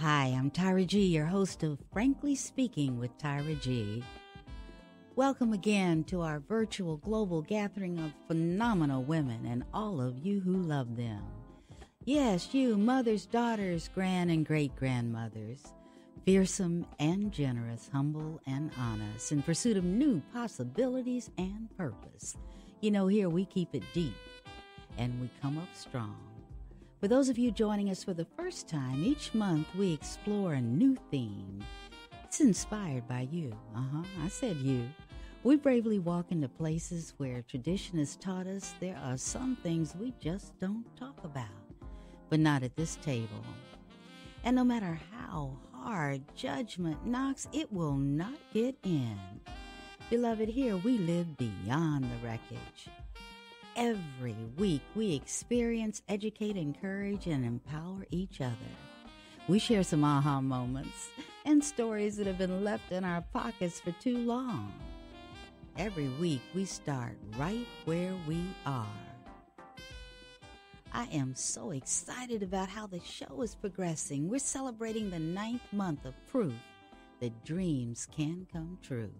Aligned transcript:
Hi, 0.00 0.28
I'm 0.28 0.50
Tyra 0.50 0.86
G, 0.86 1.02
your 1.08 1.26
host 1.26 1.62
of 1.62 1.78
Frankly 1.92 2.34
Speaking 2.34 2.98
with 2.98 3.18
Tyra 3.18 3.60
G. 3.60 4.02
Welcome 5.14 5.52
again 5.52 6.04
to 6.04 6.22
our 6.22 6.40
virtual 6.40 6.96
global 6.96 7.42
gathering 7.42 7.98
of 7.98 8.14
phenomenal 8.26 9.02
women 9.02 9.44
and 9.44 9.62
all 9.74 10.00
of 10.00 10.16
you 10.16 10.40
who 10.40 10.56
love 10.56 10.96
them. 10.96 11.22
Yes, 12.06 12.54
you, 12.54 12.78
mothers, 12.78 13.26
daughters, 13.26 13.90
grand 13.94 14.30
and 14.30 14.46
great 14.46 14.74
grandmothers, 14.74 15.74
fearsome 16.24 16.86
and 16.98 17.30
generous, 17.30 17.90
humble 17.92 18.40
and 18.46 18.70
honest, 18.78 19.32
in 19.32 19.42
pursuit 19.42 19.76
of 19.76 19.84
new 19.84 20.22
possibilities 20.32 21.28
and 21.36 21.68
purpose. 21.76 22.38
You 22.80 22.90
know, 22.90 23.06
here 23.06 23.28
we 23.28 23.44
keep 23.44 23.74
it 23.74 23.82
deep 23.92 24.16
and 24.96 25.20
we 25.20 25.28
come 25.42 25.58
up 25.58 25.68
strong. 25.74 26.29
For 27.00 27.08
those 27.08 27.30
of 27.30 27.38
you 27.38 27.50
joining 27.50 27.88
us 27.88 28.04
for 28.04 28.12
the 28.12 28.26
first 28.36 28.68
time, 28.68 29.02
each 29.02 29.32
month 29.32 29.66
we 29.74 29.94
explore 29.94 30.52
a 30.52 30.60
new 30.60 30.98
theme. 31.10 31.64
It's 32.24 32.42
inspired 32.42 33.08
by 33.08 33.26
you. 33.32 33.56
Uh 33.74 33.80
huh, 33.90 34.02
I 34.22 34.28
said 34.28 34.56
you. 34.58 34.86
We 35.42 35.56
bravely 35.56 35.98
walk 35.98 36.26
into 36.28 36.46
places 36.46 37.14
where 37.16 37.40
tradition 37.40 37.98
has 38.00 38.16
taught 38.16 38.46
us 38.46 38.74
there 38.80 38.98
are 39.02 39.16
some 39.16 39.56
things 39.62 39.96
we 39.98 40.12
just 40.20 40.60
don't 40.60 40.84
talk 40.98 41.16
about, 41.24 41.46
but 42.28 42.38
not 42.38 42.62
at 42.62 42.76
this 42.76 42.96
table. 42.96 43.46
And 44.44 44.54
no 44.54 44.62
matter 44.62 45.00
how 45.10 45.56
hard 45.72 46.20
judgment 46.36 47.06
knocks, 47.06 47.48
it 47.54 47.72
will 47.72 47.96
not 47.96 48.36
get 48.52 48.76
in. 48.82 49.18
Beloved, 50.10 50.50
here 50.50 50.76
we 50.76 50.98
live 50.98 51.38
beyond 51.38 52.04
the 52.04 52.26
wreckage. 52.26 52.90
Every 53.76 54.36
week 54.56 54.82
we 54.94 55.14
experience, 55.14 56.02
educate, 56.08 56.56
encourage, 56.56 57.26
and 57.26 57.44
empower 57.44 58.04
each 58.10 58.40
other. 58.40 58.56
We 59.48 59.58
share 59.58 59.84
some 59.84 60.04
aha 60.04 60.40
moments 60.40 61.10
and 61.44 61.62
stories 61.64 62.16
that 62.16 62.26
have 62.26 62.38
been 62.38 62.64
left 62.64 62.90
in 62.90 63.04
our 63.04 63.22
pockets 63.32 63.80
for 63.80 63.92
too 63.92 64.18
long. 64.18 64.72
Every 65.78 66.08
week 66.20 66.42
we 66.54 66.64
start 66.64 67.16
right 67.38 67.66
where 67.84 68.14
we 68.26 68.44
are. 68.66 68.86
I 70.92 71.04
am 71.12 71.34
so 71.36 71.70
excited 71.70 72.42
about 72.42 72.68
how 72.68 72.88
the 72.88 73.00
show 73.00 73.40
is 73.42 73.54
progressing. 73.54 74.28
We're 74.28 74.40
celebrating 74.40 75.10
the 75.10 75.20
ninth 75.20 75.72
month 75.72 76.04
of 76.04 76.14
proof 76.26 76.54
that 77.20 77.44
dreams 77.44 78.08
can 78.10 78.48
come 78.52 78.78
true. 78.82 79.12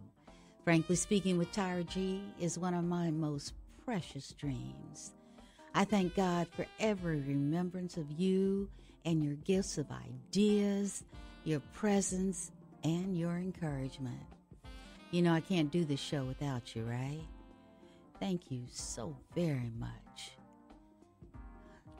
Frankly 0.64 0.97
speaking, 0.97 1.39
with 1.39 1.53
Tyra 1.53 1.87
G 1.89 2.23
is 2.41 2.59
one 2.59 2.75
of 2.75 2.85
my 2.85 3.11
most 3.11 3.55
precious 3.91 4.34
dreams. 4.34 5.10
I 5.74 5.83
thank 5.84 6.14
God 6.14 6.46
for 6.46 6.64
every 6.78 7.22
remembrance 7.22 7.96
of 7.96 8.08
you 8.08 8.69
and 9.05 9.20
your 9.20 9.34
gifts 9.34 9.78
of 9.78 9.86
ideas, 9.91 11.02
your 11.42 11.58
presence, 11.72 12.52
and 12.84 13.18
your 13.18 13.33
encouragement. 13.33 14.23
You 15.11 15.23
know, 15.23 15.34
I 15.34 15.40
can't 15.40 15.73
do 15.73 15.84
this 15.84 15.98
show 15.98 16.23
without 16.23 16.77
you, 16.77 16.84
right? 16.84 17.27
Thank 18.20 18.52
you 18.52 18.62
so 18.70 19.17
very 19.34 19.73
much. 19.77 20.36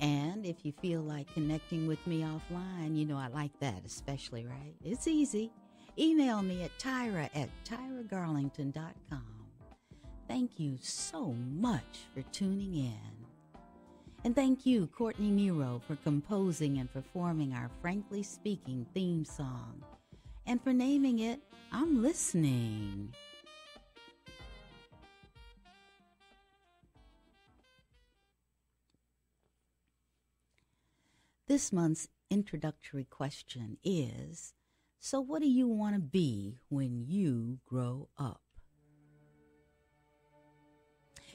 And 0.00 0.44
if 0.44 0.64
you 0.64 0.72
feel 0.72 1.00
like 1.00 1.32
connecting 1.32 1.86
with 1.86 2.04
me 2.06 2.22
offline, 2.22 2.96
you 2.96 3.06
know 3.06 3.16
I 3.16 3.28
like 3.28 3.58
that 3.60 3.82
especially, 3.86 4.44
right? 4.44 4.74
It's 4.82 5.06
easy. 5.06 5.52
Email 5.98 6.42
me 6.42 6.64
at 6.64 6.76
tyra 6.78 7.30
at 7.34 7.48
tyragarlington.com. 7.64 9.33
Thank 10.26 10.58
you 10.58 10.78
so 10.80 11.34
much 11.52 12.06
for 12.14 12.22
tuning 12.32 12.74
in. 12.74 13.24
And 14.24 14.34
thank 14.34 14.64
you, 14.64 14.86
Courtney 14.86 15.30
Nero, 15.30 15.82
for 15.86 15.96
composing 15.96 16.78
and 16.78 16.90
performing 16.90 17.52
our 17.52 17.70
Frankly 17.82 18.22
Speaking 18.22 18.86
theme 18.94 19.24
song 19.24 19.82
and 20.46 20.62
for 20.62 20.72
naming 20.72 21.18
it 21.18 21.40
I'm 21.72 22.02
Listening. 22.02 23.12
This 31.46 31.72
month's 31.72 32.08
introductory 32.30 33.04
question 33.04 33.76
is 33.84 34.54
So, 35.00 35.20
what 35.20 35.42
do 35.42 35.48
you 35.48 35.68
want 35.68 35.96
to 35.96 36.00
be 36.00 36.56
when 36.68 37.04
you 37.06 37.58
grow 37.66 38.08
up? 38.16 38.43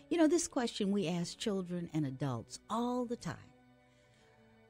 You 0.09 0.17
know, 0.17 0.27
this 0.27 0.47
question 0.47 0.91
we 0.91 1.07
ask 1.07 1.37
children 1.37 1.87
and 1.93 2.03
adults 2.03 2.59
all 2.67 3.05
the 3.05 3.15
time. 3.15 3.35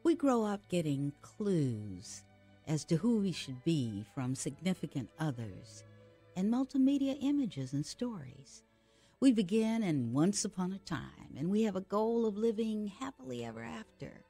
We 0.04 0.14
grow 0.14 0.44
up 0.44 0.68
getting 0.68 1.14
clues 1.22 2.24
as 2.68 2.84
to 2.86 2.98
who 2.98 3.20
we 3.20 3.32
should 3.32 3.64
be 3.64 4.04
from 4.14 4.36
significant 4.36 5.10
others 5.18 5.86
and 6.36 6.52
multimedia 6.52 7.18
images 7.22 7.72
and 7.72 7.86
stories. 7.86 8.64
We 9.22 9.32
begin 9.32 9.82
in 9.82 10.12
once 10.12 10.44
upon 10.44 10.74
a 10.74 10.80
time, 10.80 11.36
and 11.38 11.50
we 11.50 11.64
have 11.64 11.78
a 11.78 11.82
goal 11.82 12.26
of 12.26 12.38
living 12.38 12.88
happily 12.88 13.46
ever 13.46 13.64
after. 13.64 14.26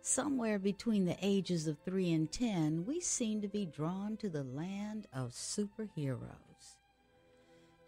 Somewhere 0.00 0.58
between 0.58 1.04
the 1.04 1.16
ages 1.22 1.68
of 1.68 1.78
three 1.84 2.12
and 2.12 2.30
ten, 2.30 2.84
we 2.84 3.00
seem 3.00 3.42
to 3.42 3.48
be 3.48 3.64
drawn 3.64 4.16
to 4.16 4.28
the 4.28 4.44
land 4.44 5.06
of 5.12 5.30
superheroes. 5.32 6.47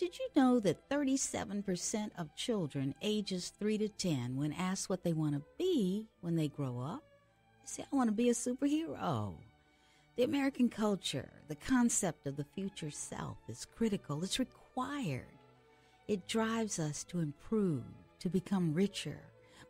Did 0.00 0.18
you 0.18 0.28
know 0.34 0.60
that 0.60 0.88
37% 0.88 2.12
of 2.16 2.34
children 2.34 2.94
ages 3.02 3.52
3 3.58 3.76
to 3.76 3.88
10, 3.88 4.34
when 4.34 4.50
asked 4.54 4.88
what 4.88 5.04
they 5.04 5.12
want 5.12 5.34
to 5.34 5.42
be 5.58 6.08
when 6.22 6.36
they 6.36 6.48
grow 6.48 6.80
up, 6.80 7.04
say, 7.64 7.84
I 7.92 7.94
want 7.94 8.08
to 8.08 8.12
be 8.12 8.30
a 8.30 8.32
superhero. 8.32 9.34
The 10.16 10.22
American 10.22 10.70
culture, 10.70 11.28
the 11.48 11.54
concept 11.54 12.26
of 12.26 12.38
the 12.38 12.46
future 12.54 12.90
self 12.90 13.36
is 13.46 13.66
critical, 13.76 14.24
it's 14.24 14.38
required. 14.38 15.36
It 16.08 16.26
drives 16.26 16.78
us 16.78 17.04
to 17.04 17.20
improve, 17.20 17.84
to 18.20 18.30
become 18.30 18.72
richer, 18.72 19.20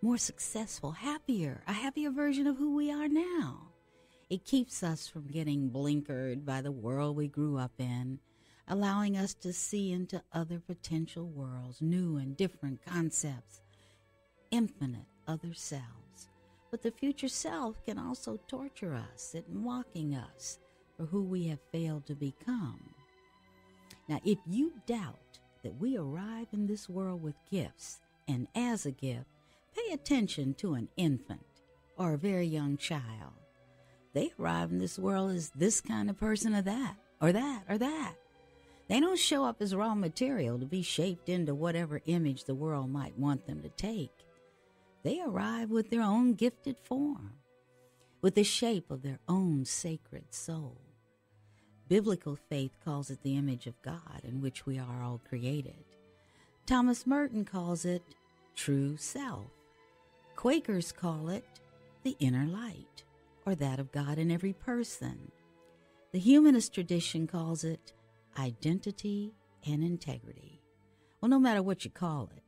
more 0.01 0.17
successful, 0.17 0.93
happier, 0.93 1.65
a 1.67 1.73
happier 1.73 2.13
version 2.13 2.47
of 2.47 2.57
who 2.57 2.77
we 2.77 2.93
are 2.93 3.09
now. 3.09 3.63
It 4.31 4.45
keeps 4.45 4.85
us 4.85 5.09
from 5.09 5.27
getting 5.27 5.71
blinkered 5.71 6.45
by 6.45 6.63
the 6.63 6.71
world 6.71 7.17
we 7.17 7.27
grew 7.27 7.59
up 7.59 7.73
in, 7.79 8.21
allowing 8.71 9.19
us 9.19 9.35
to 9.35 9.53
see 9.53 9.93
into 9.93 10.23
other 10.33 10.61
potential 10.61 11.27
worlds, 11.27 11.83
new 11.83 12.17
and 12.17 12.37
different 12.37 12.81
concepts, 12.87 13.61
infinite 14.53 15.07
other 15.27 15.53
selves. 15.53 16.29
But 16.71 16.83
the 16.83 16.93
future 16.93 17.29
self 17.29 17.85
can 17.85 17.99
also 17.99 18.39
torture 18.47 18.95
us 18.95 19.35
at 19.35 19.53
mocking 19.53 20.15
us 20.15 20.59
for 20.97 21.05
who 21.05 21.25
we 21.25 21.49
have 21.49 21.59
failed 21.73 22.07
to 22.07 22.15
become. 22.15 22.81
Now, 24.09 24.21
if 24.25 24.39
you 24.47 24.73
doubt 24.87 25.41
that 25.65 25.79
we 25.81 25.97
arrive 25.97 26.47
in 26.53 26.67
this 26.67 26.89
world 26.89 27.23
with 27.23 27.35
gifts, 27.51 27.99
and 28.29 28.47
as 28.55 28.87
a 28.87 28.93
gift, 28.93 29.27
pay 29.77 29.93
attention 29.93 30.55
to 30.55 30.75
an 30.75 30.89
infant 30.97 31.45
or 31.97 32.15
a 32.15 32.19
very 32.19 32.47
young 32.47 32.77
child. 32.77 33.33
They 34.13 34.33
arrive 34.39 34.71
in 34.71 34.79
this 34.79 34.99
world 34.99 35.33
as 35.33 35.51
this 35.51 35.81
kind 35.81 36.09
of 36.09 36.17
person 36.17 36.55
or 36.55 36.63
that, 36.63 36.95
or 37.21 37.33
that, 37.33 37.65
or 37.69 37.79
that. 37.79 38.15
They 38.91 39.01
don't 39.01 39.19
show 39.19 39.45
up 39.45 39.63
as 39.63 39.75
raw 39.75 39.95
material 39.95 40.59
to 40.59 40.67
be 40.67 40.83
shaped 40.83 41.31
into 41.31 41.55
whatever 41.55 42.03
image 42.05 42.45
the 42.45 42.55
world 42.55 42.91
might 42.91 43.19
want 43.19 43.47
them 43.47 43.63
to 43.63 43.71
take 43.71 44.11
they 45.03 45.21
arrive 45.21 45.71
with 45.71 45.91
their 45.91 46.03
own 46.03 46.35
gifted 46.35 46.77
form, 46.79 47.33
with 48.21 48.35
the 48.35 48.45
shape 48.45 48.91
of 48.91 49.03
their 49.03 49.19
own 49.29 49.65
sacred 49.65 50.35
soul. 50.35 50.77
Biblical 51.89 52.37
faith 52.37 52.73
calls 52.85 53.11
it 53.11 53.23
the 53.23 53.37
image 53.37 53.67
of 53.67 53.81
God 53.83 54.21
in 54.25 54.41
which 54.41 54.67
we 54.67 54.79
are 54.79 55.03
all 55.03 55.21
created. 55.29 55.85
Thomas 56.67 57.07
Merton 57.07 57.45
calls 57.45 57.85
it 57.85 58.03
true 58.55 58.97
self. 58.97 59.47
Quakers 60.37 60.93
call 60.93 61.29
it 61.31 61.45
the 62.03 62.17
inner 62.21 62.47
light, 62.47 63.05
or 63.47 63.55
that 63.55 63.81
of 63.81 63.91
God 63.91 64.19
in 64.19 64.31
every 64.31 64.53
person. 64.53 65.33
The 66.13 66.19
humanist 66.19 66.75
tradition 66.75 67.27
calls 67.27 67.65
it 67.65 67.93
identity 68.39 69.35
and 69.67 69.83
integrity. 69.83 70.61
Well, 71.21 71.29
no 71.29 71.39
matter 71.39 71.63
what 71.63 71.85
you 71.85 71.91
call 71.91 72.31
it, 72.37 72.43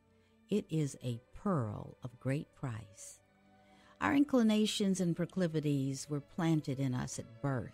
it 0.55 0.65
is 0.69 0.97
a 1.03 1.21
pearl 1.35 1.97
of 2.03 2.19
great 2.19 2.47
price. 2.55 3.19
Our 4.01 4.15
inclinations 4.15 4.99
and 4.99 5.15
proclivities 5.15 6.09
were 6.09 6.19
planted 6.19 6.79
in 6.79 6.93
us 6.93 7.19
at 7.19 7.41
birth. 7.41 7.71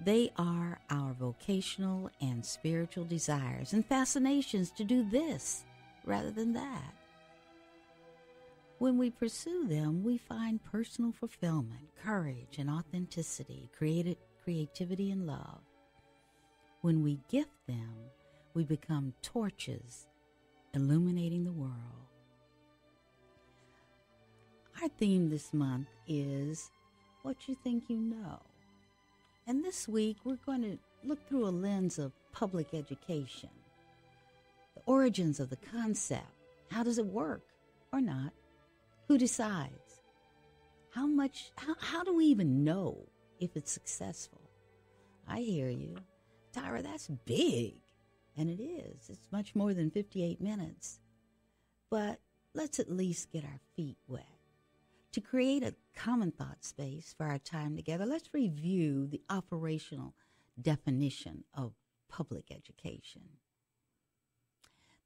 They 0.00 0.30
are 0.36 0.80
our 0.90 1.12
vocational 1.14 2.10
and 2.20 2.44
spiritual 2.44 3.04
desires 3.04 3.72
and 3.72 3.86
fascinations 3.86 4.70
to 4.72 4.84
do 4.84 5.02
this 5.08 5.64
rather 6.04 6.30
than 6.30 6.52
that. 6.52 6.94
When 8.78 8.98
we 8.98 9.10
pursue 9.10 9.66
them, 9.66 10.02
we 10.02 10.18
find 10.18 10.62
personal 10.62 11.12
fulfillment, 11.12 11.88
courage, 12.02 12.58
and 12.58 12.68
authenticity, 12.68 13.70
creative, 13.76 14.16
creativity, 14.42 15.10
and 15.10 15.26
love. 15.26 15.60
When 16.84 17.02
we 17.02 17.18
gift 17.30 17.66
them, 17.66 17.94
we 18.52 18.62
become 18.62 19.14
torches 19.22 20.06
illuminating 20.74 21.46
the 21.46 21.52
world. 21.52 21.72
Our 24.82 24.88
theme 24.88 25.30
this 25.30 25.54
month 25.54 25.86
is 26.06 26.70
What 27.22 27.48
You 27.48 27.56
Think 27.64 27.84
You 27.88 27.96
Know. 27.96 28.38
And 29.46 29.64
this 29.64 29.88
week, 29.88 30.18
we're 30.24 30.36
going 30.44 30.60
to 30.60 30.78
look 31.02 31.26
through 31.26 31.46
a 31.46 31.48
lens 31.48 31.98
of 31.98 32.12
public 32.32 32.74
education, 32.74 33.48
the 34.74 34.82
origins 34.84 35.40
of 35.40 35.48
the 35.48 35.56
concept. 35.56 36.28
How 36.70 36.82
does 36.82 36.98
it 36.98 37.06
work 37.06 37.46
or 37.94 38.02
not? 38.02 38.34
Who 39.08 39.16
decides? 39.16 40.02
How 40.90 41.06
much, 41.06 41.50
how, 41.56 41.76
how 41.80 42.04
do 42.04 42.14
we 42.14 42.26
even 42.26 42.62
know 42.62 42.98
if 43.40 43.56
it's 43.56 43.72
successful? 43.72 44.42
I 45.26 45.40
hear 45.40 45.70
you. 45.70 45.96
Tyra, 46.54 46.82
that's 46.82 47.08
big. 47.24 47.80
And 48.36 48.48
it 48.48 48.62
is. 48.62 49.08
It's 49.08 49.28
much 49.32 49.54
more 49.54 49.74
than 49.74 49.90
58 49.90 50.40
minutes. 50.40 51.00
But 51.90 52.20
let's 52.54 52.78
at 52.78 52.90
least 52.90 53.32
get 53.32 53.44
our 53.44 53.60
feet 53.76 53.98
wet. 54.08 54.26
To 55.12 55.20
create 55.20 55.62
a 55.62 55.74
common 55.94 56.32
thought 56.32 56.64
space 56.64 57.14
for 57.16 57.26
our 57.26 57.38
time 57.38 57.76
together, 57.76 58.04
let's 58.04 58.30
review 58.32 59.06
the 59.06 59.22
operational 59.30 60.14
definition 60.60 61.44
of 61.54 61.72
public 62.08 62.50
education. 62.50 63.22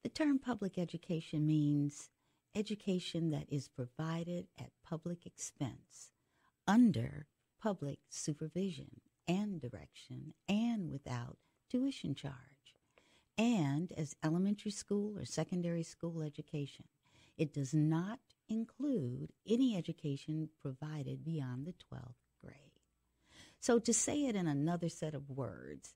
The 0.02 0.08
term 0.08 0.38
public 0.38 0.78
education 0.78 1.46
means 1.46 2.08
education 2.54 3.30
that 3.30 3.46
is 3.50 3.68
provided 3.68 4.46
at 4.58 4.70
public 4.82 5.26
expense, 5.26 6.12
under 6.66 7.26
public 7.60 7.98
supervision 8.08 9.00
and 9.28 9.60
direction, 9.60 10.34
and 10.48 10.90
without 10.90 11.36
tuition 11.70 12.14
charge, 12.14 12.34
and 13.36 13.92
as 13.92 14.16
elementary 14.24 14.70
school 14.70 15.16
or 15.18 15.24
secondary 15.24 15.82
school 15.82 16.22
education. 16.22 16.86
It 17.36 17.54
does 17.54 17.72
not 17.72 18.18
include 18.48 19.32
any 19.46 19.76
education 19.76 20.48
provided 20.60 21.24
beyond 21.24 21.66
the 21.66 21.72
12th 21.72 22.16
grade. 22.42 22.56
So, 23.60 23.78
to 23.78 23.92
say 23.92 24.26
it 24.26 24.34
in 24.34 24.48
another 24.48 24.88
set 24.88 25.14
of 25.14 25.30
words, 25.30 25.94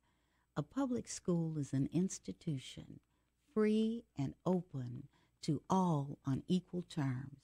a 0.56 0.62
public 0.62 1.08
school 1.08 1.58
is 1.58 1.72
an 1.72 1.88
institution 1.92 3.00
free 3.52 4.04
and 4.16 4.34
open 4.46 5.04
to 5.42 5.62
all 5.68 6.18
on 6.24 6.42
equal 6.46 6.84
terms, 6.88 7.40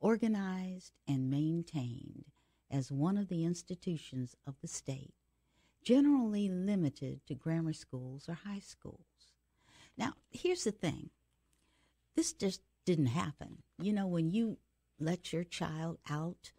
organized 0.00 0.92
and 1.06 1.30
maintained 1.30 2.24
as 2.70 2.92
one 2.92 3.16
of 3.16 3.28
the 3.28 3.44
institutions 3.44 4.36
of 4.46 4.54
the 4.60 4.68
state, 4.68 5.14
generally 5.82 6.48
limited 6.48 7.20
to 7.26 7.34
grammar 7.34 7.72
schools 7.72 8.28
or 8.28 8.34
high 8.34 8.60
schools. 8.60 9.06
Now, 9.96 10.14
here's 10.30 10.64
the 10.64 10.72
thing 10.72 11.10
this 12.16 12.32
just 12.32 12.62
didn't 12.84 13.06
happen. 13.06 13.58
You 13.80 13.92
know, 13.92 14.06
when 14.06 14.30
you 14.30 14.58
let 14.98 15.32
your 15.32 15.44
child 15.44 15.98
out 16.08 16.52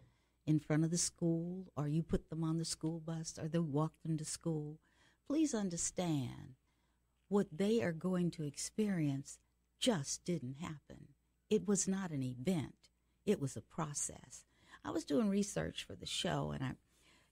in 0.45 0.59
front 0.59 0.83
of 0.83 0.91
the 0.91 0.97
school, 0.97 1.71
or 1.77 1.87
you 1.87 2.03
put 2.03 2.29
them 2.29 2.43
on 2.43 2.57
the 2.57 2.65
school 2.65 2.99
bus, 2.99 3.37
or 3.39 3.47
they 3.47 3.59
walk 3.59 3.93
them 4.03 4.17
to 4.17 4.25
school, 4.25 4.79
please 5.27 5.53
understand 5.53 6.55
what 7.29 7.47
they 7.55 7.81
are 7.81 7.93
going 7.93 8.31
to 8.31 8.43
experience 8.43 9.39
just 9.79 10.25
didn't 10.25 10.57
happen. 10.59 11.09
It 11.49 11.67
was 11.67 11.87
not 11.87 12.11
an 12.11 12.23
event, 12.23 12.89
it 13.25 13.39
was 13.39 13.55
a 13.55 13.61
process. 13.61 14.45
I 14.83 14.91
was 14.91 15.05
doing 15.05 15.29
research 15.29 15.83
for 15.83 15.95
the 15.95 16.05
show 16.05 16.51
and 16.51 16.63
I 16.63 16.71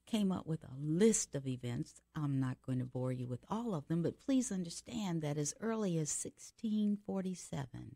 came 0.05 0.31
up 0.31 0.47
with 0.47 0.63
a 0.63 0.79
list 0.79 1.35
of 1.35 1.47
events. 1.47 2.01
I'm 2.15 2.39
not 2.39 2.57
going 2.65 2.79
to 2.79 2.85
bore 2.85 3.11
you 3.11 3.27
with 3.27 3.45
all 3.49 3.75
of 3.75 3.87
them, 3.87 4.01
but 4.01 4.19
please 4.19 4.51
understand 4.51 5.21
that 5.21 5.37
as 5.37 5.53
early 5.61 5.97
as 5.97 6.09
1647, 6.09 7.95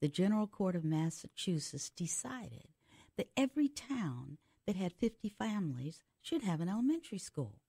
the 0.00 0.08
General 0.08 0.46
Court 0.46 0.76
of 0.76 0.84
Massachusetts 0.84 1.90
decided 1.90 2.68
that 3.16 3.30
every 3.36 3.68
town 3.68 4.38
that 4.66 4.76
had 4.76 4.92
50 4.92 5.28
families 5.28 6.02
should 6.20 6.42
have 6.42 6.60
an 6.60 6.68
elementary 6.68 7.18
school. 7.18 7.60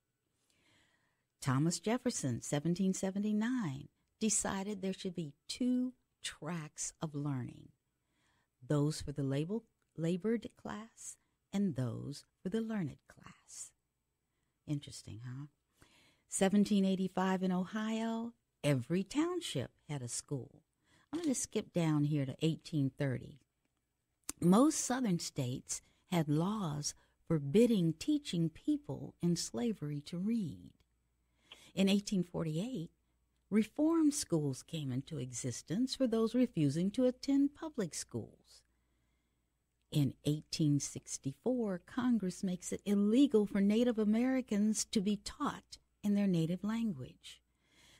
Thomas 1.41 1.79
Jefferson, 1.79 2.41
1779, 2.41 3.89
decided 4.19 4.81
there 4.81 4.93
should 4.93 5.15
be 5.15 5.33
two 5.47 5.93
tracks 6.23 6.93
of 7.01 7.13
learning 7.13 7.69
those 8.67 9.01
for 9.01 9.11
the 9.11 9.23
label, 9.23 9.63
labored 9.97 10.49
class 10.61 11.17
and 11.53 11.75
those 11.75 12.23
for 12.41 12.49
the 12.49 12.61
learned 12.61 12.97
class. 13.07 13.71
Interesting, 14.67 15.21
huh? 15.23 15.45
1785 16.29 17.43
in 17.43 17.51
Ohio, 17.51 18.33
every 18.63 19.03
township 19.03 19.71
had 19.87 20.01
a 20.01 20.07
school. 20.07 20.63
I'm 21.13 21.19
going 21.19 21.33
to 21.33 21.39
skip 21.39 21.71
down 21.71 22.03
here 22.03 22.25
to 22.25 22.31
1830. 22.41 23.39
Most 24.41 24.81
southern 24.81 25.19
states 25.19 25.81
had 26.11 26.27
laws 26.27 26.93
forbidding 27.27 27.93
teaching 27.93 28.49
people 28.49 29.15
in 29.21 29.35
slavery 29.35 30.01
to 30.01 30.17
read. 30.17 30.71
In 31.73 31.87
1848, 31.87 32.91
reform 33.49 34.11
schools 34.11 34.61
came 34.61 34.91
into 34.91 35.19
existence 35.19 35.95
for 35.95 36.07
those 36.07 36.35
refusing 36.35 36.91
to 36.91 37.05
attend 37.05 37.55
public 37.55 37.95
schools. 37.95 38.64
In 39.95 40.13
1864, 40.25 41.83
Congress 41.85 42.43
makes 42.43 42.73
it 42.73 42.81
illegal 42.83 43.45
for 43.45 43.61
Native 43.61 43.97
Americans 43.97 44.83
to 44.91 44.99
be 44.99 45.21
taught 45.23 45.77
in 46.03 46.15
their 46.15 46.27
native 46.27 46.65
language. 46.65 47.41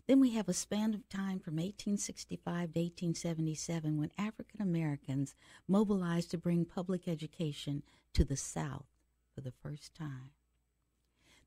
Then 0.06 0.20
we 0.20 0.32
have 0.32 0.50
a 0.50 0.54
span 0.54 0.94
of 0.94 1.08
time 1.08 1.40
from 1.40 1.56
1865 1.56 2.44
to 2.44 2.80
1877 2.82 3.98
when 3.98 4.12
African 4.18 4.62
Americans 4.62 5.36
mobilized 5.70 6.32
to 6.32 6.38
bring 6.38 6.66
public 6.66 7.08
education 7.08 7.82
to 8.12 8.26
the 8.26 8.36
South 8.36 8.88
for 9.34 9.40
the 9.40 9.54
first 9.64 9.96
time. 9.96 10.32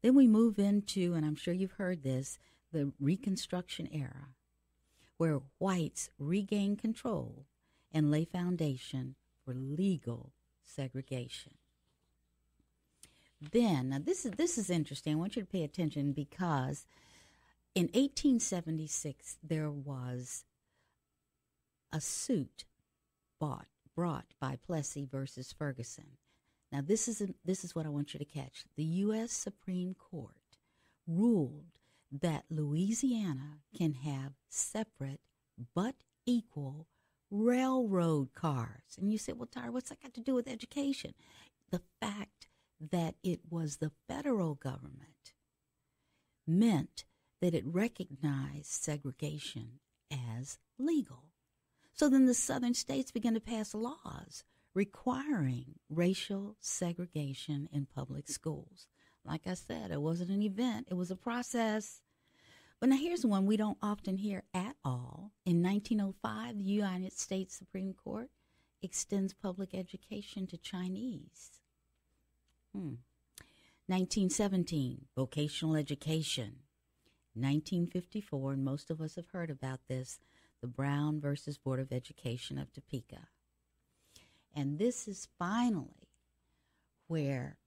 Then 0.00 0.14
we 0.14 0.26
move 0.26 0.58
into, 0.58 1.12
and 1.12 1.26
I'm 1.26 1.36
sure 1.36 1.52
you've 1.52 1.72
heard 1.72 2.02
this, 2.02 2.38
the 2.72 2.94
Reconstruction 2.98 3.86
era, 3.92 4.28
where 5.18 5.42
whites 5.58 6.08
regain 6.18 6.74
control 6.74 7.44
and 7.92 8.10
lay 8.10 8.24
foundation 8.24 9.14
for 9.44 9.52
legal 9.52 10.32
segregation. 10.68 11.54
Then, 13.40 13.90
now 13.90 13.98
this 14.04 14.26
is 14.26 14.32
this 14.32 14.58
is 14.58 14.68
interesting. 14.68 15.12
I 15.12 15.16
want 15.16 15.36
you 15.36 15.42
to 15.42 15.48
pay 15.48 15.62
attention 15.62 16.12
because 16.12 16.86
in 17.74 17.84
1876 17.86 19.36
there 19.42 19.70
was 19.70 20.44
a 21.92 22.00
suit 22.00 22.64
bought 23.38 23.66
brought 23.94 24.26
by 24.40 24.56
Plessy 24.56 25.04
versus 25.04 25.52
Ferguson. 25.52 26.16
Now 26.72 26.80
this 26.84 27.08
is 27.08 27.20
a, 27.20 27.28
this 27.44 27.64
is 27.64 27.74
what 27.74 27.86
I 27.86 27.90
want 27.90 28.12
you 28.12 28.18
to 28.18 28.24
catch. 28.24 28.64
The 28.76 28.84
U.S. 28.84 29.32
Supreme 29.32 29.94
Court 29.94 30.34
ruled 31.06 31.78
that 32.10 32.44
Louisiana 32.50 33.60
can 33.76 33.94
have 33.94 34.32
separate 34.48 35.20
but 35.74 35.94
equal 36.26 36.86
railroad 37.30 38.34
cars. 38.34 38.96
And 38.98 39.10
you 39.10 39.18
say, 39.18 39.32
well, 39.32 39.48
Tyra, 39.48 39.70
what's 39.70 39.90
that 39.90 40.02
got 40.02 40.14
to 40.14 40.20
do 40.20 40.34
with 40.34 40.48
education? 40.48 41.14
The 41.70 41.82
fact 42.00 42.48
that 42.80 43.16
it 43.22 43.40
was 43.50 43.76
the 43.76 43.92
federal 44.08 44.54
government 44.54 45.34
meant 46.46 47.04
that 47.40 47.54
it 47.54 47.64
recognized 47.66 48.66
segregation 48.66 49.80
as 50.10 50.58
legal. 50.78 51.24
So 51.92 52.08
then 52.08 52.26
the 52.26 52.34
southern 52.34 52.74
states 52.74 53.10
began 53.10 53.34
to 53.34 53.40
pass 53.40 53.74
laws 53.74 54.44
requiring 54.74 55.74
racial 55.90 56.56
segregation 56.60 57.68
in 57.72 57.86
public 57.86 58.28
schools. 58.28 58.86
Like 59.24 59.46
I 59.46 59.54
said, 59.54 59.90
it 59.90 60.00
wasn't 60.00 60.30
an 60.30 60.42
event, 60.42 60.88
it 60.90 60.94
was 60.94 61.10
a 61.10 61.16
process. 61.16 62.00
But 62.80 62.90
now 62.90 62.96
here's 62.96 63.26
one 63.26 63.46
we 63.46 63.56
don't 63.56 63.78
often 63.82 64.18
hear 64.18 64.44
at 64.54 64.76
all. 64.84 65.32
In 65.44 65.62
1905, 65.62 66.58
the 66.58 66.64
United 66.64 67.12
States 67.12 67.56
Supreme 67.56 67.92
Court 67.92 68.30
extends 68.82 69.34
public 69.34 69.74
education 69.74 70.46
to 70.46 70.56
Chinese. 70.56 71.60
Hmm. 72.72 72.96
1917, 73.86 75.06
vocational 75.16 75.74
education. 75.74 76.60
1954, 77.34 78.52
and 78.52 78.64
most 78.64 78.90
of 78.90 79.00
us 79.00 79.16
have 79.16 79.28
heard 79.32 79.50
about 79.50 79.80
this, 79.88 80.18
the 80.60 80.66
Brown 80.66 81.20
versus 81.20 81.56
Board 81.56 81.80
of 81.80 81.92
Education 81.92 82.58
of 82.58 82.72
Topeka. 82.72 83.28
And 84.54 84.78
this 84.78 85.06
is 85.06 85.28
finally 85.38 86.08
where 87.06 87.58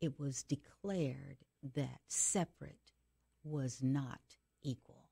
it 0.00 0.18
was 0.18 0.42
declared 0.42 1.38
that 1.74 2.00
separate 2.08 2.81
was 3.44 3.82
not 3.82 4.20
equal. 4.62 5.02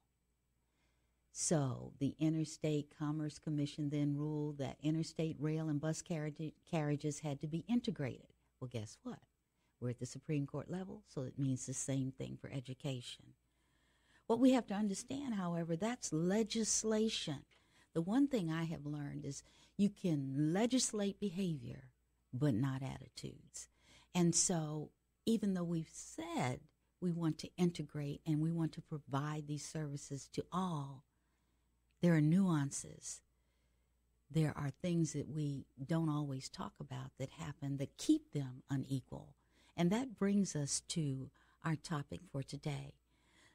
So 1.33 1.93
the 1.99 2.15
Interstate 2.19 2.93
Commerce 2.99 3.39
Commission 3.39 3.89
then 3.91 4.17
ruled 4.17 4.59
that 4.59 4.77
interstate 4.83 5.37
rail 5.39 5.69
and 5.69 5.81
bus 5.81 6.03
carriage, 6.03 6.53
carriages 6.71 7.21
had 7.21 7.41
to 7.41 7.47
be 7.47 7.65
integrated. 7.69 8.35
Well, 8.61 8.69
guess 8.71 8.99
what? 9.03 9.21
We're 9.81 9.91
at 9.91 10.01
the 10.01 10.07
Supreme 10.07 10.47
Court 10.47 10.71
level, 10.71 11.03
so 11.09 11.23
it 11.23 11.39
means 11.39 11.65
the 11.65 11.73
same 11.73 12.13
thing 12.13 12.37
for 12.41 12.51
education. 12.53 13.25
What 14.27 14.39
we 14.39 14.53
have 14.53 14.67
to 14.67 14.75
understand, 14.75 15.35
however, 15.35 15.77
that's 15.77 16.13
legislation. 16.13 17.41
The 17.95 18.03
one 18.03 18.29
thing 18.29 18.53
I 18.53 18.65
have 18.65 18.85
learned 18.85 19.25
is 19.25 19.43
you 19.77 19.89
can 19.89 20.53
legislate 20.53 21.19
behavior, 21.19 21.85
but 22.33 22.55
not 22.55 22.83
attitudes. 22.83 23.69
And 24.15 24.35
so, 24.35 24.91
even 25.27 25.55
though 25.55 25.65
we've 25.65 25.91
said 25.91 26.61
we 27.00 27.12
want 27.12 27.38
to 27.38 27.50
integrate 27.57 28.21
and 28.26 28.40
we 28.40 28.50
want 28.50 28.73
to 28.73 28.83
provide 28.83 29.47
these 29.47 29.64
services 29.64 30.28
to 30.33 30.45
all, 30.52 31.04
there 32.00 32.14
are 32.14 32.21
nuances. 32.21 33.21
There 34.30 34.54
are 34.57 34.71
things 34.71 35.12
that 35.12 35.28
we 35.28 35.66
don't 35.85 36.09
always 36.09 36.49
talk 36.49 36.75
about 36.80 37.11
that 37.19 37.30
happen 37.30 37.78
that 37.78 37.97
keep 37.97 38.33
them 38.33 38.62
unequal. 38.71 39.35
And 39.76 39.90
that 39.90 40.19
brings 40.19 40.54
us 40.54 40.83
to 40.88 41.30
our 41.64 41.76
topic 41.76 42.21
for 42.30 42.42
today. 42.42 42.95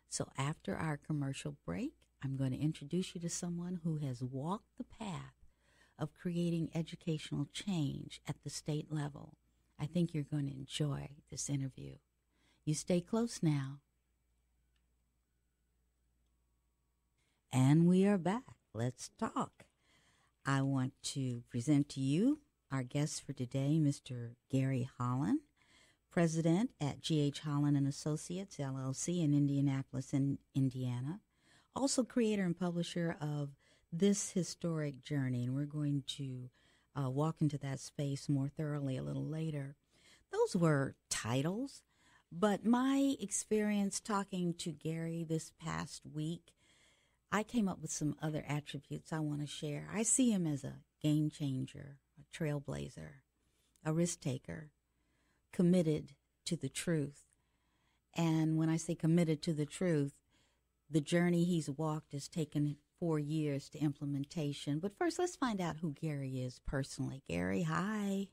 So, 0.09 0.29
after 0.37 0.75
our 0.75 0.97
commercial 0.97 1.55
break, 1.65 1.93
I'm 2.23 2.37
going 2.37 2.51
to 2.51 2.59
introduce 2.59 3.15
you 3.15 3.21
to 3.21 3.29
someone 3.29 3.81
who 3.83 3.97
has 3.97 4.21
walked 4.23 4.77
the 4.77 4.83
path 4.83 5.33
of 5.97 6.13
creating 6.13 6.69
educational 6.73 7.47
change 7.53 8.21
at 8.27 8.35
the 8.43 8.49
state 8.49 8.91
level. 8.91 9.37
I 9.79 9.85
think 9.85 10.13
you're 10.13 10.23
going 10.23 10.47
to 10.47 10.53
enjoy 10.53 11.09
this 11.29 11.49
interview. 11.49 11.95
You 12.65 12.73
stay 12.73 12.99
close 12.99 13.43
now. 13.43 13.77
And 17.53 17.87
we 17.87 18.07
are 18.07 18.17
back. 18.17 18.41
Let's 18.73 19.11
talk. 19.19 19.65
I 20.47 20.63
want 20.63 20.93
to 21.13 21.43
present 21.51 21.89
to 21.89 21.99
you 21.99 22.39
our 22.71 22.81
guest 22.81 23.23
for 23.23 23.33
today, 23.33 23.77
Mr. 23.79 24.31
Gary 24.49 24.89
Holland, 24.97 25.41
president 26.09 26.71
at 26.81 27.01
GH 27.01 27.37
Holland 27.37 27.77
and 27.77 27.87
Associates 27.87 28.57
LLC 28.57 29.23
in 29.23 29.35
Indianapolis, 29.35 30.11
in 30.11 30.39
Indiana. 30.55 31.19
Also 31.75 32.03
creator 32.03 32.45
and 32.45 32.57
publisher 32.57 33.15
of 33.21 33.49
This 33.93 34.31
Historic 34.31 35.03
Journey, 35.03 35.45
and 35.45 35.53
we're 35.53 35.65
going 35.65 36.01
to 36.17 36.49
uh, 36.99 37.11
walk 37.11 37.35
into 37.41 37.59
that 37.59 37.79
space 37.79 38.27
more 38.27 38.49
thoroughly 38.49 38.97
a 38.97 39.03
little 39.03 39.27
later. 39.27 39.75
Those 40.31 40.55
were 40.59 40.95
titles, 41.11 41.83
but 42.37 42.65
my 42.65 43.15
experience 43.19 43.99
talking 43.99 44.53
to 44.55 44.71
Gary 44.71 45.23
this 45.23 45.51
past 45.63 46.01
week, 46.13 46.51
I 47.31 47.43
came 47.43 47.67
up 47.67 47.81
with 47.81 47.91
some 47.91 48.15
other 48.21 48.43
attributes 48.47 49.13
I 49.13 49.19
want 49.19 49.41
to 49.41 49.47
share. 49.47 49.87
I 49.93 50.03
see 50.03 50.31
him 50.31 50.45
as 50.45 50.63
a 50.63 50.81
game 51.01 51.29
changer, 51.29 51.97
a 52.19 52.37
trailblazer, 52.37 53.21
a 53.85 53.93
risk 53.93 54.19
taker, 54.19 54.71
committed 55.53 56.13
to 56.45 56.57
the 56.57 56.69
truth. 56.69 57.23
And 58.15 58.57
when 58.57 58.69
I 58.69 58.77
say 58.77 58.95
committed 58.95 59.41
to 59.43 59.53
the 59.53 59.65
truth, 59.65 60.13
the 60.89 61.01
journey 61.01 61.45
he's 61.45 61.69
walked 61.69 62.11
has 62.11 62.27
taken 62.27 62.77
four 62.99 63.17
years 63.17 63.69
to 63.69 63.79
implementation. 63.79 64.79
But 64.79 64.97
first, 64.97 65.19
let's 65.19 65.35
find 65.35 65.61
out 65.61 65.77
who 65.77 65.93
Gary 65.93 66.39
is 66.39 66.59
personally. 66.65 67.23
Gary, 67.27 67.63
hi. 67.63 68.27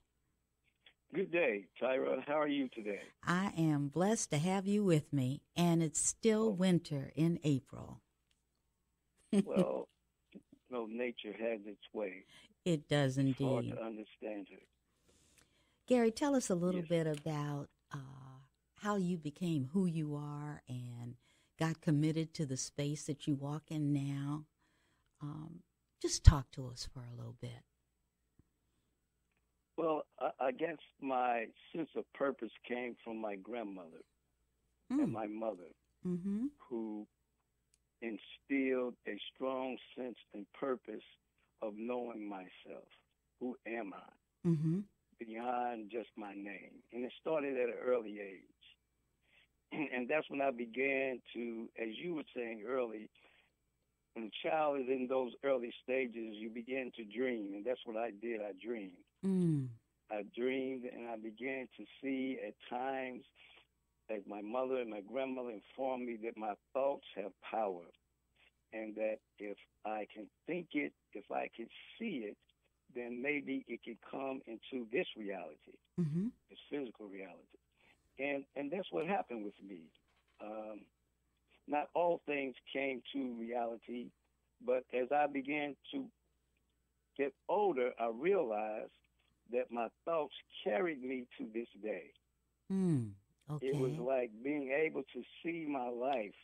Good 1.15 1.31
day, 1.31 1.67
Tyra. 1.81 2.25
How 2.27 2.41
are 2.41 2.49
you 2.49 2.71
today? 2.71 3.01
I 3.23 3.53
am 3.59 3.89
blessed 3.89 4.31
to 4.31 4.39
have 4.39 4.67
you 4.67 4.83
with 4.83 5.13
me, 5.13 5.43
and 5.55 5.83
it's 5.83 6.01
still 6.01 6.55
winter 6.55 7.13
in 7.15 7.39
April. 7.45 8.01
well, 9.45 9.89
no, 10.71 10.87
nature 10.87 11.35
has 11.39 11.61
its 11.67 11.83
way. 11.93 12.25
It 12.65 12.89
does 12.89 13.19
indeed. 13.19 13.37
It's 13.41 13.43
hard 13.43 13.65
to 13.67 13.83
understand 13.83 14.47
it. 14.51 14.67
Gary, 15.87 16.11
tell 16.11 16.35
us 16.35 16.49
a 16.49 16.55
little 16.55 16.81
yes. 16.81 16.89
bit 16.89 17.07
about 17.07 17.69
uh, 17.93 17.99
how 18.77 18.97
you 18.97 19.19
became 19.19 19.69
who 19.75 19.85
you 19.85 20.15
are 20.15 20.63
and 20.67 21.17
got 21.59 21.83
committed 21.83 22.33
to 22.35 22.47
the 22.47 22.57
space 22.57 23.05
that 23.05 23.27
you 23.27 23.35
walk 23.35 23.65
in 23.69 23.93
now. 23.93 24.47
Um, 25.21 25.61
just 26.01 26.25
talk 26.25 26.51
to 26.53 26.69
us 26.69 26.89
for 26.91 27.01
a 27.01 27.15
little 27.15 27.37
bit. 27.39 27.61
Well, 29.77 30.03
I, 30.21 30.31
I 30.47 30.53
guess 30.53 30.77
my 31.01 31.47
sense 31.75 31.89
of 31.97 32.05
purpose 32.15 32.51
came 32.67 32.97
from 33.05 33.21
my 33.21 33.37
grandmother 33.37 34.03
mm. 34.93 35.03
and 35.03 35.13
my 35.13 35.27
mother, 35.27 35.71
mm-hmm. 36.07 36.47
who 36.69 37.07
instilled 38.03 38.95
a 39.07 39.17
strong 39.35 39.77
sense 39.97 40.17
and 40.35 40.47
purpose 40.59 41.05
of 41.63 41.75
knowing 41.77 42.29
myself. 42.29 42.89
Who 43.41 43.57
am 43.67 43.93
I? 43.95 44.49
Mm-hmm. 44.49 44.81
Beyond 45.19 45.91
just 45.91 46.11
my 46.17 46.35
name. 46.35 46.83
And 46.93 47.05
it 47.05 47.13
started 47.21 47.57
at 47.57 47.69
an 47.69 47.75
early 47.85 48.19
age. 48.21 48.43
And 49.95 50.07
that's 50.07 50.29
when 50.29 50.43
I 50.43 50.51
began 50.51 51.21
to, 51.33 51.67
as 51.81 51.89
you 51.97 52.15
were 52.15 52.29
saying 52.37 52.65
early, 52.69 53.09
child 54.43 54.81
is 54.81 54.89
in 54.89 55.07
those 55.09 55.33
early 55.45 55.73
stages, 55.83 56.37
you 56.37 56.51
begin 56.51 56.91
to 56.97 57.05
dream, 57.05 57.53
and 57.55 57.65
that's 57.65 57.81
what 57.85 57.97
I 57.97 58.11
did. 58.11 58.41
I 58.41 58.53
dreamed. 58.65 58.93
Mm. 59.25 59.69
I 60.11 60.25
dreamed, 60.37 60.85
and 60.85 61.09
I 61.09 61.17
began 61.17 61.69
to 61.77 61.85
see 62.03 62.39
at 62.47 62.55
times, 62.69 63.25
as 64.11 64.21
my 64.27 64.43
mother 64.43 64.77
and 64.79 64.91
my 64.91 65.01
grandmother 65.01 65.51
informed 65.51 66.07
me, 66.07 66.19
that 66.25 66.37
my 66.37 66.55
thoughts 66.73 67.07
have 67.17 67.33
power, 67.49 67.85
and 68.73 68.95
that 68.97 69.19
if 69.39 69.57
I 69.85 70.07
can 70.13 70.27
think 70.47 70.69
it, 70.75 70.93
if 71.15 71.25
I 71.31 71.49
can 71.57 71.69
see 71.99 72.27
it, 72.29 72.37
then 72.95 73.23
maybe 73.23 73.65
it 73.69 73.83
can 73.83 73.97
come 74.11 74.43
into 74.47 74.87
this 74.93 75.07
reality, 75.17 75.79
mm-hmm. 75.99 76.27
this 76.51 76.59
physical 76.71 77.09
reality, 77.09 77.59
and 78.19 78.45
and 78.57 78.71
that's 78.71 78.89
what 78.91 79.07
happened 79.07 79.45
with 79.45 79.55
me. 79.67 79.81
Um, 80.43 80.81
not 81.69 81.89
all 81.95 82.21
things 82.27 82.55
came 82.73 83.03
to 83.13 83.35
reality, 83.39 84.11
but 84.67 84.85
as 84.93 85.09
I 85.13 85.27
began 85.27 85.75
to 85.93 86.05
get 87.17 87.33
older, 87.49 87.91
I 87.99 88.11
realized 88.15 88.91
that 89.53 89.71
my 89.71 89.89
thoughts 90.05 90.35
carried 90.65 91.03
me 91.03 91.27
to 91.39 91.47
this 91.53 91.69
day. 91.83 92.11
Mm, 92.73 93.11
okay. 93.51 93.67
It 93.67 93.77
was 93.77 93.93
like 93.99 94.31
being 94.43 94.71
able 94.71 95.03
to 95.13 95.23
see 95.43 95.67
my 95.69 95.89
life, 95.89 96.35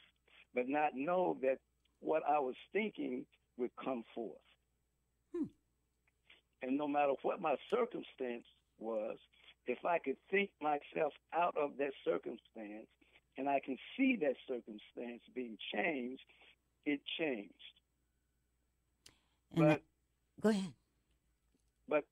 but 0.54 0.68
not 0.68 0.94
know 0.94 1.36
that 1.42 1.58
what 2.00 2.22
I 2.28 2.38
was 2.38 2.54
thinking 2.72 3.24
would 3.56 3.70
come 3.82 4.04
forth. 4.14 4.36
Hmm. 5.34 5.46
And 6.62 6.76
no 6.76 6.86
matter 6.86 7.12
what 7.22 7.40
my 7.40 7.56
circumstance 7.70 8.44
was, 8.78 9.16
if 9.66 9.84
I 9.84 9.98
could 9.98 10.16
think 10.30 10.50
myself 10.60 11.12
out 11.34 11.56
of 11.56 11.72
that 11.78 11.92
circumstance, 12.04 12.88
and 13.36 13.48
I 13.48 13.60
can 13.64 13.76
see 13.96 14.16
that 14.20 14.34
circumstance 14.46 15.22
being 15.34 15.56
changed, 15.72 16.22
it 16.84 17.00
changed. 17.18 17.52
And 19.54 19.64
but 19.64 19.68
that, 19.68 19.82
go 20.40 20.48
ahead. 20.50 20.72
But 21.88 22.04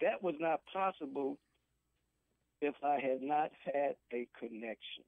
that 0.00 0.22
was 0.22 0.34
not 0.38 0.60
possible 0.72 1.38
if 2.60 2.74
I 2.82 3.00
had 3.00 3.22
not 3.22 3.50
had 3.64 3.96
a 4.12 4.28
connection. 4.38 5.04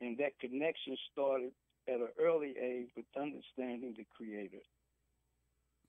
And 0.00 0.16
that 0.18 0.38
connection 0.40 0.96
started 1.12 1.52
at 1.88 1.96
an 1.96 2.08
early 2.20 2.54
age 2.60 2.88
with 2.96 3.06
understanding 3.16 3.94
the 3.96 4.06
Creator 4.16 4.58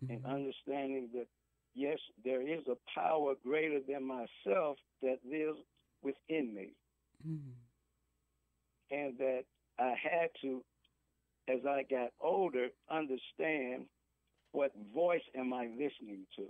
mm-hmm. 0.04 0.14
and 0.14 0.26
understanding 0.26 1.10
that, 1.14 1.28
yes, 1.76 2.00
there 2.24 2.42
is 2.42 2.62
a 2.68 2.78
power 3.00 3.34
greater 3.44 3.80
than 3.88 4.04
myself 4.04 4.78
that 5.02 5.20
lives 5.26 5.60
within 6.04 6.54
me. 6.54 6.74
Mm-hmm 7.28 7.52
and 8.92 9.18
that 9.18 9.44
I 9.78 9.94
had 10.02 10.30
to, 10.42 10.64
as 11.48 11.60
I 11.68 11.84
got 11.90 12.10
older, 12.22 12.68
understand 12.90 13.86
what 14.52 14.72
voice 14.94 15.22
am 15.36 15.54
I 15.54 15.68
listening 15.68 16.26
to, 16.36 16.46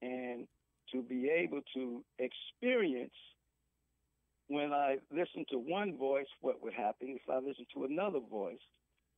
and 0.00 0.46
to 0.92 1.02
be 1.02 1.30
able 1.30 1.60
to 1.74 2.04
experience 2.18 3.14
when 4.48 4.72
I 4.72 4.96
listen 5.10 5.44
to 5.50 5.58
one 5.58 5.96
voice 5.96 6.26
what 6.40 6.62
would 6.62 6.74
happen. 6.74 7.16
If 7.16 7.30
I 7.30 7.36
listen 7.36 7.66
to 7.74 7.84
another 7.84 8.20
voice, 8.30 8.58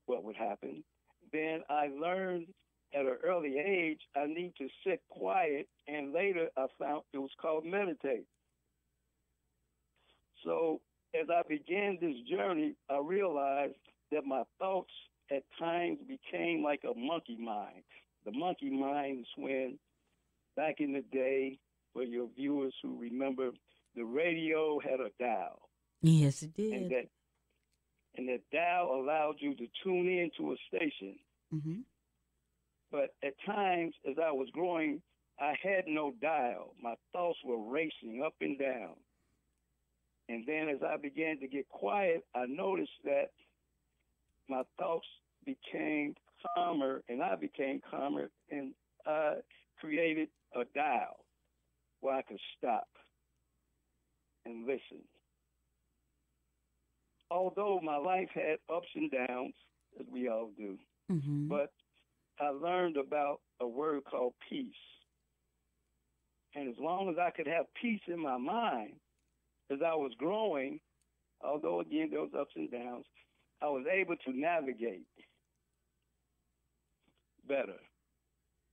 what 0.07 0.23
would 0.25 0.37
happen? 0.37 0.85
Then 1.33 1.63
I 1.69 1.89
learned 1.89 2.47
at 2.95 3.01
an 3.07 3.17
early 3.25 3.59
age 3.59 4.01
I 4.17 4.27
need 4.27 4.53
to 4.59 4.69
sit 4.87 5.01
quiet, 5.11 5.67
and 5.89 6.13
later 6.13 6.49
I 6.57 6.67
found 6.79 7.03
it 7.13 7.19
was 7.19 7.31
called 7.41 7.65
meditate. 7.65 8.27
So 10.45 10.81
as 11.15 11.27
I 11.31 11.43
began 11.49 11.99
this 12.01 12.17
journey, 12.31 12.75
I 12.91 12.99
realized 12.99 13.75
that 14.13 14.25
my 14.25 14.43
thoughts 14.59 14.93
at 15.31 15.43
times 15.59 15.99
became 16.07 16.63
like 16.63 16.83
a 16.85 16.99
monkey 16.99 17.37
mind. 17.39 17.83
The 18.25 18.33
monkey 18.33 18.71
mind 18.71 19.21
is 19.21 19.27
when, 19.37 19.79
back 20.57 20.77
in 20.79 20.93
the 20.93 21.05
day, 21.13 21.59
for 21.93 22.03
your 22.03 22.29
viewers 22.37 22.75
who 22.83 22.99
remember, 22.99 23.51
the 23.95 24.05
radio 24.05 24.81
had 24.81 25.01
a 25.01 25.11
dial. 25.19 25.61
Yes, 26.03 26.43
it 26.43 26.55
did. 26.55 26.73
And 26.73 26.91
that 26.91 27.09
and 28.17 28.29
that 28.29 28.41
dial 28.53 28.95
allowed 28.95 29.37
you 29.39 29.55
to 29.57 29.67
tune 29.83 30.09
in 30.09 30.31
to 30.39 30.53
a 30.53 30.57
station. 30.69 31.17
hmm 31.51 31.81
But 32.91 33.11
at 33.25 33.35
times, 33.45 33.95
as 34.09 34.17
I 34.23 34.31
was 34.31 34.49
growing, 34.53 35.03
I 35.41 35.55
had 35.63 35.85
no 35.89 36.13
dial. 36.21 36.75
My 36.81 36.95
thoughts 37.13 37.39
were 37.45 37.71
racing 37.71 38.23
up 38.25 38.35
and 38.41 38.59
down. 38.59 38.95
And 40.29 40.45
then 40.47 40.69
as 40.69 40.83
I 40.83 40.97
began 40.97 41.39
to 41.41 41.49
get 41.49 41.69
quiet, 41.69 42.25
I 42.35 42.47
noticed 42.47 42.93
that 43.05 43.31
my 44.49 44.63
thoughts 44.79 45.07
became 45.45 46.15
calmer 46.55 47.03
and 47.09 47.23
I 47.23 47.37
became 47.37 47.81
calmer 47.91 48.31
and 48.51 48.73
I 49.07 49.35
created 49.81 50.29
a 50.55 50.65
dial 50.75 51.25
where 52.01 52.15
I 52.17 52.23
could 52.23 52.41
stop 52.57 52.89
and 54.45 54.67
listen. 54.67 55.03
Although 57.31 57.81
my 57.83 57.97
life 57.97 58.29
had 58.35 58.59
ups 58.75 58.89
and 58.95 59.11
downs, 59.11 59.55
as 59.99 60.07
we 60.13 60.29
all 60.29 60.51
do, 60.57 60.79
hmm 61.09 61.49
but 61.49 61.73
I 62.41 62.49
learned 62.49 62.97
about 62.97 63.41
a 63.61 63.67
word 63.67 64.05
called 64.05 64.35
peace. 64.49 64.73
And 66.55 66.69
as 66.69 66.77
long 66.79 67.09
as 67.09 67.17
I 67.19 67.31
could 67.31 67.47
have 67.47 67.67
peace 67.81 68.01
in 68.09 68.19
my 68.21 68.37
mind, 68.39 68.95
as 69.71 69.79
I 69.85 69.95
was 69.95 70.13
growing, 70.19 70.81
although 71.43 71.81
again 71.81 72.09
there 72.11 72.21
was 72.21 72.35
ups 72.39 72.53
and 72.57 72.71
downs, 72.71 73.07
I 73.65 73.69
was 73.69 73.85
able 73.91 74.17
to 74.17 74.33
navigate 74.39 75.07
better. 77.49 77.81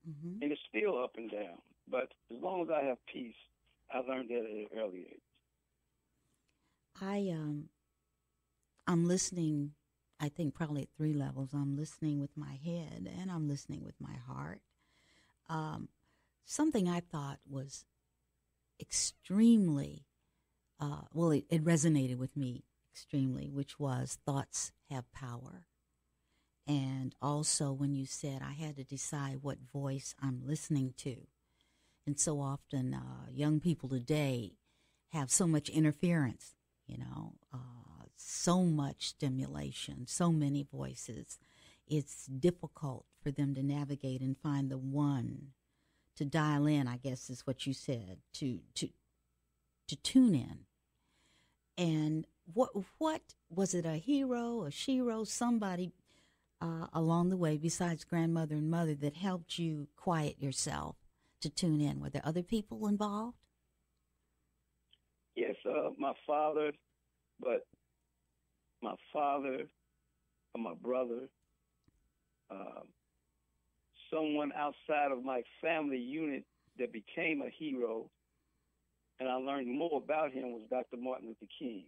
hmm 0.05 0.33
And 0.41 0.51
it's 0.51 0.61
still 0.67 1.01
up 1.01 1.13
and 1.17 1.31
down. 1.31 1.59
But 1.89 2.09
as 2.29 2.41
long 2.41 2.63
as 2.63 2.67
I 2.69 2.83
have 2.85 2.97
peace, 3.11 3.35
I 3.93 3.99
learned 3.99 4.29
that 4.29 4.43
at 4.43 4.51
an 4.51 4.67
early 4.77 5.07
age. 5.11 5.21
I 7.01 7.31
um 7.33 7.69
I'm 8.87 9.07
listening 9.07 9.71
I 10.19 10.27
think 10.29 10.53
probably 10.55 10.83
at 10.83 10.89
three 10.97 11.13
levels. 11.13 11.53
I'm 11.53 11.77
listening 11.77 12.19
with 12.19 12.35
my 12.35 12.59
head 12.63 13.09
and 13.19 13.31
I'm 13.31 13.47
listening 13.47 13.83
with 13.83 13.95
my 13.99 14.15
heart. 14.27 14.61
Um, 15.49 15.87
something 16.45 16.87
I 16.89 16.99
thought 16.99 17.39
was 17.49 17.85
extremely 18.79 20.05
uh, 20.79 21.01
well, 21.13 21.31
it, 21.31 21.45
it 21.49 21.63
resonated 21.63 22.17
with 22.17 22.35
me 22.35 22.63
extremely, 22.91 23.49
which 23.49 23.79
was 23.79 24.17
thoughts 24.25 24.71
have 24.89 25.11
power. 25.11 25.65
And 26.67 27.15
also 27.21 27.71
when 27.71 27.93
you 27.93 28.05
said 28.05 28.41
I 28.41 28.53
had 28.53 28.75
to 28.77 28.83
decide 28.83 29.39
what 29.41 29.57
voice 29.73 30.15
I'm 30.21 30.41
listening 30.45 30.93
to. 30.97 31.27
And 32.05 32.19
so 32.19 32.39
often 32.39 32.93
uh, 32.93 33.29
young 33.31 33.59
people 33.59 33.89
today 33.89 34.53
have 35.09 35.29
so 35.31 35.47
much 35.47 35.69
interference, 35.69 36.55
you 36.87 36.97
know, 36.97 37.33
uh, 37.53 38.05
so 38.15 38.63
much 38.63 39.09
stimulation, 39.09 40.07
so 40.07 40.31
many 40.31 40.63
voices. 40.63 41.37
It's 41.87 42.25
difficult 42.25 43.05
for 43.21 43.31
them 43.31 43.53
to 43.55 43.63
navigate 43.63 44.21
and 44.21 44.37
find 44.37 44.69
the 44.69 44.77
one 44.77 45.49
to 46.15 46.25
dial 46.25 46.65
in. 46.67 46.87
I 46.87 46.97
guess 46.97 47.29
is 47.29 47.45
what 47.45 47.65
you 47.65 47.73
said 47.73 48.19
to 48.35 48.59
to 48.75 48.89
to 49.87 49.95
tune 49.97 50.35
in. 50.35 50.59
And 51.77 52.25
what 52.53 52.69
what 52.97 53.21
was 53.49 53.73
it? 53.73 53.85
A 53.85 53.95
hero, 53.95 54.63
a 54.63 54.69
shero, 54.69 55.25
somebody 55.25 55.91
uh, 56.61 56.87
along 56.93 57.29
the 57.29 57.37
way 57.37 57.57
besides 57.57 58.03
grandmother 58.03 58.55
and 58.55 58.69
mother 58.69 58.95
that 58.95 59.15
helped 59.15 59.57
you 59.57 59.87
quiet 59.95 60.39
yourself 60.39 60.95
to 61.41 61.49
tune 61.49 61.81
in? 61.81 61.99
Were 61.99 62.09
there 62.09 62.21
other 62.25 62.43
people 62.43 62.87
involved? 62.87 63.37
Yes, 65.35 65.55
uh, 65.65 65.89
my 65.97 66.13
father, 66.27 66.71
but 67.39 67.65
my 68.81 68.95
father, 69.11 69.63
my 70.57 70.73
brother, 70.81 71.29
um, 72.51 72.83
someone 74.13 74.51
outside 74.55 75.11
of 75.11 75.23
my 75.23 75.41
family 75.61 75.97
unit 75.97 76.43
that 76.77 76.91
became 76.91 77.41
a 77.41 77.49
hero, 77.49 78.09
and 79.19 79.29
I 79.29 79.35
learned 79.35 79.67
more 79.67 80.01
about 80.03 80.31
him 80.31 80.51
was 80.51 80.63
Dr. 80.69 80.97
Martin 80.97 81.29
Luther 81.29 81.51
King 81.57 81.85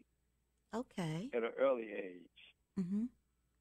Okay. 0.73 1.31
at 1.33 1.43
an 1.43 1.51
early 1.59 1.91
age. 1.91 2.55
Mm-hmm. 2.79 3.05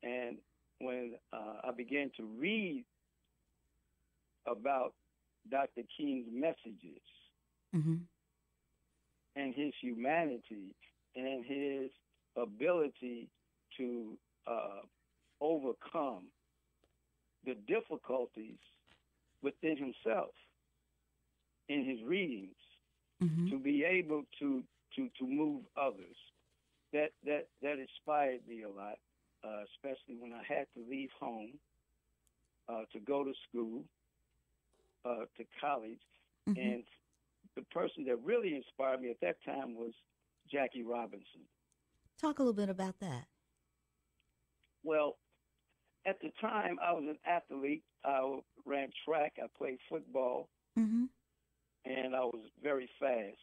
And 0.02 0.38
when 0.80 1.14
uh, 1.32 1.60
I 1.68 1.72
began 1.72 2.10
to 2.16 2.24
read 2.24 2.84
about 4.46 4.94
Dr. 5.50 5.82
King's 5.96 6.26
messages 6.32 7.02
Mm-hmm. 7.74 7.96
and 9.36 9.54
his 9.54 9.72
humanity 9.80 10.74
and 11.16 11.44
his 11.44 11.90
ability 12.36 13.28
to 13.76 14.16
uh, 14.46 14.80
overcome 15.40 16.26
the 17.44 17.54
difficulties 17.66 18.58
within 19.42 19.76
himself 19.76 20.30
in 21.68 21.84
his 21.84 22.02
readings 22.02 22.56
Mm-hmm. 23.22 23.50
to 23.50 23.58
be 23.58 23.84
able 23.84 24.24
to 24.38 24.62
to 24.96 25.08
to 25.18 25.26
move 25.26 25.62
others 25.76 26.16
that 26.92 27.10
that 27.24 27.48
that 27.62 27.78
inspired 27.78 28.40
me 28.48 28.62
a 28.62 28.68
lot 28.68 28.98
uh, 29.44 29.62
especially 29.74 30.16
when 30.18 30.32
I 30.32 30.42
had 30.46 30.66
to 30.74 30.80
leave 30.88 31.10
home 31.18 31.52
uh, 32.68 32.82
to 32.92 33.00
go 33.00 33.24
to 33.24 33.32
school 33.48 33.84
uh, 35.04 35.24
to 35.36 35.44
college 35.60 35.98
Mm-hmm. 36.48 36.60
and 36.60 36.84
the 37.54 37.62
person 37.72 38.04
that 38.06 38.16
really 38.24 38.56
inspired 38.56 39.00
me 39.00 39.10
at 39.10 39.20
that 39.20 39.36
time 39.44 39.76
was 39.76 39.92
Jackie 40.50 40.82
Robinson 40.82 41.42
Talk 42.20 42.38
a 42.40 42.42
little 42.42 42.52
bit 42.52 42.68
about 42.68 42.98
that. 43.00 43.26
Well, 44.84 45.16
at 46.06 46.20
the 46.20 46.30
time, 46.40 46.78
I 46.82 46.92
was 46.92 47.04
an 47.08 47.18
athlete. 47.26 47.82
I 48.04 48.38
ran 48.66 48.88
track. 49.06 49.34
I 49.42 49.46
played 49.56 49.78
football, 49.88 50.48
Mm-hmm. 50.78 51.04
and 51.84 52.16
I 52.16 52.20
was 52.24 52.42
very 52.62 52.88
fast. 52.98 53.38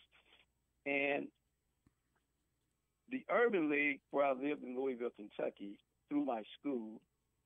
And 0.86 1.28
the 3.12 3.26
Urban 3.32 3.69
League, 3.69 4.02
where 4.12 4.26
I 4.26 4.32
lived 4.32 4.63
in 4.63 4.76
Louisville, 4.76 5.10
Kentucky, 5.15 5.78
through 6.08 6.26
my 6.26 6.43
school, 6.60 7.02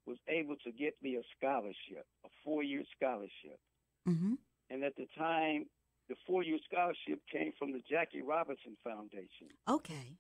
was 0.05 0.17
able 0.27 0.55
to 0.65 0.71
get 0.71 0.95
me 1.01 1.15
a 1.15 1.21
scholarship, 1.37 2.05
a 2.25 2.29
four-year 2.43 2.83
scholarship. 2.95 3.59
Mm-hmm. 4.07 4.33
And 4.69 4.83
at 4.83 4.95
the 4.95 5.07
time, 5.17 5.65
the 6.09 6.15
four-year 6.27 6.57
scholarship 6.69 7.21
came 7.31 7.53
from 7.57 7.71
the 7.71 7.81
Jackie 7.89 8.21
Robinson 8.21 8.75
Foundation. 8.83 9.47
Okay. 9.69 10.17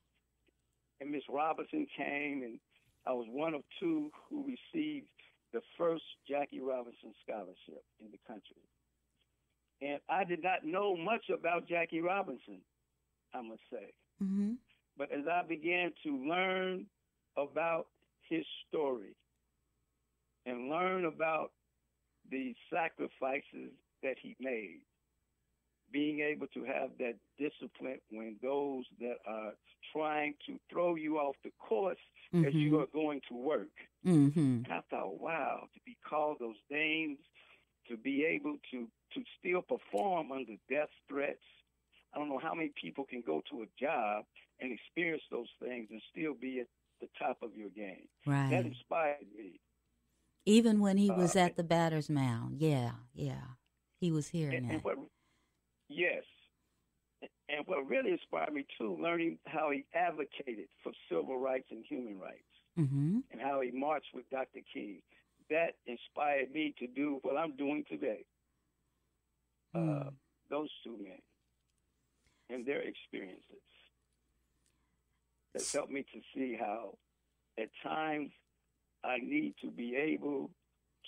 and 1.01 1.11
Miss 1.11 1.23
Robinson 1.29 1.85
came, 1.97 2.43
and 2.43 2.59
I 3.05 3.11
was 3.11 3.27
one 3.29 3.53
of 3.53 3.61
two 3.79 4.09
who 4.29 4.45
received 4.45 5.07
the 5.51 5.61
first 5.77 6.03
Jackie 6.27 6.61
Robinson 6.61 7.13
scholarship 7.21 7.83
in 7.99 8.07
the 8.11 8.17
country. 8.25 8.63
And 9.81 9.99
I 10.09 10.23
did 10.23 10.41
not 10.41 10.63
know 10.63 10.95
much 10.95 11.25
about 11.29 11.67
Jackie 11.67 11.99
Robinson, 11.99 12.61
I 13.33 13.41
must 13.41 13.61
say. 13.71 13.93
Mm-hmm. 14.23 14.53
But 14.97 15.11
as 15.11 15.25
I 15.27 15.43
began 15.47 15.91
to 16.03 16.17
learn 16.27 16.85
about 17.37 17.87
his 18.29 18.45
story 18.67 19.15
and 20.45 20.69
learn 20.69 21.05
about 21.05 21.51
the 22.29 22.53
sacrifices 22.71 23.71
that 24.01 24.15
he 24.21 24.35
made, 24.39 24.81
being 25.91 26.19
able 26.21 26.47
to 26.47 26.63
have 26.63 26.89
that 26.99 27.15
discipline 27.37 27.99
when 28.11 28.35
those 28.41 28.83
that 28.99 29.17
are 29.27 29.53
trying 29.91 30.33
to 30.47 30.57
throw 30.71 30.95
you 30.95 31.17
off 31.17 31.35
the 31.43 31.51
course 31.59 31.99
as 32.33 32.53
you 32.53 32.79
are 32.79 32.87
going 32.91 33.21
to 33.29 33.35
work. 33.35 33.69
Mm-hmm. 34.05 34.61
I 34.71 34.81
thought, 34.89 35.21
wow, 35.21 35.67
to 35.71 35.79
be 35.85 35.95
called 36.07 36.37
those 36.39 36.55
names, 36.71 37.19
to 37.87 37.95
be 37.97 38.25
able 38.25 38.57
to 38.71 38.87
to 39.13 39.23
still 39.39 39.61
perform 39.61 40.31
under 40.31 40.53
death 40.67 40.89
threats. 41.07 41.45
I 42.13 42.17
don't 42.17 42.29
know 42.29 42.39
how 42.41 42.55
many 42.55 42.71
people 42.81 43.05
can 43.07 43.21
go 43.23 43.43
to 43.51 43.61
a 43.61 43.65
job 43.79 44.25
and 44.63 44.71
experience 44.71 45.21
those 45.29 45.49
things 45.61 45.89
and 45.91 46.01
still 46.11 46.33
be 46.33 46.61
at 46.61 46.67
the 47.01 47.07
top 47.19 47.37
of 47.43 47.51
your 47.55 47.69
game. 47.69 48.07
Right. 48.25 48.49
That 48.49 48.65
inspired 48.65 49.27
me. 49.37 49.59
Even 50.45 50.79
when 50.79 50.97
he 50.97 51.11
was 51.11 51.35
uh, 51.35 51.39
at 51.41 51.55
the 51.57 51.63
batter's 51.63 52.09
mound. 52.09 52.57
Yeah, 52.59 52.91
yeah. 53.13 53.43
He 53.99 54.11
was 54.11 54.29
hearing 54.29 54.55
And, 54.55 54.69
that. 54.69 54.73
and 54.75 54.83
what, 54.83 54.97
yes, 55.89 56.23
and 57.49 57.65
what 57.67 57.87
really 57.87 58.11
inspired 58.11 58.53
me 58.53 58.65
too, 58.77 58.97
learning 59.01 59.37
how 59.45 59.69
he 59.71 59.85
advocated 59.93 60.67
for 60.83 60.91
civil 61.09 61.37
rights 61.37 61.67
and 61.71 61.83
human 61.87 62.19
rights. 62.19 62.39
mm-hmm. 62.79 63.19
and 63.31 63.41
how 63.41 63.61
he 63.61 63.71
marched 63.71 64.13
with 64.13 64.29
Dr. 64.31 64.59
King. 64.73 65.01
That 65.49 65.75
inspired 65.85 66.51
me 66.51 66.73
to 66.79 66.87
do 66.87 67.19
what 67.21 67.37
I'm 67.37 67.55
doing 67.55 67.83
today. 67.89 68.25
Uh, 69.75 69.79
Mm. 69.79 70.13
those 70.49 70.69
two 70.83 70.97
men 71.01 71.19
and 72.49 72.65
their 72.65 72.81
experiences 72.81 73.63
has 75.53 75.71
helped 75.71 75.91
me 75.91 76.05
to 76.13 76.19
see 76.35 76.57
how, 76.59 76.97
at 77.59 77.69
times, 77.83 78.31
I 79.03 79.17
need 79.17 79.55
to 79.61 79.69
be 79.69 79.95
able 79.95 80.49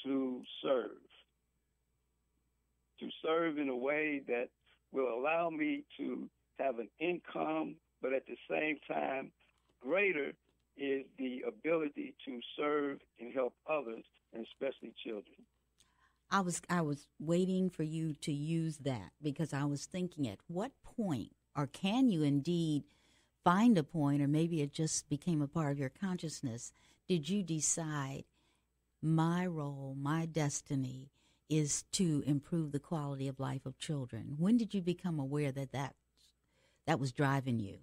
to 0.03 0.41
serve, 0.61 1.01
to 2.99 3.07
serve 3.23 3.57
in 3.57 3.69
a 3.69 3.75
way 3.75 4.21
that 4.27 4.49
will 4.91 5.13
allow 5.13 5.49
me 5.49 5.83
to 5.97 6.29
have 6.59 6.79
an 6.79 6.89
income, 6.99 7.75
but 8.01 8.13
at 8.13 8.23
the 8.27 8.37
same 8.49 8.77
time, 8.87 9.31
greater 9.81 10.33
is 10.77 11.05
the 11.17 11.43
ability 11.47 12.13
to 12.25 12.39
serve 12.57 12.99
and 13.19 13.33
help 13.33 13.53
others, 13.69 14.03
and 14.33 14.45
especially 14.45 14.93
children. 15.05 15.37
I 16.31 16.41
was 16.41 16.61
I 16.69 16.81
was 16.81 17.07
waiting 17.19 17.69
for 17.69 17.83
you 17.83 18.13
to 18.21 18.33
use 18.33 18.77
that 18.79 19.11
because 19.21 19.53
I 19.53 19.65
was 19.65 19.85
thinking 19.85 20.27
at 20.27 20.39
what 20.47 20.71
point 20.83 21.31
or 21.55 21.67
can 21.67 22.09
you 22.09 22.23
indeed 22.23 22.83
find 23.45 23.77
a 23.77 23.83
point 23.83 24.21
or 24.21 24.27
maybe 24.27 24.61
it 24.61 24.73
just 24.73 25.07
became 25.07 25.41
a 25.41 25.47
part 25.47 25.71
of 25.71 25.79
your 25.79 25.89
consciousness 25.89 26.73
did 27.07 27.29
you 27.29 27.43
decide 27.43 28.23
my 29.01 29.45
role 29.45 29.95
my 29.97 30.25
destiny 30.25 31.11
is 31.47 31.83
to 31.91 32.23
improve 32.25 32.71
the 32.71 32.79
quality 32.79 33.27
of 33.27 33.39
life 33.39 33.65
of 33.65 33.77
children 33.77 34.35
when 34.37 34.57
did 34.57 34.73
you 34.73 34.81
become 34.81 35.19
aware 35.19 35.51
that 35.51 35.71
that 35.71 35.93
that 36.87 36.99
was 36.99 37.13
driving 37.13 37.59
you 37.59 37.77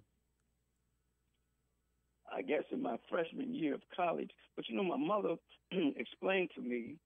I 2.31 2.41
guess 2.41 2.63
in 2.71 2.81
my 2.81 2.97
freshman 3.09 3.55
year 3.55 3.73
of 3.73 3.81
college 3.95 4.31
but 4.55 4.67
you 4.67 4.75
know 4.75 4.83
my 4.83 4.97
mother 4.97 5.35
explained 5.71 6.49
to 6.55 6.61
me 6.61 6.97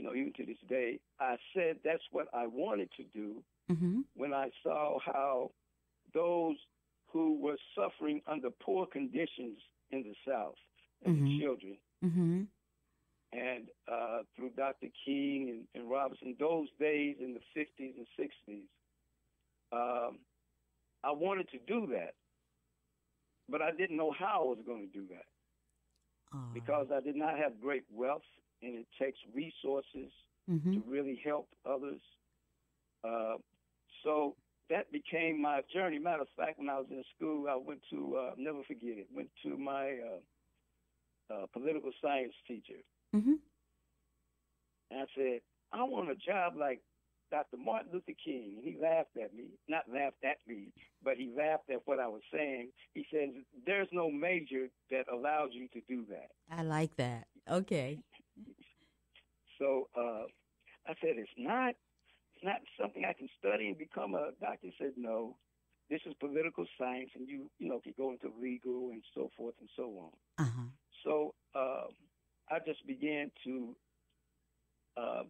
you 0.00 0.06
know, 0.06 0.14
even 0.14 0.32
to 0.38 0.46
this 0.46 0.56
day, 0.66 0.98
I 1.20 1.36
said 1.54 1.76
that's 1.84 2.02
what 2.10 2.28
I 2.32 2.46
wanted 2.46 2.88
to 2.96 3.02
do 3.12 3.42
mm-hmm. 3.70 4.00
when 4.14 4.32
I 4.32 4.48
saw 4.62 4.98
how 5.04 5.50
those 6.14 6.56
who 7.12 7.38
were 7.40 7.56
suffering 7.74 8.20
under 8.26 8.50
poor 8.50 8.86
conditions 8.86 9.58
in 9.90 10.02
the 10.02 10.14
South 10.26 10.54
and 11.04 11.16
mm-hmm. 11.16 11.24
the 11.24 11.40
children, 11.40 11.76
mm-hmm. 12.04 12.42
and 13.32 13.68
uh, 13.90 14.18
through 14.36 14.50
Dr. 14.56 14.88
King 15.04 15.48
and, 15.50 15.82
and, 15.82 15.90
Robinson, 15.90 16.36
those 16.38 16.68
days 16.78 17.16
in 17.20 17.34
the 17.34 17.60
50s 17.60 17.94
and 17.96 18.06
60s, 18.18 18.62
um, 19.72 20.18
I 21.02 21.10
wanted 21.12 21.48
to 21.50 21.58
do 21.66 21.88
that, 21.92 22.14
but 23.48 23.62
I 23.62 23.70
didn't 23.72 23.96
know 23.96 24.12
how 24.16 24.42
I 24.42 24.44
was 24.44 24.58
going 24.66 24.88
to 24.88 24.98
do 24.98 25.06
that. 25.08 25.26
Uh. 26.32 26.52
Because 26.54 26.86
I 26.94 27.00
did 27.00 27.16
not 27.16 27.38
have 27.38 27.60
great 27.60 27.84
wealth 27.92 28.22
and 28.62 28.76
it 28.76 28.86
takes 29.00 29.18
resources 29.34 30.12
mm-hmm. 30.48 30.74
to 30.74 30.82
really 30.86 31.20
help 31.24 31.48
others. 31.68 32.00
Uh, 33.02 33.36
so 34.04 34.36
that 34.70 34.90
became 34.92 35.42
my 35.42 35.60
journey. 35.72 35.98
Matter 35.98 36.22
of 36.22 36.28
fact, 36.36 36.58
when 36.58 36.68
I 36.68 36.78
was 36.78 36.86
in 36.90 37.02
school, 37.16 37.46
I 37.48 37.56
went 37.56 37.80
to 37.90 38.16
uh, 38.16 38.30
never 38.38 38.62
forget 38.66 38.98
it. 38.98 39.08
Went 39.14 39.30
to 39.44 39.56
my 39.56 39.98
uh, 39.98 41.34
uh, 41.34 41.46
political 41.52 41.90
science 42.02 42.34
teacher, 42.46 42.80
mm-hmm. 43.14 43.34
and 44.90 45.00
I 45.00 45.04
said, 45.16 45.40
"I 45.72 45.82
want 45.82 46.10
a 46.10 46.14
job 46.14 46.54
like 46.58 46.80
Dr. 47.30 47.56
Martin 47.58 47.90
Luther 47.92 48.12
King." 48.24 48.54
And 48.56 48.64
he 48.64 48.80
laughed 48.80 49.16
at 49.22 49.34
me, 49.34 49.58
not 49.68 49.84
laughed 49.92 50.24
at 50.24 50.38
me, 50.46 50.68
but 51.02 51.16
he 51.16 51.30
laughed 51.36 51.70
at 51.70 51.80
what 51.84 51.98
I 51.98 52.08
was 52.08 52.22
saying. 52.32 52.70
He 52.94 53.04
said, 53.12 53.30
"There's 53.66 53.88
no 53.92 54.10
major 54.10 54.68
that 54.90 55.06
allows 55.12 55.50
you 55.52 55.68
to 55.68 55.80
do 55.88 56.04
that." 56.10 56.30
I 56.50 56.62
like 56.62 56.96
that. 56.96 57.26
Okay. 57.50 57.98
So 59.60 59.88
uh, 59.94 60.24
I 60.86 60.94
said, 61.00 61.16
it's 61.16 61.30
not, 61.36 61.74
it's 62.40 62.46
not 62.46 62.60
something 62.80 63.04
I 63.04 63.12
can 63.12 63.28
study 63.38 63.68
and 63.68 63.78
become 63.78 64.14
a 64.14 64.30
doctor. 64.40 64.58
He 64.62 64.72
said, 64.78 64.92
no, 64.96 65.36
this 65.90 66.00
is 66.06 66.14
political 66.20 66.64
science, 66.78 67.10
and 67.14 67.28
you, 67.28 67.50
you 67.58 67.68
know, 67.68 67.80
can 67.80 67.94
go 67.98 68.12
into 68.12 68.32
legal 68.40 68.90
and 68.92 69.02
so 69.14 69.30
forth 69.36 69.54
and 69.60 69.68
so 69.76 69.82
on. 69.84 70.46
Uh-huh. 70.46 70.62
So 71.04 71.34
uh, 71.54 71.88
I 72.50 72.58
just 72.64 72.86
began 72.86 73.30
to 73.44 73.76
uh, 74.96 75.22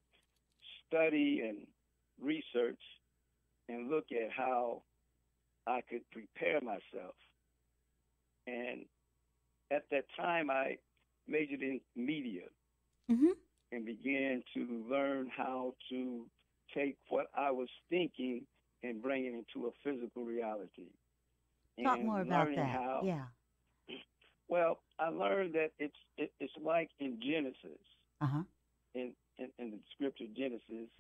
study 0.86 1.42
and 1.48 1.66
research 2.20 2.80
and 3.68 3.90
look 3.90 4.06
at 4.12 4.30
how 4.36 4.82
I 5.66 5.80
could 5.88 6.02
prepare 6.12 6.60
myself. 6.60 7.14
And 8.46 8.84
at 9.72 9.84
that 9.90 10.04
time, 10.16 10.50
I 10.50 10.76
majored 11.26 11.62
in 11.62 11.80
media 11.96 12.42
mm-hmm. 13.10 13.32
and 13.72 13.86
began 13.86 14.42
to 14.54 14.84
learn 14.90 15.30
how 15.36 15.74
to 15.90 16.26
take 16.74 16.96
what 17.08 17.26
I 17.36 17.50
was 17.50 17.68
thinking 17.88 18.42
and 18.82 19.02
bring 19.02 19.26
it 19.26 19.34
into 19.34 19.68
a 19.68 19.70
physical 19.84 20.24
reality. 20.24 20.88
Talk 21.82 21.98
and 21.98 22.06
more 22.06 22.20
about 22.20 22.48
that. 22.54 22.66
How, 22.66 23.00
yeah. 23.04 23.24
Well, 24.48 24.80
I 24.98 25.10
learned 25.10 25.54
that 25.54 25.70
it's 25.78 25.94
it, 26.16 26.32
it's 26.40 26.52
like 26.60 26.90
in 26.98 27.20
Genesis. 27.22 27.78
Uh-huh. 28.20 28.42
In, 28.94 29.12
in 29.38 29.48
in 29.60 29.70
the 29.70 29.78
scripture 29.94 30.24
Genesis, 30.36 30.90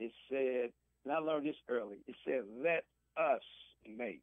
it 0.00 0.12
said, 0.30 0.70
and 1.04 1.12
I 1.12 1.18
learned 1.18 1.46
this 1.46 1.56
early. 1.68 1.98
It 2.06 2.16
said, 2.24 2.44
"Let 2.58 2.84
us 3.18 3.42
make." 3.86 4.22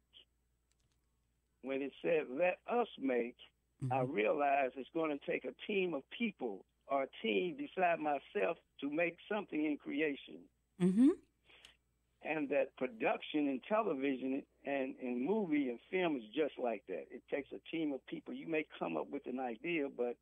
When 1.62 1.82
it 1.82 1.92
said, 2.02 2.24
"Let 2.28 2.58
us 2.68 2.88
make," 3.00 3.36
mm-hmm. 3.80 3.92
I 3.92 4.00
realized 4.00 4.74
it's 4.76 4.88
going 4.92 5.16
to 5.16 5.24
take 5.30 5.44
a 5.44 5.54
team 5.68 5.94
of 5.94 6.02
people 6.10 6.64
or 6.88 7.04
a 7.04 7.08
team 7.22 7.56
beside 7.56 8.00
myself 8.00 8.56
to 8.80 8.90
make 8.90 9.16
something 9.30 9.64
in 9.64 9.76
creation. 9.76 10.40
Mm-hmm. 10.82 11.08
And 12.26 12.48
that 12.48 12.74
production 12.78 13.48
in 13.48 13.60
television 13.68 14.42
and 14.64 14.94
in 15.00 15.26
movie 15.26 15.68
and 15.68 15.78
film 15.90 16.16
is 16.16 16.22
just 16.34 16.54
like 16.62 16.82
that. 16.88 17.04
It 17.10 17.22
takes 17.30 17.50
a 17.52 17.60
team 17.70 17.92
of 17.92 18.04
people. 18.06 18.32
You 18.32 18.48
may 18.48 18.64
come 18.78 18.96
up 18.96 19.06
with 19.10 19.22
an 19.26 19.38
idea, 19.38 19.88
but 19.94 20.16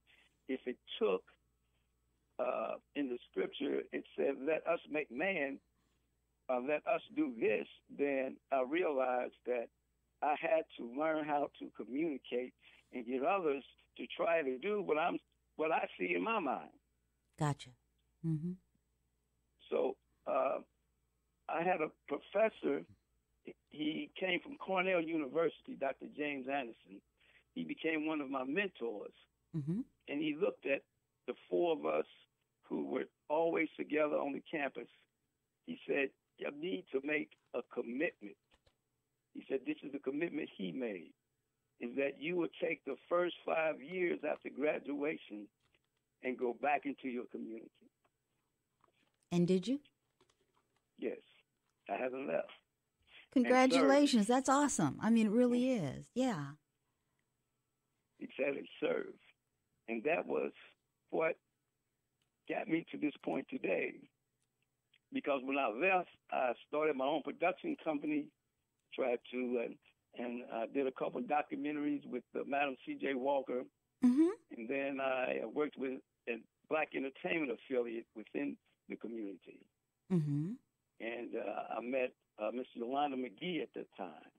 if 0.49 0.61
it 0.67 0.77
took, 0.99 1.23
uh, 2.39 2.75
in 2.97 3.09
the 3.09 3.19
scripture, 3.31 3.83
it 3.93 4.05
said, 4.17 4.35
let 4.45 4.67
us 4.67 4.81
make 4.91 5.11
man, 5.13 5.59
uh, 6.49 6.59
let 6.61 6.85
us 6.93 7.03
do 7.15 7.33
this, 7.41 7.67
then 7.97 8.37
I 8.51 8.65
realized 8.69 9.35
that 9.47 9.69
I 10.23 10.35
had 10.41 10.63
to 10.79 10.91
learn 10.99 11.25
how 11.25 11.51
to 11.61 11.71
communicate 11.77 12.53
and 12.93 13.07
get 13.07 13.23
others 13.25 13.65
to 13.97 14.07
try 14.17 14.43
to 14.43 14.59
do 14.59 14.83
what 14.83 14.99
I'm 14.99 15.19
what 15.57 15.71
I 15.71 15.87
see 15.99 16.15
in 16.15 16.25
my 16.25 16.39
mind. 16.39 16.71
Gotcha. 17.39 17.71
Mm-hmm. 18.27 18.53
So 19.71 19.97
uh, 20.27 20.59
I 21.49 21.63
had 21.63 21.81
a 21.81 21.91
professor. 22.09 22.83
He 23.71 24.11
came 24.19 24.41
from 24.41 24.57
Cornell 24.57 25.01
University, 25.01 25.77
Dr. 25.79 26.07
James 26.17 26.47
Anderson. 26.49 27.01
He 27.55 27.65
became 27.65 28.07
one 28.07 28.21
of 28.21 28.31
my 28.31 28.45
mentors, 28.45 29.13
mm-hmm. 29.57 29.81
and 30.09 30.21
he 30.21 30.37
looked 30.41 30.67
at 30.67 30.83
the 31.27 31.35
four 31.51 31.73
of 31.77 31.85
us 31.85 32.07
who 32.69 32.87
were 32.87 33.05
always 33.29 33.69
together 33.77 34.17
on 34.17 34.33
the 34.33 34.43
campus. 34.51 34.89
He 35.67 35.79
said, 35.87 36.09
"You 36.39 36.51
need 36.59 36.85
to 36.93 37.01
make 37.05 37.31
a 37.55 37.61
commitment." 37.75 38.37
He 39.35 39.45
said, 39.49 39.61
"This 39.67 39.77
is 39.83 39.93
the 39.93 39.99
commitment 39.99 40.49
he 40.57 40.73
made." 40.73 41.13
is 41.83 41.91
that 41.97 42.13
you 42.21 42.37
would 42.37 42.51
take 42.63 42.85
the 42.85 42.95
first 43.09 43.35
five 43.45 43.83
years 43.83 44.21
after 44.25 44.49
graduation 44.49 45.49
and 46.23 46.39
go 46.39 46.57
back 46.63 46.87
into 46.87 47.09
your 47.09 47.25
community. 47.25 47.69
And 49.33 49.49
did 49.49 49.67
you? 49.67 49.81
Yes. 51.03 51.19
I 51.91 51.97
haven't 51.97 52.29
left. 52.29 52.49
Congratulations. 53.33 54.27
That's 54.29 54.49
awesome. 54.49 54.99
I 55.03 55.11
mean, 55.11 55.27
it 55.27 55.33
really 55.33 55.73
is. 55.73 56.07
Yeah. 56.15 56.53
Exactly. 58.21 58.69
Serve. 58.81 59.15
And 59.89 60.03
that 60.05 60.27
was 60.27 60.53
what 61.11 61.37
got 62.49 62.69
me 62.69 62.87
to 62.93 62.99
this 62.99 63.13
point 63.25 63.47
today. 63.51 63.95
Because 65.13 65.41
when 65.45 65.59
I 65.59 65.69
left, 65.69 66.09
I 66.31 66.53
started 66.69 66.97
my 66.97 67.05
own 67.05 67.23
production 67.23 67.77
company, 67.85 68.27
tried 68.95 69.19
to 69.33 69.65
uh, 69.65 70.23
and 70.23 70.43
I 70.53 70.67
did 70.73 70.87
a 70.87 70.93
couple 70.93 71.21
of 71.21 71.27
documentaries 71.27 72.07
with 72.07 72.23
uh, 72.37 72.41
Madam 72.47 72.77
C.J. 72.85 73.15
Walker, 73.15 73.63
mm-hmm. 74.05 74.29
and 74.57 74.69
then 74.69 74.99
I 75.01 75.41
worked 75.53 75.79
with 75.79 76.01
a 76.29 76.33
black 76.69 76.91
entertainment 76.95 77.51
affiliate 77.51 78.07
within 78.15 78.57
the 78.89 78.97
community. 78.97 79.65
Mm-hmm. 80.13 80.53
And 81.03 81.31
uh, 81.35 81.79
I 81.79 81.81
met 81.81 82.13
uh, 82.41 82.51
Miss 82.55 82.67
Yolanda 82.75 83.17
McGee 83.17 83.61
at 83.61 83.69
that 83.75 83.89
time, 83.99 84.31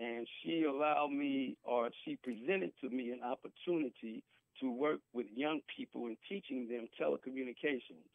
and 0.00 0.26
she 0.42 0.64
allowed 0.64 1.10
me, 1.12 1.56
or 1.64 1.90
she 2.04 2.16
presented 2.22 2.72
to 2.80 2.88
me, 2.88 3.10
an 3.10 3.20
opportunity 3.22 4.22
to 4.60 4.70
work 4.70 5.00
with 5.12 5.26
young 5.34 5.60
people 5.76 6.06
and 6.06 6.16
teaching 6.28 6.66
them 6.68 6.88
telecommunications 6.98 8.08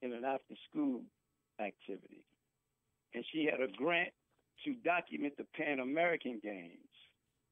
in 0.00 0.12
an 0.12 0.24
after-school 0.24 1.02
activity. 1.60 2.24
And 3.14 3.24
she 3.30 3.44
had 3.44 3.60
a 3.60 3.70
grant 3.76 4.10
to 4.64 4.74
document 4.84 5.34
the 5.36 5.44
Pan 5.54 5.80
American 5.80 6.40
Games 6.42 6.78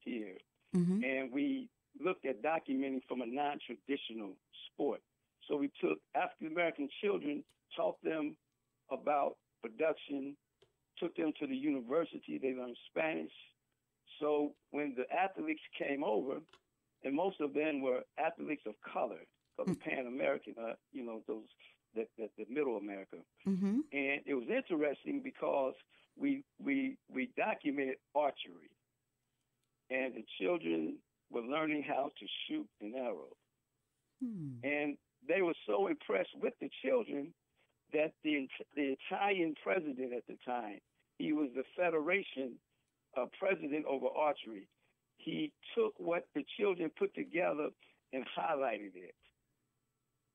here. 0.00 0.38
Mm-hmm. 0.74 1.04
And 1.04 1.32
we 1.32 1.68
looked 2.02 2.24
at 2.24 2.42
documenting 2.42 3.02
from 3.06 3.20
a 3.20 3.26
non 3.26 3.58
traditional 3.66 4.30
sport. 4.72 5.00
So 5.48 5.56
we 5.56 5.70
took 5.80 5.98
African 6.14 6.46
American 6.46 6.88
children, 7.02 7.44
taught 7.76 8.02
them 8.02 8.36
about 8.90 9.36
production, 9.62 10.36
took 10.98 11.16
them 11.16 11.32
to 11.40 11.46
the 11.46 11.56
university, 11.56 12.38
they 12.38 12.54
learned 12.54 12.76
Spanish. 12.90 13.32
So 14.20 14.52
when 14.70 14.94
the 14.96 15.04
athletes 15.14 15.62
came 15.78 16.04
over, 16.04 16.36
and 17.04 17.14
most 17.14 17.40
of 17.40 17.54
them 17.54 17.80
were 17.80 18.02
athletes 18.18 18.62
of 18.66 18.74
color, 18.92 19.20
of 19.58 19.66
the 19.66 19.72
mm. 19.72 19.80
Pan 19.80 20.06
American, 20.06 20.54
uh, 20.60 20.74
you 20.92 21.04
know, 21.04 21.22
those 21.26 21.44
the, 21.94 22.06
the, 22.18 22.28
the 22.38 22.44
middle 22.48 22.76
America. 22.76 23.16
Mm-hmm. 23.48 23.80
And 23.92 24.20
it 24.26 24.34
was 24.34 24.46
interesting 24.48 25.20
because 25.24 25.74
we 26.16 26.44
we 26.62 26.96
we 27.12 27.30
documented 27.36 27.96
archery, 28.14 28.70
and 29.90 30.14
the 30.14 30.24
children 30.40 30.98
were 31.30 31.42
learning 31.42 31.84
how 31.86 32.10
to 32.18 32.26
shoot 32.46 32.66
an 32.80 32.94
arrow, 32.96 33.34
Hmm. 34.22 34.58
and 34.62 34.98
they 35.26 35.40
were 35.42 35.54
so 35.66 35.86
impressed 35.86 36.34
with 36.42 36.52
the 36.60 36.70
children 36.84 37.32
that 37.92 38.12
the 38.24 38.48
the 38.76 38.96
Italian 39.10 39.54
president 39.62 40.12
at 40.12 40.26
the 40.28 40.36
time, 40.46 40.78
he 41.18 41.32
was 41.32 41.48
the 41.54 41.64
federation 41.76 42.54
uh, 43.16 43.26
president 43.38 43.84
over 43.86 44.06
archery. 44.16 44.68
He 45.16 45.52
took 45.74 45.92
what 45.98 46.26
the 46.34 46.44
children 46.58 46.90
put 46.98 47.14
together 47.14 47.68
and 48.12 48.24
highlighted 48.38 48.94
it, 48.94 49.14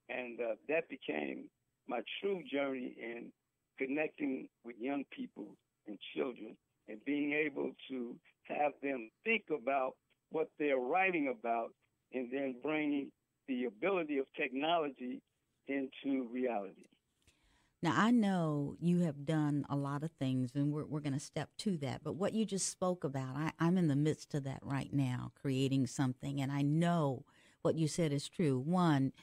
and 0.10 0.39
uh, 0.39 0.56
that 0.70 0.88
became 0.89 1.50
my 1.88 2.02
true 2.22 2.41
journey 2.52 2.96
in 2.98 3.32
connecting 3.78 4.48
with 4.63 4.76
young 4.80 5.04
people 5.15 5.56
and 5.88 5.98
children 6.15 6.56
and 6.88 7.04
being 7.06 7.34
able 7.34 7.72
to 7.89 8.15
have 8.44 8.72
them 8.82 9.10
think 9.24 9.44
about 9.50 9.94
what 10.32 10.48
they're 10.60 10.78
writing 10.78 11.34
about 11.38 11.70
and 12.13 12.30
then 12.32 12.56
bringing 12.62 13.12
the 13.48 13.65
ability 13.65 14.18
of 14.18 14.26
technology 14.36 15.22
into 15.68 16.28
reality. 16.32 16.86
Now, 17.86 17.93
I 17.95 18.10
know 18.10 18.76
you 18.80 19.02
have 19.02 19.28
done 19.28 19.63
a 19.69 19.76
lot 19.76 20.02
of 20.02 20.10
things, 20.13 20.50
and 20.56 20.74
we're, 20.74 20.86
we're 20.86 21.02
going 21.02 21.13
to 21.13 21.19
step 21.19 21.52
to 21.60 21.78
that. 21.78 22.04
But 22.04 22.15
what 22.15 22.34
you 22.34 22.43
just 22.43 22.67
spoke 22.69 23.04
about, 23.04 23.36
I, 23.36 23.52
I'm 23.60 23.78
in 23.78 23.89
the 23.89 23.95
midst 23.95 24.34
of 24.34 24.43
that 24.45 24.58
right 24.63 24.91
now, 24.91 25.32
creating 25.39 25.86
something. 25.86 26.41
And 26.41 26.52
I 26.52 26.63
know 26.63 27.26
what 27.62 27.76
you 27.76 27.88
said 27.88 28.12
is 28.12 28.28
true. 28.28 28.58
One, 28.58 29.13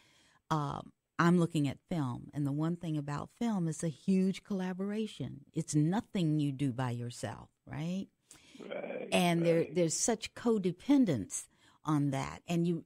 um, 0.48 0.92
I'm 1.18 1.40
looking 1.40 1.66
at 1.66 1.78
film, 1.88 2.30
and 2.32 2.46
the 2.46 2.52
one 2.52 2.76
thing 2.76 2.96
about 2.96 3.30
film 3.36 3.66
is 3.66 3.82
a 3.82 3.88
huge 3.88 4.44
collaboration. 4.44 5.40
It's 5.52 5.74
nothing 5.74 6.38
you 6.38 6.52
do 6.52 6.72
by 6.72 6.92
yourself, 6.92 7.48
right? 7.66 8.06
Right. 8.60 9.08
and 9.10 9.44
there 9.44 9.66
there's 9.72 9.94
such 9.94 10.34
codependence 10.34 11.46
on 11.84 12.10
that 12.10 12.42
and 12.46 12.64
you 12.64 12.84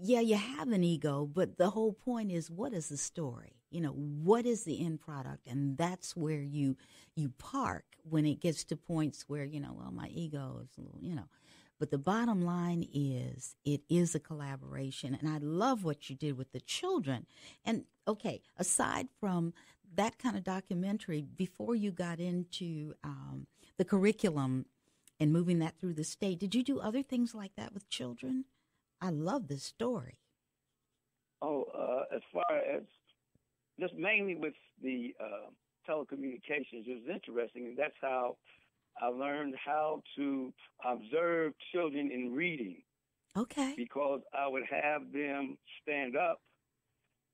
yeah 0.00 0.20
you 0.20 0.36
have 0.36 0.70
an 0.70 0.84
ego 0.84 1.28
but 1.30 1.58
the 1.58 1.70
whole 1.70 1.92
point 1.92 2.32
is 2.32 2.50
what 2.50 2.72
is 2.72 2.88
the 2.88 2.96
story 2.96 3.55
you 3.70 3.80
know 3.80 3.90
what 3.90 4.46
is 4.46 4.64
the 4.64 4.84
end 4.84 5.00
product 5.00 5.46
and 5.46 5.76
that's 5.76 6.16
where 6.16 6.40
you 6.40 6.76
you 7.14 7.30
park 7.38 7.84
when 8.08 8.24
it 8.26 8.40
gets 8.40 8.64
to 8.64 8.76
points 8.76 9.24
where 9.28 9.44
you 9.44 9.60
know 9.60 9.74
well 9.78 9.92
my 9.92 10.08
ego 10.08 10.60
is 10.62 10.70
a 10.78 10.80
little 10.80 11.00
you 11.00 11.14
know 11.14 11.28
but 11.78 11.90
the 11.90 11.98
bottom 11.98 12.42
line 12.42 12.86
is 12.92 13.56
it 13.64 13.82
is 13.88 14.14
a 14.14 14.20
collaboration 14.20 15.16
and 15.18 15.28
i 15.28 15.38
love 15.38 15.84
what 15.84 16.08
you 16.08 16.16
did 16.16 16.36
with 16.36 16.52
the 16.52 16.60
children 16.60 17.26
and 17.64 17.84
okay 18.06 18.40
aside 18.56 19.08
from 19.20 19.52
that 19.94 20.18
kind 20.18 20.36
of 20.36 20.44
documentary 20.44 21.22
before 21.22 21.74
you 21.74 21.90
got 21.90 22.20
into 22.20 22.94
um, 23.02 23.46
the 23.78 23.84
curriculum 23.84 24.66
and 25.18 25.32
moving 25.32 25.58
that 25.60 25.78
through 25.78 25.94
the 25.94 26.04
state. 26.04 26.38
Did 26.38 26.54
you 26.54 26.62
do 26.62 26.80
other 26.80 27.02
things 27.02 27.34
like 27.34 27.52
that 27.56 27.72
with 27.72 27.88
children? 27.88 28.44
I 29.00 29.10
love 29.10 29.48
this 29.48 29.62
story. 29.62 30.18
Oh, 31.42 31.64
uh, 31.74 32.14
as 32.14 32.22
far 32.32 32.58
as 32.58 32.82
just 33.80 33.94
mainly 33.94 34.34
with 34.36 34.54
the 34.82 35.14
uh, 35.20 35.50
telecommunications, 35.88 36.86
it 36.86 37.02
was 37.06 37.14
interesting, 37.14 37.66
and 37.66 37.78
that's 37.78 37.96
how 38.00 38.36
I 39.00 39.08
learned 39.08 39.54
how 39.64 40.02
to 40.16 40.52
observe 40.84 41.54
children 41.72 42.10
in 42.12 42.32
reading 42.32 42.82
Okay. 43.36 43.76
because 43.76 44.20
I 44.34 44.48
would 44.48 44.64
have 44.70 45.12
them 45.12 45.58
stand 45.82 46.16
up 46.16 46.40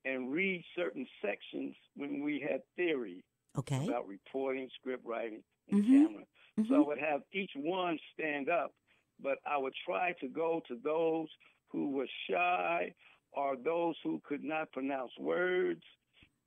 and 0.05 0.33
read 0.33 0.64
certain 0.76 1.07
sections 1.24 1.74
when 1.94 2.22
we 2.22 2.40
had 2.40 2.62
theory 2.76 3.24
Okay. 3.57 3.87
about 3.87 4.07
reporting, 4.07 4.68
script 4.81 5.05
writing, 5.07 5.42
and 5.68 5.78
Mhm. 5.78 5.87
camera. 5.90 6.24
So 6.68 6.76
I 6.76 6.81
Mhm. 6.81 6.87
would 6.87 6.98
have 6.98 7.22
each 7.33 7.52
one 7.57 7.98
stand 8.12 8.48
up, 8.48 8.72
but 9.20 9.38
I 9.46 9.57
would 9.59 9.74
try 9.87 10.12
to 10.20 10.28
go 10.28 10.61
to 10.68 10.76
those 10.83 11.28
who 11.70 11.90
were 11.90 12.09
shy 12.31 12.94
or 13.33 13.57
those 13.57 13.96
who 14.02 14.20
could 14.24 14.42
not 14.44 14.72
pronounce 14.72 15.12
words, 15.18 15.83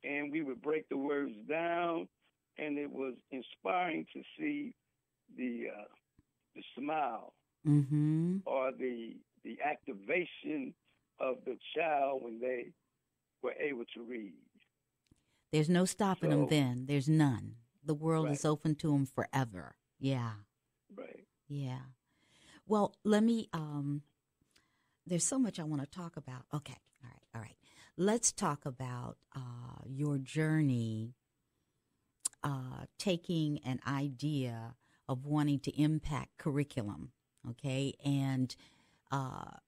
and 0.06 0.30
we 0.32 0.42
would 0.42 0.62
break 0.62 0.88
the 0.88 0.96
words 0.96 1.32
down, 1.48 2.08
and 2.58 2.78
it 2.78 2.90
was 2.90 3.14
inspiring 3.30 4.06
to 4.12 4.22
see 4.38 4.74
the 5.36 5.66
uh, 5.76 5.84
the 6.54 6.62
smile 6.78 7.32
Mm-hmm. 7.66 8.36
or 8.46 8.70
the 8.72 9.16
the 9.44 9.58
activation 9.64 10.72
of 11.18 11.36
the 11.44 11.56
child 11.76 12.22
when 12.22 12.38
they 12.40 12.72
were 13.42 13.54
able 13.60 13.84
to 13.94 14.02
read. 14.02 14.34
There's 15.52 15.68
no 15.68 15.84
stopping 15.84 16.30
them 16.30 16.46
then. 16.48 16.86
There's 16.86 17.08
none. 17.08 17.56
The 17.84 17.94
world 17.94 18.26
Right. 18.26 18.34
is 18.34 18.44
open 18.44 18.74
to 18.76 18.92
them 18.92 19.06
forever. 19.06 19.76
Yeah. 19.98 20.32
Right. 20.94 21.24
Yeah. 21.48 21.78
Well, 22.66 22.94
let 23.04 23.22
me 23.22 23.48
um 23.52 24.02
there's 25.06 25.24
so 25.24 25.38
much 25.38 25.58
I 25.60 25.64
want 25.64 25.82
to 25.82 25.88
talk 25.88 26.16
about. 26.16 26.42
Okay. 26.52 26.76
All 27.02 27.10
right. 27.10 27.22
All 27.34 27.40
right. 27.40 27.56
Let's 27.98 28.30
talk 28.30 28.66
about 28.66 29.16
uh 29.34 29.82
your 29.86 30.18
journey 30.18 31.14
uh 32.44 32.84
taking 32.98 33.58
an 33.64 33.80
idea 33.86 34.74
of 35.08 35.24
wanting 35.24 35.60
to 35.60 35.80
impact 35.80 36.36
curriculum, 36.36 37.12
okay? 37.50 37.94
And 38.04 38.54
uh 39.10 39.58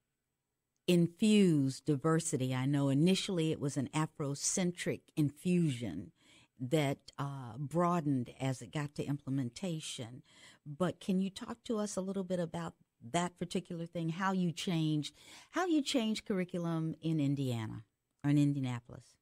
infuse 0.87 1.81
diversity. 1.81 2.53
I 2.53 2.65
know 2.67 2.89
initially 2.89 3.51
it 3.51 3.59
was 3.59 3.77
an 3.77 3.89
Afrocentric 3.95 5.01
infusion 5.15 6.11
that 6.59 6.97
uh, 7.17 7.57
broadened 7.57 8.31
as 8.41 8.61
it 8.61 8.73
got 8.73 8.95
to 8.95 9.03
implementation. 9.03 10.23
But 10.65 10.99
can 10.99 11.21
you 11.21 11.29
talk 11.29 11.63
to 11.65 11.77
us 11.77 11.95
a 11.95 12.01
little 12.01 12.23
bit 12.23 12.39
about 12.39 12.73
that 13.11 13.37
particular 13.37 13.85
thing? 13.85 14.09
How 14.09 14.31
you 14.31 14.51
changed, 14.51 15.13
how 15.51 15.67
you 15.67 15.81
changed 15.83 16.25
curriculum 16.25 16.95
in 17.01 17.19
Indiana 17.19 17.83
in 18.23 18.37
Indianapolis? 18.37 19.15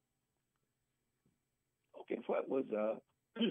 Okay, 2.01 2.19
what 2.27 2.49
was 2.49 2.65
uh, 2.75 2.95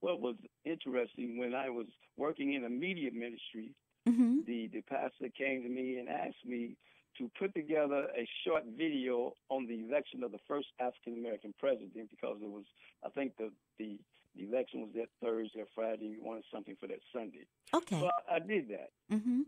what 0.00 0.20
was 0.20 0.36
interesting 0.64 1.38
when 1.38 1.54
I 1.54 1.68
was 1.70 1.86
working 2.16 2.54
in 2.54 2.64
a 2.64 2.70
media 2.70 3.10
ministry, 3.12 3.74
Mm-hmm. 4.08 4.38
the 4.48 4.68
the 4.72 4.80
pastor 4.82 5.28
came 5.38 5.62
to 5.62 5.68
me 5.68 5.98
and 5.98 6.08
asked 6.08 6.44
me 6.44 6.76
to 7.18 7.30
put 7.38 7.54
together 7.54 8.08
a 8.18 8.26
short 8.44 8.64
video 8.76 9.32
on 9.48 9.64
the 9.68 9.78
election 9.88 10.24
of 10.24 10.32
the 10.32 10.40
first 10.48 10.66
African 10.80 11.14
American 11.20 11.54
president 11.60 12.10
because 12.10 12.38
it 12.42 12.50
was 12.50 12.64
I 13.06 13.10
think 13.10 13.36
the 13.38 13.52
the 13.78 14.00
the 14.34 14.42
election 14.48 14.80
was 14.80 14.90
that 14.96 15.06
Thursday 15.22 15.60
or 15.60 15.66
Friday. 15.72 16.08
We 16.08 16.18
wanted 16.20 16.42
something 16.52 16.74
for 16.80 16.88
that 16.88 16.98
Sunday. 17.12 17.46
Okay. 17.72 18.00
So 18.00 18.08
I, 18.28 18.34
I 18.34 18.38
did 18.40 18.68
that, 18.70 18.90
Mm-hmm. 19.14 19.42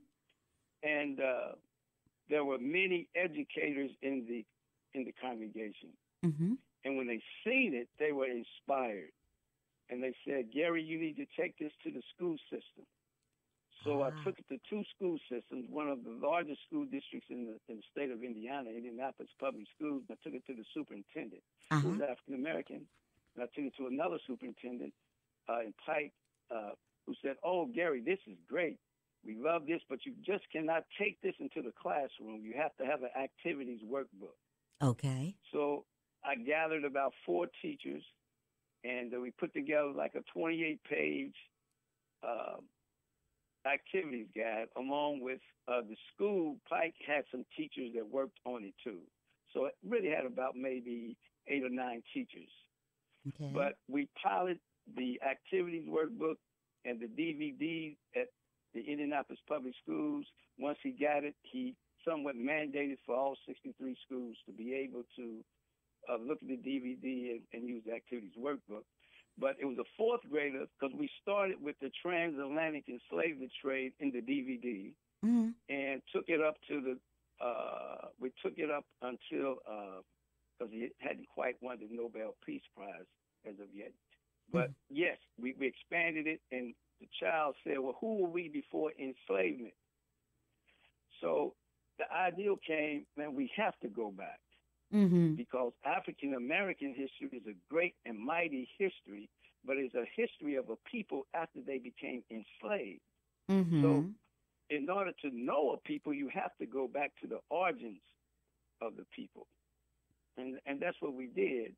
and 0.84 1.18
uh, 1.18 1.52
there 2.30 2.44
were 2.44 2.58
many 2.58 3.08
educators 3.16 3.90
in 4.02 4.24
the 4.28 4.44
in 4.94 5.04
the 5.04 5.12
congregation. 5.20 5.90
Mm-hmm. 6.24 6.54
And 6.84 6.96
when 6.96 7.06
they 7.06 7.20
seen 7.44 7.74
it, 7.74 7.88
they 7.98 8.12
were 8.12 8.26
inspired. 8.26 9.10
And 9.90 10.02
they 10.02 10.14
said, 10.26 10.52
Gary, 10.52 10.82
you 10.82 10.98
need 10.98 11.16
to 11.16 11.26
take 11.38 11.58
this 11.58 11.72
to 11.84 11.90
the 11.90 12.02
school 12.16 12.36
system. 12.50 12.84
So 13.84 14.00
Ah. 14.02 14.06
I 14.08 14.24
took 14.24 14.38
it 14.38 14.46
to 14.48 14.58
two 14.70 14.82
school 14.96 15.18
systems, 15.30 15.66
one 15.68 15.88
of 15.88 16.04
the 16.04 16.10
largest 16.10 16.60
school 16.66 16.86
districts 16.86 17.28
in 17.28 17.44
the, 17.44 17.56
in 17.68 17.76
the 17.80 17.86
state 17.92 18.10
of 18.10 18.22
Indiana, 18.22 18.70
Indianapolis 18.70 19.30
Public 19.38 19.66
Schools. 19.76 20.02
I 20.10 20.14
took 20.24 20.32
it 20.32 20.46
to 20.46 20.54
the 20.54 20.64
superintendent, 20.72 21.42
who 21.70 21.76
Uh-huh. 21.76 21.88
was 21.88 22.00
African 22.00 22.34
American. 22.34 22.80
And 23.34 23.42
I 23.44 23.46
took 23.54 23.64
it 23.66 23.74
to 23.76 23.86
another 23.88 24.18
superintendent 24.26 24.94
uh, 25.48 25.60
in 25.60 25.74
Pike, 25.84 26.12
uh, 26.50 26.70
who 27.06 27.14
said, 27.20 27.36
Oh, 27.42 27.66
Gary, 27.66 28.00
this 28.00 28.20
is 28.26 28.38
great. 28.48 28.78
We 29.26 29.34
love 29.36 29.66
this, 29.66 29.80
but 29.88 30.04
you 30.06 30.12
just 30.24 30.44
cannot 30.50 30.84
take 30.98 31.20
this 31.20 31.34
into 31.40 31.60
the 31.62 31.72
classroom. 31.72 32.40
You 32.44 32.54
have 32.56 32.74
to 32.76 32.84
have 32.86 33.02
an 33.02 33.10
activities 33.16 33.80
workbook. 33.84 34.36
Okay. 34.82 35.36
So 35.52 35.84
I 36.24 36.34
gathered 36.36 36.84
about 36.84 37.12
four 37.24 37.46
teachers, 37.62 38.02
and 38.82 39.12
we 39.20 39.30
put 39.30 39.52
together 39.52 39.92
like 39.96 40.14
a 40.14 40.22
28 40.32 40.80
page 40.84 41.34
uh, 42.22 42.56
activities 43.68 44.26
guide, 44.36 44.66
along 44.76 45.20
with 45.20 45.40
uh, 45.68 45.80
the 45.80 45.96
school. 46.14 46.56
Pike 46.68 46.94
had 47.06 47.24
some 47.30 47.44
teachers 47.56 47.92
that 47.94 48.06
worked 48.06 48.38
on 48.44 48.64
it 48.64 48.74
too. 48.82 49.00
So 49.52 49.66
it 49.66 49.74
really 49.88 50.08
had 50.08 50.26
about 50.26 50.56
maybe 50.56 51.16
eight 51.46 51.62
or 51.62 51.70
nine 51.70 52.02
teachers. 52.12 52.48
Okay. 53.28 53.50
But 53.54 53.76
we 53.88 54.08
piloted 54.22 54.58
the 54.96 55.20
activities 55.28 55.88
workbook 55.88 56.36
and 56.84 57.00
the 57.00 57.06
DVD 57.06 57.96
at 58.14 58.28
the 58.74 58.80
Indianapolis 58.80 59.40
Public 59.48 59.74
Schools. 59.82 60.26
Once 60.58 60.78
he 60.82 60.90
got 60.90 61.24
it, 61.24 61.34
he 61.42 61.74
somewhat 62.06 62.36
mandated 62.36 62.98
for 63.06 63.14
all 63.16 63.36
63 63.46 63.96
schools 64.06 64.36
to 64.46 64.52
be 64.52 64.74
able 64.74 65.02
to 65.16 65.44
uh, 66.08 66.16
look 66.16 66.38
at 66.42 66.48
the 66.48 66.56
DVD 66.56 67.30
and, 67.32 67.40
and 67.52 67.68
use 67.68 67.82
the 67.86 67.92
activities 67.92 68.32
workbook. 68.38 68.84
But 69.38 69.56
it 69.60 69.64
was 69.64 69.78
a 69.78 69.88
fourth 69.96 70.20
grader 70.30 70.66
because 70.78 70.94
we 70.96 71.10
started 71.20 71.56
with 71.60 71.76
the 71.80 71.90
transatlantic 72.02 72.84
enslavement 72.88 73.50
trade 73.62 73.92
in 73.98 74.12
the 74.12 74.20
DVD 74.20 74.92
mm-hmm. 75.24 75.50
and 75.68 76.02
took 76.14 76.24
it 76.28 76.40
up 76.40 76.54
to 76.68 76.80
the 76.80 76.98
uh, 77.44 78.08
we 78.20 78.30
took 78.44 78.54
it 78.58 78.70
up 78.70 78.84
until 79.02 79.56
uh, 79.68 80.00
because 80.56 80.72
he 80.72 80.88
hadn't 81.00 81.28
quite 81.28 81.56
won 81.60 81.78
the 81.80 81.88
Nobel 81.90 82.36
Peace 82.46 82.62
Prize 82.76 83.06
as 83.44 83.54
of 83.54 83.66
yet. 83.74 83.90
But 84.52 84.70
mm-hmm. 84.70 84.94
yes, 84.96 85.16
we, 85.40 85.54
we 85.58 85.66
expanded 85.66 86.28
it, 86.28 86.40
and 86.52 86.74
the 87.00 87.08
child 87.20 87.56
said, 87.64 87.78
Well, 87.78 87.96
who 88.00 88.22
were 88.22 88.28
we 88.28 88.48
before 88.48 88.92
enslavement? 88.92 89.74
So 91.20 91.54
the 91.98 92.04
ideal 92.12 92.56
came, 92.66 93.06
man, 93.16 93.34
we 93.34 93.50
have 93.56 93.78
to 93.80 93.88
go 93.88 94.10
back. 94.10 94.40
Mm-hmm. 94.94 95.34
Because 95.34 95.72
African 95.84 96.34
American 96.34 96.94
history 96.94 97.36
is 97.36 97.46
a 97.48 97.54
great 97.72 97.94
and 98.06 98.18
mighty 98.18 98.68
history, 98.78 99.28
but 99.66 99.76
it's 99.76 99.94
a 99.94 100.04
history 100.14 100.56
of 100.56 100.68
a 100.70 100.76
people 100.88 101.26
after 101.34 101.60
they 101.66 101.78
became 101.78 102.22
enslaved. 102.30 103.00
Mm-hmm. 103.50 103.82
So, 103.82 104.04
in 104.70 104.88
order 104.88 105.12
to 105.22 105.30
know 105.32 105.72
a 105.72 105.88
people, 105.88 106.14
you 106.14 106.28
have 106.32 106.56
to 106.60 106.66
go 106.66 106.86
back 106.86 107.12
to 107.22 107.26
the 107.26 107.40
origins 107.50 108.00
of 108.80 108.96
the 108.96 109.04
people, 109.14 109.46
and 110.36 110.58
and 110.66 110.78
that's 110.80 110.96
what 111.00 111.14
we 111.14 111.26
did. 111.26 111.74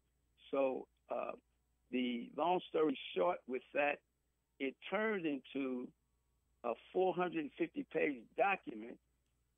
So, 0.51 0.87
uh, 1.11 1.33
the 1.91 2.29
long 2.37 2.61
story 2.69 2.99
short, 3.17 3.39
with 3.49 3.63
that, 3.73 3.99
it 4.59 4.75
turned 4.91 5.25
into 5.25 5.89
a 6.65 6.73
450 6.93 7.87
page 7.93 8.17
document 8.37 8.99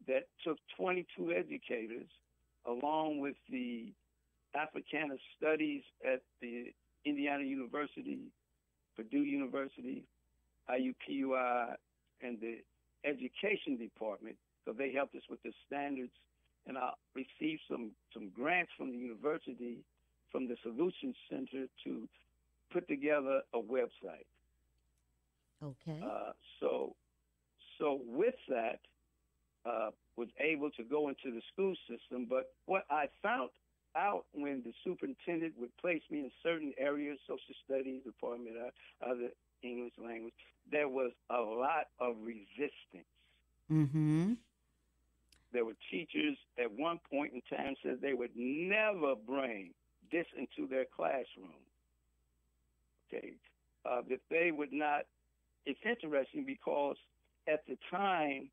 that 0.08 0.24
took 0.44 0.58
22 0.76 1.32
educators, 1.32 2.08
along 2.66 3.20
with 3.20 3.36
the 3.50 3.92
Africana 4.54 5.14
Studies 5.36 5.82
at 6.04 6.22
the 6.40 6.72
Indiana 7.04 7.44
University, 7.44 8.18
Purdue 8.96 9.22
University, 9.22 10.04
IUPUI, 10.68 11.76
and 12.22 12.40
the 12.40 12.58
Education 13.04 13.76
Department. 13.76 14.36
So 14.64 14.72
they 14.72 14.92
helped 14.92 15.14
us 15.14 15.22
with 15.30 15.42
the 15.42 15.52
standards, 15.66 16.12
and 16.66 16.76
I 16.76 16.90
received 17.14 17.62
some 17.70 17.92
some 18.12 18.30
grants 18.34 18.72
from 18.76 18.90
the 18.90 18.98
university, 18.98 19.78
from 20.32 20.48
the 20.48 20.56
Solutions 20.62 21.16
Center 21.30 21.66
to 21.84 22.08
put 22.72 22.86
together 22.88 23.42
a 23.54 23.58
website. 23.58 24.26
Okay. 25.62 26.00
Uh, 26.02 26.32
so, 26.60 26.94
so 27.78 28.00
with 28.06 28.34
that, 28.48 28.80
uh, 29.68 29.90
was 30.16 30.28
able 30.40 30.70
to 30.70 30.84
go 30.84 31.08
into 31.08 31.30
the 31.30 31.42
school 31.52 31.74
system. 31.88 32.26
But 32.28 32.52
what 32.66 32.84
I 32.90 33.06
found 33.22 33.50
out 33.96 34.24
when 34.32 34.62
the 34.64 34.72
superintendent 34.84 35.54
would 35.58 35.76
place 35.78 36.02
me 36.10 36.20
in 36.20 36.30
certain 36.42 36.72
areas, 36.78 37.18
social 37.26 37.54
studies 37.64 38.02
department, 38.04 38.56
uh, 38.56 39.10
other 39.10 39.28
English 39.62 39.92
language, 40.02 40.34
there 40.70 40.88
was 40.88 41.12
a 41.30 41.40
lot 41.40 41.86
of 42.00 42.16
resistance. 42.22 43.08
Mm-hmm. 43.70 44.32
There 45.52 45.64
were 45.64 45.76
teachers 45.90 46.36
at 46.62 46.70
one 46.70 47.00
point 47.10 47.32
in 47.32 47.56
time 47.56 47.74
said 47.82 47.98
they 48.00 48.14
would 48.14 48.36
never 48.36 49.14
bring 49.14 49.70
this 50.12 50.26
into 50.36 50.68
their 50.68 50.84
classroom. 50.94 51.56
Okay, 53.08 53.32
uh, 53.88 54.02
that 54.10 54.20
they 54.30 54.50
would 54.52 54.72
not. 54.72 55.02
It's 55.64 55.80
interesting 55.84 56.44
because 56.46 56.96
at 57.46 57.64
the 57.66 57.78
time 57.90 58.50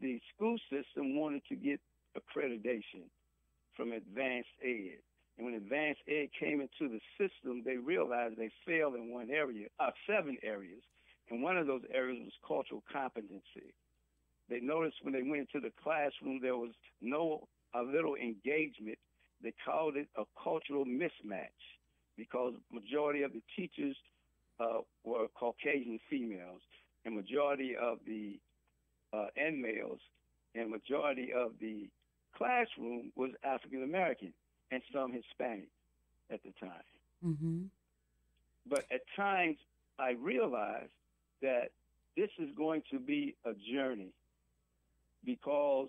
the 0.00 0.20
school 0.34 0.56
system 0.70 1.16
wanted 1.16 1.42
to 1.48 1.56
get 1.56 1.80
accreditation 2.16 3.06
from 3.76 3.92
advanced 3.92 4.48
ed. 4.62 4.98
And 5.36 5.46
when 5.46 5.60
AdvancED 5.60 6.30
came 6.38 6.60
into 6.60 6.92
the 6.92 7.00
system, 7.18 7.62
they 7.64 7.76
realized 7.76 8.36
they 8.36 8.50
failed 8.66 8.94
in 8.94 9.12
one 9.12 9.30
area, 9.30 9.66
uh, 9.80 9.90
seven 10.06 10.36
areas. 10.42 10.82
And 11.30 11.42
one 11.42 11.56
of 11.56 11.66
those 11.66 11.82
areas 11.92 12.20
was 12.22 12.32
cultural 12.46 12.82
competency. 12.92 13.74
They 14.48 14.60
noticed 14.60 14.96
when 15.02 15.14
they 15.14 15.22
went 15.22 15.48
into 15.48 15.66
the 15.66 15.72
classroom, 15.82 16.38
there 16.40 16.56
was 16.56 16.70
no, 17.00 17.48
a 17.74 17.82
little 17.82 18.14
engagement. 18.14 18.98
They 19.42 19.54
called 19.64 19.96
it 19.96 20.06
a 20.16 20.24
cultural 20.40 20.84
mismatch 20.84 21.48
because 22.16 22.54
majority 22.70 23.22
of 23.22 23.32
the 23.32 23.42
teachers 23.56 23.96
uh, 24.60 24.80
were 25.02 25.26
Caucasian 25.34 25.98
females, 26.08 26.60
and 27.04 27.16
majority 27.16 27.74
of 27.76 27.98
the 28.06 28.38
uh, 29.14 29.26
and 29.36 29.60
males, 29.60 30.00
and 30.54 30.70
majority 30.70 31.32
of 31.32 31.52
the 31.60 31.88
classroom 32.36 33.12
was 33.16 33.30
African 33.44 33.82
American 33.82 34.32
and 34.70 34.82
some 34.92 35.12
Hispanic 35.12 35.68
at 36.30 36.40
the 36.42 36.52
time. 36.60 36.82
Mm-hmm. 37.24 37.62
But 38.68 38.84
at 38.90 39.02
times, 39.16 39.56
I 39.98 40.12
realized 40.12 40.90
that 41.42 41.70
this 42.16 42.30
is 42.38 42.48
going 42.56 42.82
to 42.90 42.98
be 42.98 43.36
a 43.44 43.52
journey 43.72 44.12
because 45.24 45.88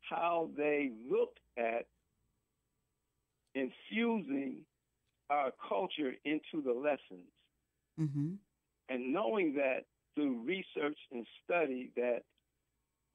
how 0.00 0.50
they 0.56 0.90
looked 1.10 1.38
at 1.56 1.86
infusing 3.54 4.56
our 5.30 5.52
culture 5.68 6.14
into 6.24 6.62
the 6.64 6.72
lessons. 6.72 7.28
Mm-hmm. 8.00 8.32
And 8.88 9.12
knowing 9.12 9.54
that 9.54 9.84
through 10.14 10.42
research 10.44 10.98
and 11.10 11.26
study 11.44 11.90
that 11.96 12.22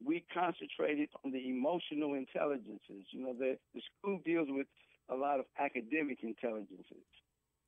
we 0.04 0.24
concentrated 0.32 1.08
on 1.24 1.32
the 1.32 1.48
emotional 1.48 2.14
intelligences. 2.14 3.06
You 3.10 3.22
know, 3.24 3.34
the, 3.38 3.58
the 3.74 3.82
school 3.98 4.20
deals 4.24 4.48
with 4.50 4.66
a 5.08 5.14
lot 5.14 5.40
of 5.40 5.46
academic 5.58 6.18
intelligences, 6.22 7.06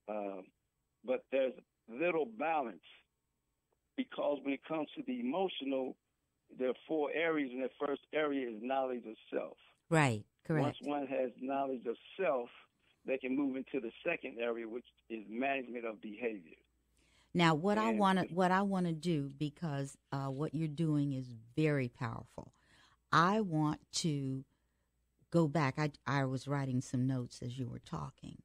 um, 0.08 0.44
but 1.04 1.24
there's 1.32 1.54
little 1.88 2.26
balance 2.26 2.84
because 3.96 4.38
when 4.42 4.54
it 4.54 4.64
comes 4.66 4.88
to 4.96 5.02
the 5.06 5.20
emotional, 5.20 5.96
there 6.58 6.68
are 6.68 6.80
four 6.86 7.10
areas, 7.12 7.50
and 7.52 7.62
the 7.62 7.86
first 7.86 8.02
area 8.12 8.48
is 8.48 8.56
knowledge 8.62 9.04
of 9.06 9.14
self. 9.32 9.56
Right, 9.88 10.24
correct. 10.46 10.64
Once 10.64 10.76
one 10.82 11.06
has 11.06 11.30
knowledge 11.40 11.86
of 11.86 11.96
self, 12.20 12.48
they 13.06 13.18
can 13.18 13.36
move 13.36 13.56
into 13.56 13.80
the 13.80 13.90
second 14.06 14.36
area, 14.40 14.68
which 14.68 14.84
is 15.08 15.24
management 15.28 15.84
of 15.84 16.00
behavior. 16.00 16.56
Now, 17.32 17.54
what 17.54 17.78
and 17.78 17.86
I 17.86 17.92
want 17.92 18.18
to 18.18 18.34
what 18.34 18.50
I 18.50 18.62
want 18.62 18.86
to 18.86 18.92
do 18.92 19.30
because 19.38 19.96
uh, 20.12 20.26
what 20.26 20.54
you're 20.54 20.68
doing 20.68 21.12
is 21.12 21.26
very 21.56 21.88
powerful. 21.88 22.52
I 23.12 23.40
want 23.40 23.80
to 23.94 24.44
go 25.30 25.46
back. 25.46 25.74
I 25.78 25.92
I 26.06 26.24
was 26.24 26.48
writing 26.48 26.80
some 26.80 27.06
notes 27.06 27.40
as 27.42 27.58
you 27.58 27.68
were 27.68 27.78
talking, 27.78 28.42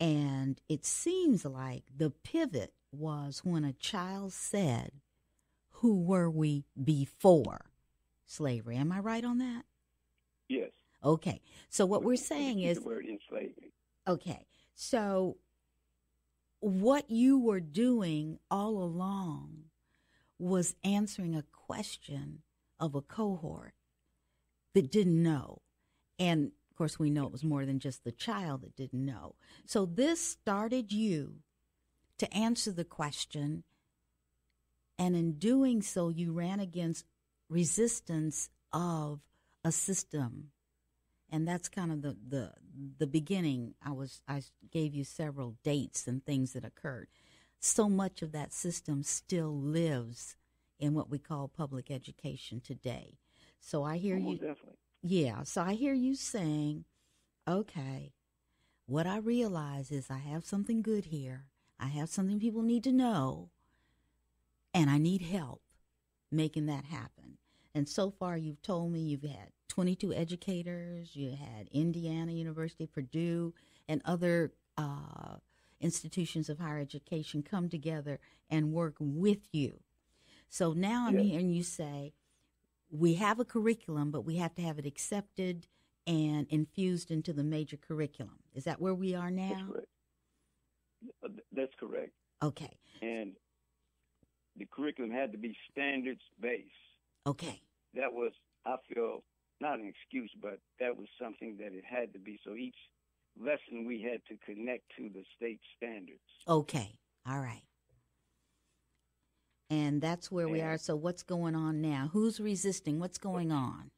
and 0.00 0.60
it 0.68 0.86
seems 0.86 1.44
like 1.44 1.84
the 1.94 2.10
pivot 2.10 2.72
was 2.92 3.40
when 3.44 3.64
a 3.64 3.72
child 3.72 4.32
said, 4.32 4.92
"Who 5.80 6.00
were 6.00 6.30
we 6.30 6.64
before 6.82 7.66
slavery?" 8.24 8.76
Am 8.76 8.90
I 8.90 9.00
right 9.00 9.24
on 9.24 9.38
that? 9.38 9.64
Yes. 10.48 10.70
Okay. 11.04 11.42
So 11.68 11.84
what 11.84 12.02
we're 12.02 12.16
saying 12.16 12.60
is 12.60 12.78
the 12.78 12.84
word 12.84 13.06
enslavement. 13.06 13.72
Okay. 14.08 14.46
So 14.74 15.36
what 16.64 17.10
you 17.10 17.38
were 17.38 17.60
doing 17.60 18.38
all 18.50 18.82
along 18.82 19.64
was 20.38 20.74
answering 20.82 21.36
a 21.36 21.44
question 21.52 22.38
of 22.80 22.94
a 22.94 23.02
cohort 23.02 23.74
that 24.72 24.90
didn't 24.90 25.22
know. 25.22 25.60
And 26.18 26.52
of 26.70 26.78
course, 26.78 26.98
we 26.98 27.10
know 27.10 27.26
it 27.26 27.32
was 27.32 27.44
more 27.44 27.66
than 27.66 27.80
just 27.80 28.02
the 28.02 28.12
child 28.12 28.62
that 28.62 28.76
didn't 28.76 29.04
know. 29.04 29.34
So 29.66 29.84
this 29.84 30.26
started 30.26 30.90
you 30.90 31.40
to 32.16 32.34
answer 32.34 32.72
the 32.72 32.84
question. 32.84 33.64
And 34.98 35.14
in 35.14 35.32
doing 35.32 35.82
so, 35.82 36.08
you 36.08 36.32
ran 36.32 36.60
against 36.60 37.04
resistance 37.50 38.48
of 38.72 39.20
a 39.62 39.70
system 39.70 40.48
and 41.34 41.48
that's 41.48 41.68
kind 41.68 41.90
of 41.90 42.02
the 42.02 42.16
the 42.28 42.52
the 42.98 43.08
beginning. 43.08 43.74
I 43.84 43.90
was 43.90 44.22
i 44.28 44.42
gave 44.70 44.94
you 44.94 45.02
several 45.02 45.56
dates 45.64 46.06
and 46.06 46.24
things 46.24 46.52
that 46.52 46.64
occurred. 46.64 47.08
So 47.58 47.88
much 47.88 48.22
of 48.22 48.30
that 48.32 48.52
system 48.52 49.02
still 49.02 49.52
lives 49.52 50.36
in 50.78 50.94
what 50.94 51.10
we 51.10 51.18
call 51.18 51.48
public 51.48 51.90
education 51.90 52.60
today. 52.60 53.18
So 53.60 53.82
i 53.82 53.96
hear 53.96 54.16
oh, 54.16 54.30
you 54.30 54.36
definitely. 54.36 54.78
yeah 55.02 55.42
so 55.42 55.62
i 55.62 55.72
hear 55.74 55.94
you 55.94 56.14
saying 56.14 56.84
okay 57.48 58.12
what 58.86 59.06
i 59.06 59.16
realize 59.16 59.90
is 59.90 60.10
i 60.10 60.18
have 60.18 60.44
something 60.44 60.82
good 60.82 61.06
here. 61.06 61.46
I 61.80 61.88
have 61.88 62.08
something 62.08 62.38
people 62.38 62.62
need 62.62 62.84
to 62.84 62.92
know 62.92 63.50
and 64.72 64.88
i 64.88 64.98
need 64.98 65.22
help 65.22 65.62
making 66.30 66.66
that 66.66 66.84
happen 66.84 67.23
and 67.74 67.88
so 67.88 68.10
far 68.10 68.36
you've 68.36 68.62
told 68.62 68.92
me 68.92 69.00
you've 69.00 69.22
had 69.22 69.50
22 69.68 70.14
educators. 70.14 71.16
You 71.16 71.30
had 71.30 71.68
Indiana 71.72 72.32
University, 72.32 72.86
Purdue, 72.86 73.52
and 73.88 74.00
other 74.04 74.52
uh, 74.78 75.36
institutions 75.80 76.48
of 76.48 76.58
higher 76.58 76.78
education 76.78 77.42
come 77.42 77.68
together 77.68 78.20
and 78.48 78.72
work 78.72 78.94
with 79.00 79.48
you. 79.52 79.80
So 80.48 80.72
now 80.72 81.08
I'm 81.08 81.18
hearing 81.18 81.50
you 81.50 81.64
say, 81.64 82.12
we 82.90 83.14
have 83.14 83.40
a 83.40 83.44
curriculum, 83.44 84.12
but 84.12 84.24
we 84.24 84.36
have 84.36 84.54
to 84.54 84.62
have 84.62 84.78
it 84.78 84.86
accepted 84.86 85.66
and 86.06 86.46
infused 86.50 87.10
into 87.10 87.32
the 87.32 87.42
major 87.42 87.76
curriculum. 87.76 88.38
Is 88.54 88.64
that 88.64 88.80
where 88.80 88.94
we 88.94 89.16
are 89.16 89.30
now? 89.30 89.48
That's 89.48 89.62
correct. 89.66 91.40
That's 91.52 91.72
correct. 91.80 92.12
Okay. 92.42 92.78
And 93.02 93.32
the 94.56 94.66
curriculum 94.66 95.10
had 95.10 95.32
to 95.32 95.38
be 95.38 95.56
standards 95.72 96.20
based. 96.40 96.70
Okay. 97.26 97.60
That 97.94 98.12
was, 98.12 98.32
I 98.66 98.76
feel, 98.92 99.22
not 99.60 99.78
an 99.78 99.86
excuse, 99.86 100.30
but 100.42 100.58
that 100.80 100.96
was 100.96 101.08
something 101.20 101.56
that 101.58 101.72
it 101.72 101.84
had 101.88 102.12
to 102.12 102.18
be. 102.18 102.38
So 102.44 102.54
each 102.54 102.76
lesson 103.40 103.86
we 103.86 104.02
had 104.02 104.20
to 104.28 104.36
connect 104.44 104.84
to 104.98 105.08
the 105.08 105.24
state 105.36 105.60
standards. 105.76 106.20
Okay. 106.46 106.98
All 107.26 107.38
right. 107.40 107.62
And 109.70 110.00
that's 110.00 110.30
where 110.30 110.48
we 110.48 110.60
are. 110.60 110.76
So 110.76 110.94
what's 110.94 111.22
going 111.22 111.54
on 111.54 111.80
now? 111.80 112.10
Who's 112.12 112.38
resisting? 112.38 113.00
What's 113.00 113.18
going 113.18 113.50
on? 113.50 113.90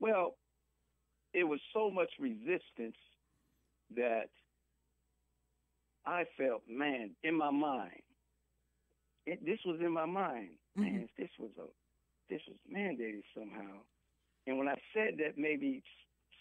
Well, 0.00 0.34
it 1.32 1.44
was 1.44 1.60
so 1.72 1.90
much 1.90 2.10
resistance 2.18 2.96
that 3.94 4.28
I 6.04 6.24
felt, 6.36 6.62
man, 6.68 7.10
in 7.22 7.36
my 7.36 7.50
mind. 7.50 8.02
It, 9.26 9.44
this 9.44 9.58
was 9.64 9.80
in 9.80 9.92
my 9.92 10.06
mind. 10.06 10.50
Man, 10.74 11.02
Mhm. 11.02 11.08
this 11.16 11.30
was 11.38 11.50
a, 11.58 11.66
this 12.28 12.40
was 12.46 12.56
mandated 12.72 13.22
somehow. 13.36 13.78
And 14.46 14.58
when 14.58 14.68
I 14.68 14.76
said 14.94 15.18
that, 15.18 15.36
maybe 15.36 15.82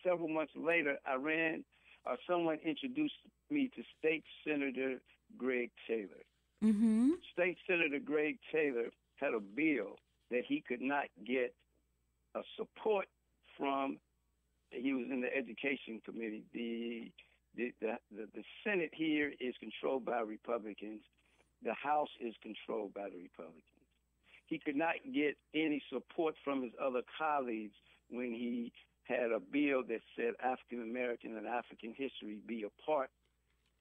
several 0.04 0.30
months 0.30 0.54
later, 0.56 0.98
I 1.06 1.16
ran, 1.16 1.64
or 2.06 2.18
someone 2.30 2.60
introduced 2.64 3.16
me 3.50 3.70
to 3.76 3.84
State 4.00 4.24
Senator 4.46 5.00
Greg 5.38 5.72
Taylor. 5.88 6.24
Mm-hmm. 6.64 7.10
State 7.34 7.58
Senator 7.68 8.00
Greg 8.04 8.38
Taylor 8.52 8.90
had 9.18 9.34
a 9.34 9.40
bill 9.40 9.98
that 10.32 10.44
he 10.48 10.64
could 10.68 10.82
not 10.82 11.06
get 11.26 11.54
a 12.36 12.42
support 12.56 13.06
from. 13.58 13.98
He 14.72 14.94
was 14.94 15.06
in 15.12 15.22
the 15.22 15.36
Education 15.36 16.02
Committee. 16.04 16.44
The 16.54 17.12
the, 17.56 17.74
the 17.82 17.98
the 18.12 18.28
the 18.36 18.44
Senate 18.64 18.92
here 18.94 19.32
is 19.40 19.56
controlled 19.60 20.06
by 20.06 20.20
Republicans. 20.20 21.02
The 21.64 21.74
House 21.74 22.10
is 22.20 22.34
controlled 22.42 22.94
by 22.94 23.10
the 23.10 23.18
Republicans. 23.18 23.64
He 24.48 24.60
could 24.60 24.76
not 24.76 24.95
get 25.14 25.38
any 25.54 25.82
support 25.91 26.36
from 26.43 26.64
his 26.64 26.72
other 26.82 27.02
colleagues 27.18 27.76
when 28.10 28.32
he 28.32 28.72
had 29.04 29.32
a 29.32 29.39
bill 29.39 29.84
that 29.88 30.02
said 30.16 30.34
African 30.43 30.82
American 30.82 31.38
and 31.38 31.48
African 31.48 31.93
history 31.95 32.39
be 32.45 32.64
a 32.64 32.82
part 32.86 33.10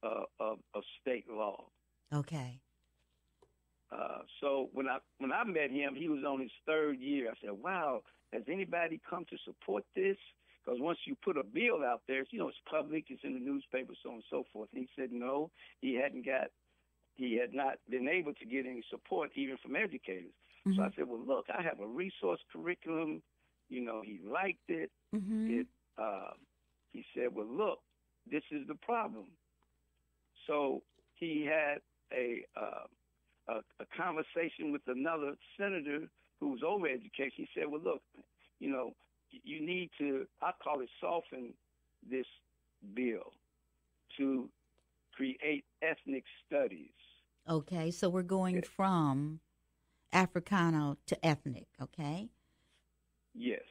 uh, 0.03 0.25
of, 0.39 0.59
of 0.75 0.83
state 1.01 1.25
law. 1.31 1.65
Okay. 2.13 2.61
Uh, 3.91 4.19
so 4.41 4.69
when 4.73 4.89
I 4.89 4.99
when 5.19 5.33
I 5.33 5.45
met 5.45 5.71
him, 5.71 5.95
he 5.95 6.09
was 6.09 6.25
on 6.27 6.41
his 6.41 6.51
third 6.67 6.99
year. 6.99 7.31
I 7.31 7.35
said, 7.41 7.53
"Wow, 7.53 8.03
has 8.33 8.43
anybody 8.49 9.01
come 9.09 9.25
to 9.31 9.37
support 9.45 9.85
this?" 9.95 10.17
Because 10.67 10.81
once 10.81 10.99
you 11.05 11.15
put 11.25 11.37
a 11.37 11.45
bill 11.45 11.85
out 11.85 12.03
there, 12.09 12.25
you 12.31 12.41
know, 12.41 12.49
it's 12.49 12.59
public, 12.69 13.05
it's 13.09 13.23
in 13.23 13.35
the 13.35 13.41
newspaper, 13.41 13.93
so 14.03 14.09
on 14.09 14.15
and 14.17 14.25
so 14.29 14.45
forth. 14.53 14.69
And 14.75 14.83
he 14.83 14.89
said, 15.01 15.13
no, 15.13 15.51
he 15.81 15.95
hadn't 15.95 16.27
got, 16.27 16.49
he 17.15 17.39
had 17.39 17.55
not 17.55 17.79
been 17.89 18.09
able 18.09 18.35
to 18.35 18.45
get 18.45 18.67
any 18.67 18.83
support 18.91 19.31
even 19.37 19.57
from 19.63 19.77
educators. 19.77 20.35
So 20.75 20.83
I 20.83 20.91
said, 20.97 21.07
well, 21.07 21.25
look, 21.25 21.47
I 21.57 21.63
have 21.63 21.81
a 21.81 21.87
resource 21.87 22.41
curriculum. 22.53 23.23
You 23.69 23.85
know, 23.85 24.03
he 24.05 24.21
liked 24.29 24.69
it. 24.69 24.91
Mm-hmm. 25.15 25.61
It. 25.61 25.67
Uh, 25.97 26.31
he 26.93 27.05
said, 27.15 27.29
well, 27.33 27.47
look, 27.47 27.79
this 28.31 28.43
is 28.51 28.67
the 28.67 28.75
problem. 28.75 29.27
So 30.47 30.83
he 31.15 31.47
had 31.49 31.79
a 32.13 32.45
uh, 32.57 32.87
a, 33.49 33.55
a 33.81 33.87
conversation 33.97 34.73
with 34.73 34.83
another 34.87 35.35
senator 35.59 36.09
who 36.41 36.51
was 36.51 36.61
over 36.67 36.87
education. 36.87 37.47
He 37.47 37.49
said, 37.55 37.65
well, 37.69 37.81
look, 37.83 38.03
you 38.59 38.71
know, 38.71 38.93
you 39.31 39.65
need 39.65 39.91
to, 39.99 40.27
I 40.43 40.53
call 40.63 40.81
it 40.81 40.89
soften 41.01 41.53
this 42.09 42.27
bill 42.95 43.33
to 44.19 44.49
create 45.15 45.65
ethnic 45.83 46.25
studies. 46.47 46.91
Okay. 47.49 47.91
So 47.91 48.09
we're 48.09 48.23
going 48.23 48.63
from 48.63 49.41
Africano 50.13 50.97
to 51.07 51.27
ethnic. 51.27 51.67
Okay. 51.81 52.29
Yes. 53.35 53.63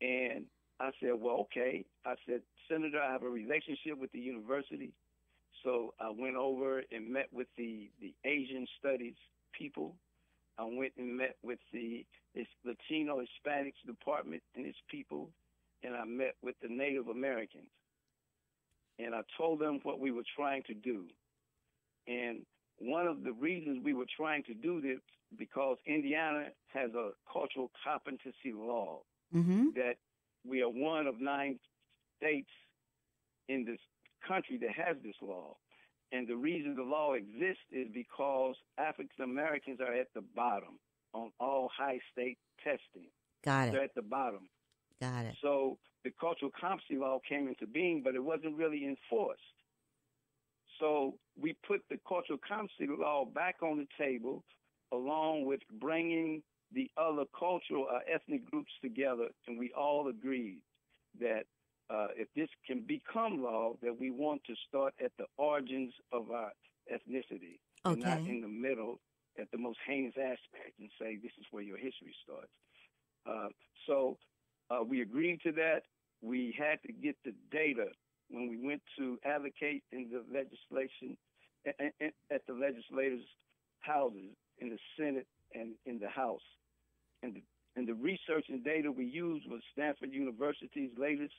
And 0.00 0.44
I 0.80 0.90
said, 1.00 1.12
well, 1.18 1.46
okay. 1.52 1.84
I 2.04 2.14
said, 2.26 2.42
Senator, 2.70 3.00
I 3.00 3.12
have 3.12 3.22
a 3.22 3.28
relationship 3.28 3.98
with 3.98 4.12
the 4.12 4.18
university. 4.18 4.92
So 5.64 5.94
I 6.00 6.10
went 6.16 6.36
over 6.36 6.82
and 6.92 7.12
met 7.12 7.28
with 7.32 7.46
the, 7.56 7.90
the 8.00 8.14
Asian 8.24 8.66
studies 8.78 9.14
people. 9.52 9.94
I 10.58 10.64
went 10.64 10.92
and 10.98 11.16
met 11.16 11.36
with 11.42 11.58
the 11.72 12.04
Latino 12.64 13.20
Hispanics 13.20 13.86
department 13.86 14.42
and 14.54 14.66
its 14.66 14.78
people. 14.90 15.30
And 15.82 15.94
I 15.94 16.04
met 16.04 16.34
with 16.42 16.56
the 16.62 16.68
Native 16.68 17.08
Americans. 17.08 17.68
And 18.98 19.14
I 19.14 19.20
told 19.36 19.60
them 19.60 19.80
what 19.82 20.00
we 20.00 20.10
were 20.10 20.24
trying 20.36 20.62
to 20.64 20.74
do. 20.74 21.04
And 22.06 22.40
one 22.78 23.06
of 23.06 23.24
the 23.24 23.32
reasons 23.32 23.82
we 23.84 23.94
were 23.94 24.06
trying 24.16 24.42
to 24.44 24.54
do 24.54 24.80
this 24.80 25.00
because 25.38 25.76
Indiana 25.86 26.46
has 26.68 26.90
a 26.94 27.10
cultural 27.32 27.70
competency 27.84 28.52
law 28.54 29.02
Mm-hmm. 29.34 29.70
that 29.74 29.96
we 30.48 30.62
are 30.62 30.68
one 30.68 31.08
of 31.08 31.20
nine 31.20 31.58
states 32.16 32.48
in 33.48 33.64
this 33.64 33.80
country 34.26 34.56
that 34.58 34.70
has 34.70 34.96
this 35.02 35.16
law. 35.20 35.56
And 36.12 36.28
the 36.28 36.36
reason 36.36 36.76
the 36.76 36.84
law 36.84 37.14
exists 37.14 37.64
is 37.72 37.88
because 37.92 38.54
African 38.78 39.24
Americans 39.24 39.80
are 39.80 39.92
at 39.92 40.06
the 40.14 40.22
bottom 40.36 40.78
on 41.12 41.32
all 41.40 41.68
high 41.76 41.98
state 42.12 42.38
testing. 42.62 43.10
Got 43.44 43.68
it. 43.68 43.72
They're 43.72 43.82
at 43.82 43.94
the 43.96 44.02
bottom. 44.02 44.48
Got 45.00 45.24
it. 45.26 45.34
So 45.42 45.76
the 46.04 46.12
cultural 46.20 46.52
competency 46.58 47.00
law 47.00 47.18
came 47.28 47.48
into 47.48 47.66
being, 47.66 48.00
but 48.04 48.14
it 48.14 48.22
wasn't 48.22 48.56
really 48.56 48.86
enforced. 48.86 49.42
So 50.78 51.14
we 51.40 51.56
put 51.66 51.80
the 51.90 51.98
cultural 52.06 52.38
competency 52.46 52.86
law 52.96 53.24
back 53.24 53.56
on 53.62 53.78
the 53.78 53.86
table, 53.98 54.44
along 54.92 55.44
with 55.44 55.60
bringing 55.80 56.42
the 56.72 56.90
other 56.96 57.24
cultural 57.38 57.86
or 57.90 58.00
ethnic 58.12 58.48
groups 58.50 58.72
together, 58.82 59.28
and 59.46 59.58
we 59.58 59.72
all 59.76 60.08
agreed 60.08 60.60
that 61.20 61.44
uh, 61.88 62.08
if 62.16 62.28
this 62.34 62.48
can 62.66 62.80
become 62.80 63.42
law, 63.42 63.74
that 63.82 63.98
we 63.98 64.10
want 64.10 64.42
to 64.44 64.54
start 64.68 64.92
at 65.02 65.12
the 65.18 65.26
origins 65.36 65.94
of 66.12 66.30
our 66.30 66.52
ethnicity, 66.92 67.60
and 67.92 68.02
not 68.02 68.18
in 68.28 68.40
the 68.40 68.48
middle 68.48 69.00
at 69.38 69.50
the 69.52 69.58
most 69.58 69.78
heinous 69.86 70.14
aspect, 70.16 70.78
and 70.80 70.90
say 71.00 71.16
this 71.16 71.32
is 71.38 71.46
where 71.50 71.62
your 71.62 71.76
history 71.76 72.14
starts. 72.24 72.52
Uh, 73.26 73.48
so 73.86 74.16
uh, 74.70 74.82
we 74.82 75.02
agreed 75.02 75.40
to 75.42 75.52
that. 75.52 75.82
We 76.22 76.54
had 76.58 76.82
to 76.86 76.92
get 76.92 77.16
the 77.24 77.32
data 77.52 77.86
when 78.28 78.48
we 78.48 78.56
went 78.56 78.82
to 78.98 79.18
advocate 79.24 79.84
in 79.92 80.08
the 80.10 80.24
legislation 80.32 81.16
at 81.66 82.42
the 82.46 82.54
legislators' 82.54 83.26
houses 83.80 84.34
in 84.58 84.70
the 84.70 84.78
Senate 84.98 85.26
and 85.54 85.74
in 85.84 85.98
the 85.98 86.08
House. 86.08 86.44
And 87.22 87.34
the, 87.34 87.42
and 87.76 87.86
the 87.86 87.94
research 87.94 88.46
and 88.48 88.64
data 88.64 88.90
we 88.90 89.04
used 89.04 89.48
was 89.48 89.60
Stanford 89.72 90.12
University's 90.12 90.90
latest 90.98 91.34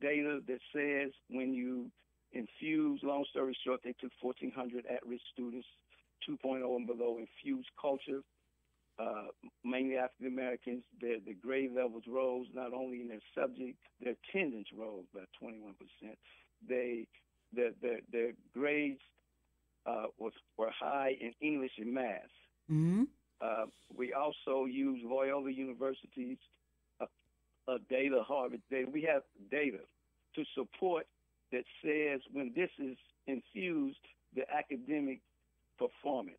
data 0.00 0.40
that 0.46 0.60
says 0.74 1.12
when 1.28 1.54
you 1.54 1.90
infuse, 2.32 3.00
long 3.02 3.24
story 3.30 3.56
short, 3.64 3.80
they 3.84 3.94
took 4.00 4.12
1,400 4.20 4.84
at-risk 4.86 5.22
students, 5.32 5.66
2.0 6.28 6.76
and 6.76 6.86
below, 6.86 7.18
infused 7.18 7.68
culture, 7.80 8.20
uh, 8.98 9.28
mainly 9.64 9.96
African 9.96 10.28
Americans, 10.28 10.82
their 11.00 11.18
the 11.20 11.34
grade 11.34 11.72
levels 11.74 12.04
rose 12.08 12.46
not 12.54 12.72
only 12.72 13.02
in 13.02 13.08
their 13.08 13.20
subject, 13.34 13.76
their 14.00 14.14
attendance 14.24 14.68
rose 14.76 15.04
by 15.12 15.20
21 15.38 15.74
percent. 15.74 16.18
They 16.66 17.06
their 17.52 17.72
their, 17.82 18.00
their 18.10 18.32
grades 18.54 19.00
uh, 19.84 20.06
was 20.18 20.32
were 20.56 20.70
high 20.70 21.14
in 21.20 21.32
English 21.40 21.72
and 21.78 21.92
math. 21.92 22.22
Mm-hmm. 22.70 23.04
Uh, 23.40 23.66
we 23.96 24.12
also 24.12 24.64
use 24.64 25.00
Loyola 25.04 25.50
University's 25.50 26.38
uh, 27.00 27.06
uh, 27.68 27.78
data, 27.90 28.22
Harvard 28.26 28.62
data. 28.70 28.88
We 28.90 29.02
have 29.02 29.22
data 29.50 29.78
to 30.34 30.44
support 30.54 31.06
that 31.52 31.64
says 31.84 32.20
when 32.32 32.52
this 32.54 32.70
is 32.78 32.96
infused, 33.26 33.98
the 34.34 34.42
academic 34.52 35.20
performance 35.78 36.36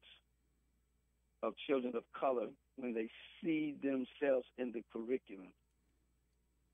of 1.43 1.53
children 1.67 1.93
of 1.95 2.03
color 2.19 2.47
when 2.78 2.93
they 2.93 3.09
see 3.41 3.75
themselves 3.82 4.45
in 4.57 4.71
the 4.71 4.84
curriculum. 4.91 5.49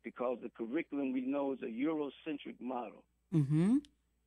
Because 0.04 0.38
the 0.42 0.50
curriculum 0.50 1.14
we 1.14 1.22
know 1.22 1.54
is 1.54 1.60
a 1.62 1.66
Eurocentric 1.66 2.56
model. 2.60 3.04
Mm-hmm. 3.34 3.78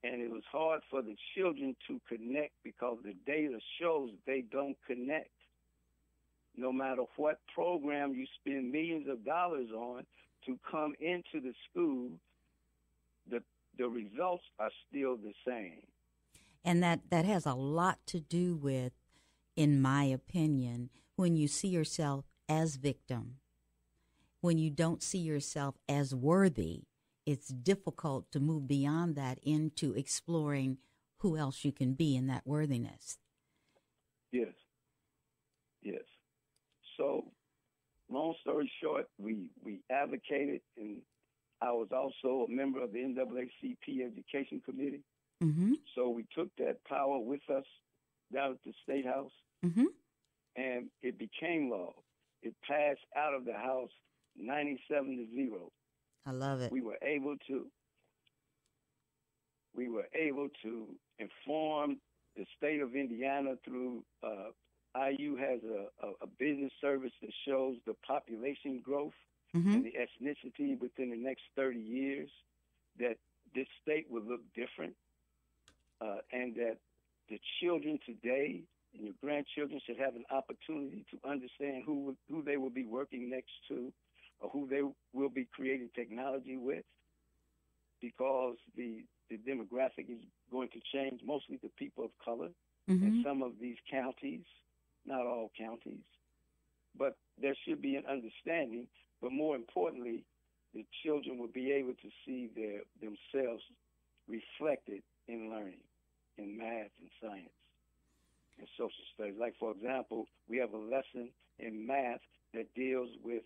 And 0.04 0.20
it 0.20 0.30
was 0.30 0.42
hard 0.50 0.80
for 0.90 1.02
the 1.02 1.16
children 1.34 1.74
to 1.88 2.00
connect 2.08 2.52
because 2.62 2.98
the 3.02 3.14
data 3.26 3.58
shows 3.80 4.10
they 4.26 4.44
don't 4.52 4.76
connect. 4.86 5.30
No 6.56 6.72
matter 6.72 7.02
what 7.16 7.40
program 7.54 8.14
you 8.14 8.26
spend 8.40 8.72
millions 8.72 9.08
of 9.08 9.24
dollars 9.24 9.68
on 9.76 10.04
to 10.46 10.58
come 10.70 10.94
into 11.00 11.40
the 11.40 11.52
school, 11.70 12.10
the 13.28 13.42
the 13.78 13.88
results 13.88 14.44
are 14.58 14.70
still 14.88 15.16
the 15.16 15.32
same. 15.46 15.82
And 16.64 16.82
that, 16.82 17.00
that 17.10 17.24
has 17.24 17.46
a 17.46 17.54
lot 17.54 17.98
to 18.06 18.20
do 18.20 18.56
with, 18.56 18.92
in 19.54 19.80
my 19.80 20.04
opinion, 20.04 20.90
when 21.14 21.36
you 21.36 21.46
see 21.46 21.68
yourself 21.68 22.24
as 22.48 22.76
victim, 22.76 23.36
when 24.40 24.58
you 24.58 24.70
don't 24.70 25.02
see 25.02 25.18
yourself 25.18 25.76
as 25.88 26.14
worthy, 26.14 26.82
it's 27.26 27.48
difficult 27.48 28.30
to 28.32 28.40
move 28.40 28.66
beyond 28.68 29.16
that 29.16 29.38
into 29.42 29.92
exploring 29.92 30.78
who 31.18 31.36
else 31.36 31.64
you 31.64 31.72
can 31.72 31.92
be 31.94 32.16
in 32.16 32.28
that 32.28 32.46
worthiness. 32.46 33.18
Yes. 34.32 34.52
Yes. 35.82 36.02
So, 36.96 37.24
long 38.10 38.34
story 38.40 38.70
short, 38.82 39.06
we 39.18 39.50
we 39.62 39.80
advocated 39.90 40.60
and 40.76 40.98
I 41.60 41.72
was 41.72 41.88
also 41.90 42.46
a 42.46 42.50
member 42.54 42.82
of 42.82 42.92
the 42.92 42.98
NAACP 42.98 44.06
Education 44.06 44.60
Committee. 44.64 45.02
Mm-hmm. 45.42 45.72
So 45.94 46.10
we 46.10 46.26
took 46.36 46.48
that 46.58 46.84
power 46.84 47.18
with 47.18 47.40
us 47.50 47.64
down 48.32 48.52
at 48.52 48.58
the 48.64 48.72
State 48.82 49.06
House, 49.06 49.32
Mm-hmm. 49.64 49.86
and 50.56 50.86
it 51.02 51.18
became 51.18 51.70
law. 51.70 51.94
It 52.42 52.54
passed 52.68 53.00
out 53.16 53.32
of 53.34 53.44
the 53.46 53.54
House 53.54 53.90
97 54.36 55.16
to 55.16 55.34
0. 55.34 55.70
I 56.26 56.32
love 56.32 56.60
it. 56.60 56.72
We 56.72 56.82
were 56.82 56.98
able 57.02 57.36
to 57.48 57.66
we 59.74 59.88
were 59.88 60.06
able 60.14 60.48
to 60.62 60.86
inform 61.18 61.98
the 62.36 62.46
state 62.56 62.80
of 62.80 62.94
Indiana 62.96 63.54
through 63.64 64.02
uh, 64.22 64.50
IU 64.98 65.36
has 65.36 65.60
a, 65.64 66.06
a, 66.06 66.10
a 66.22 66.26
business 66.38 66.72
service 66.80 67.12
that 67.20 67.30
shows 67.46 67.76
the 67.86 67.94
population 68.06 68.80
growth 68.82 69.12
Mm-hmm. 69.56 69.72
and 69.72 69.84
the 69.84 69.94
ethnicity 69.94 70.78
within 70.78 71.10
the 71.10 71.16
next 71.16 71.42
30 71.56 71.78
years, 71.78 72.28
that 72.98 73.16
this 73.54 73.66
state 73.82 74.06
will 74.10 74.22
look 74.22 74.40
different, 74.54 74.94
uh, 76.02 76.18
and 76.32 76.54
that 76.56 76.76
the 77.30 77.40
children 77.60 77.98
today 78.04 78.62
and 78.94 79.04
your 79.04 79.14
grandchildren 79.22 79.80
should 79.86 79.96
have 79.98 80.14
an 80.14 80.24
opportunity 80.30 81.06
to 81.10 81.28
understand 81.28 81.84
who 81.86 82.14
who 82.30 82.42
they 82.42 82.58
will 82.58 82.70
be 82.70 82.84
working 82.84 83.30
next 83.30 83.52
to, 83.68 83.92
or 84.40 84.50
who 84.50 84.66
they 84.68 84.82
will 85.12 85.28
be 85.30 85.46
creating 85.54 85.90
technology 85.94 86.56
with, 86.56 86.84
because 88.00 88.56
the 88.76 89.04
the 89.30 89.38
demographic 89.38 90.08
is 90.08 90.20
going 90.50 90.68
to 90.70 90.80
change. 90.92 91.20
Mostly 91.24 91.58
the 91.62 91.70
people 91.78 92.04
of 92.04 92.10
color 92.24 92.50
Mm-hmm. 92.90 93.06
in 93.06 93.14
some 93.24 93.42
of 93.42 93.52
these 93.60 93.76
counties, 93.90 94.44
not 95.06 95.26
all 95.26 95.50
counties. 95.58 96.04
But 96.98 97.16
there 97.40 97.54
should 97.66 97.80
be 97.82 97.96
an 97.96 98.04
understanding. 98.08 98.86
But 99.20 99.32
more 99.32 99.56
importantly, 99.56 100.24
the 100.74 100.84
children 101.04 101.38
will 101.38 101.48
be 101.52 101.72
able 101.72 101.94
to 101.94 102.08
see 102.24 102.48
their 102.54 102.80
themselves 103.00 103.62
reflected 104.28 105.02
in 105.28 105.50
learning, 105.50 105.82
in 106.38 106.56
math 106.56 106.90
and 107.00 107.10
science, 107.20 107.50
and 108.58 108.68
social 108.76 109.04
studies. 109.14 109.36
Like 109.38 109.54
for 109.58 109.72
example, 109.72 110.26
we 110.48 110.58
have 110.58 110.72
a 110.72 110.78
lesson 110.78 111.30
in 111.58 111.86
math 111.86 112.20
that 112.54 112.72
deals 112.74 113.10
with 113.22 113.42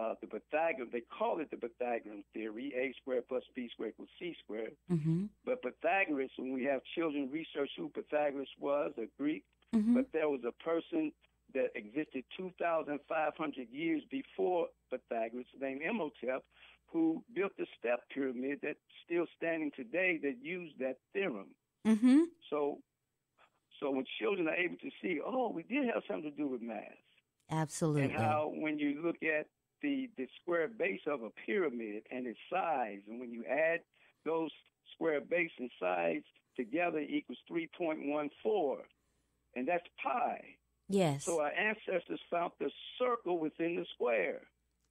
uh, 0.00 0.14
the 0.20 0.26
Pythagorean. 0.26 0.88
They 0.92 1.02
call 1.18 1.40
it 1.40 1.50
the 1.50 1.56
Pythagorean 1.58 2.24
theory: 2.32 2.72
a 2.76 2.94
squared 3.00 3.28
plus 3.28 3.42
b 3.54 3.68
squared 3.72 3.92
equals 3.94 4.08
c 4.18 4.34
squared. 4.42 4.76
Mm-hmm. 4.90 5.24
But 5.44 5.62
Pythagoras, 5.62 6.30
when 6.38 6.52
we 6.52 6.64
have 6.64 6.80
children 6.94 7.28
research 7.30 7.70
who 7.76 7.88
Pythagoras 7.90 8.48
was, 8.58 8.92
a 8.98 9.06
Greek, 9.18 9.44
Mm-hmm. 9.74 9.94
but 9.94 10.06
there 10.12 10.28
was 10.28 10.40
a 10.44 10.64
person 10.64 11.12
that 11.54 11.68
existed 11.76 12.24
2,500 12.36 13.68
years 13.70 14.02
before 14.10 14.66
Pythagoras 14.90 15.46
named 15.60 15.82
Imhotep 15.82 16.42
who 16.86 17.22
built 17.34 17.52
the 17.56 17.66
step 17.78 18.00
pyramid 18.12 18.58
that's 18.62 18.78
still 19.04 19.26
standing 19.36 19.70
today 19.76 20.18
that 20.22 20.34
used 20.42 20.76
that 20.80 20.96
theorem. 21.12 21.54
Mm-hmm. 21.86 22.22
So, 22.50 22.78
so 23.78 23.92
when 23.92 24.04
children 24.20 24.48
are 24.48 24.54
able 24.56 24.76
to 24.78 24.90
see, 25.00 25.20
oh, 25.24 25.52
we 25.54 25.62
did 25.62 25.86
have 25.86 26.02
something 26.08 26.30
to 26.30 26.36
do 26.36 26.48
with 26.48 26.62
math, 26.62 26.82
Absolutely. 27.50 28.02
and 28.02 28.12
how 28.12 28.52
when 28.56 28.78
you 28.78 29.00
look 29.04 29.16
at 29.22 29.46
the 29.82 30.08
the 30.16 30.26
square 30.40 30.68
base 30.68 31.00
of 31.06 31.22
a 31.22 31.30
pyramid 31.46 32.02
and 32.10 32.26
its 32.26 32.38
size, 32.52 33.00
and 33.08 33.20
when 33.20 33.30
you 33.32 33.44
add 33.44 33.80
those 34.24 34.50
square 34.94 35.20
base 35.20 35.50
and 35.58 35.70
size 35.80 36.22
together 36.56 36.98
equals 36.98 37.38
3.14, 37.50 38.76
and 39.56 39.68
that's 39.68 39.86
pi. 40.02 40.40
yes. 40.88 41.24
So 41.24 41.40
our 41.40 41.52
ancestors 41.52 42.20
found 42.30 42.52
the 42.58 42.70
circle 42.98 43.38
within 43.38 43.76
the 43.76 43.86
square. 43.94 44.40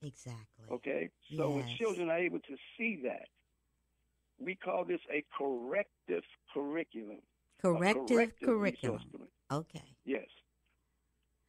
exactly. 0.01 0.65
Okay, 0.71 1.09
so 1.35 1.51
when 1.51 1.67
children 1.77 2.09
are 2.09 2.17
able 2.17 2.39
to 2.39 2.55
see 2.77 3.01
that, 3.03 3.27
we 4.39 4.55
call 4.55 4.85
this 4.85 5.01
a 5.13 5.23
corrective 5.37 6.23
curriculum. 6.53 7.19
Corrective 7.61 8.07
corrective 8.07 8.47
curriculum. 8.47 9.27
Okay. 9.51 9.83
Yes. 10.05 10.27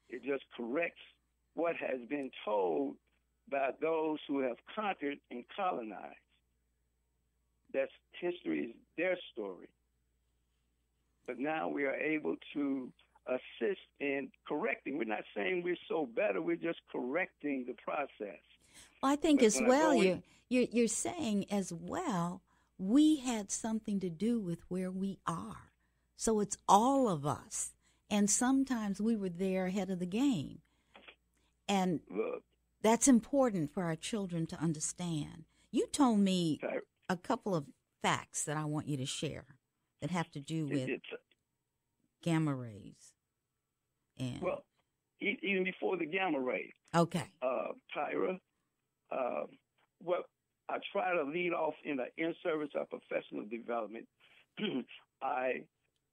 It 0.08 0.24
just 0.24 0.42
corrects 0.56 1.00
what 1.54 1.76
has 1.76 2.00
been 2.08 2.30
told 2.44 2.96
by 3.50 3.70
those 3.80 4.18
who 4.28 4.40
have 4.40 4.56
conquered 4.74 5.18
and 5.30 5.44
colonized. 5.54 6.16
That's 7.72 7.92
history 8.20 8.60
is 8.60 8.76
their 8.96 9.16
story. 9.32 9.68
But 11.26 11.38
now 11.38 11.68
we 11.68 11.84
are 11.84 11.94
able 11.94 12.36
to 12.54 12.92
assist 13.26 13.80
in 14.00 14.30
correcting. 14.48 14.98
We're 14.98 15.04
not 15.04 15.24
saying 15.36 15.62
we're 15.62 15.76
so 15.88 16.06
better, 16.06 16.42
we're 16.42 16.56
just 16.56 16.80
correcting 16.90 17.64
the 17.66 17.74
process. 17.74 18.40
Well, 19.02 19.12
I 19.12 19.16
think 19.16 19.40
But 19.40 19.46
as 19.46 19.60
well, 19.64 19.94
you're, 19.94 20.22
you're 20.48 20.66
you're 20.72 20.88
saying 20.88 21.46
as 21.50 21.72
well, 21.72 22.42
we 22.78 23.16
had 23.18 23.50
something 23.50 24.00
to 24.00 24.10
do 24.10 24.40
with 24.40 24.60
where 24.68 24.90
we 24.90 25.18
are. 25.26 25.70
So 26.16 26.40
it's 26.40 26.58
all 26.68 27.08
of 27.08 27.24
us, 27.24 27.72
and 28.10 28.28
sometimes 28.28 29.00
we 29.00 29.16
were 29.16 29.28
there 29.28 29.66
ahead 29.66 29.90
of 29.90 29.98
the 30.00 30.06
game, 30.06 30.58
and 31.68 32.00
Look, 32.10 32.42
that's 32.82 33.08
important 33.08 33.72
for 33.72 33.84
our 33.84 33.96
children 33.96 34.46
to 34.48 34.56
understand. 34.60 35.44
You 35.70 35.86
told 35.86 36.20
me 36.20 36.60
a 37.08 37.16
couple 37.16 37.54
of 37.54 37.66
facts 38.02 38.44
that 38.44 38.56
I 38.56 38.64
want 38.64 38.88
you 38.88 38.96
to 38.96 39.06
share 39.06 39.44
that 40.00 40.10
have 40.10 40.30
to 40.32 40.40
do 40.40 40.66
with 40.66 40.88
it's, 40.88 41.04
gamma 42.22 42.54
rays. 42.54 43.12
And 44.18 44.40
well, 44.40 44.64
even 45.20 45.64
before 45.64 45.96
the 45.96 46.06
gamma 46.06 46.40
rays. 46.40 46.72
okay, 46.94 47.24
uh, 47.42 47.72
Tyra. 47.96 48.38
Uh, 49.12 49.46
well, 50.02 50.24
I 50.68 50.78
try 50.92 51.14
to 51.14 51.24
lead 51.24 51.52
off 51.52 51.74
in 51.84 51.96
the 51.96 52.06
in 52.16 52.34
service 52.42 52.70
of 52.74 52.88
professional 52.88 53.44
development. 53.50 54.06
I 55.22 55.64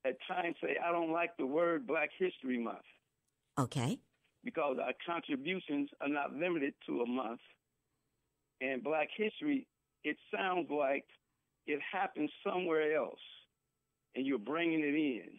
at 0.06 0.18
times 0.28 0.56
say 0.62 0.78
I 0.84 0.92
don't 0.92 1.12
like 1.12 1.32
the 1.38 1.46
word 1.46 1.88
Black 1.88 2.10
History 2.20 2.58
Month 2.58 2.84
okay, 3.58 4.00
because 4.44 4.78
our 4.82 4.94
contributions 5.06 5.90
are 6.02 6.08
not 6.10 6.34
limited 6.34 6.74
to 6.88 7.02
a 7.02 7.06
month. 7.08 7.42
And 8.62 8.84
Black 8.84 9.10
history, 9.16 9.68
it 10.04 10.18
sounds 10.36 10.70
like 10.70 11.06
it 11.68 11.80
happened 11.92 12.30
somewhere 12.46 12.96
else, 12.96 13.20
and 14.16 14.26
you're 14.26 14.40
bringing 14.40 14.80
it 14.80 14.96
in. 14.96 15.30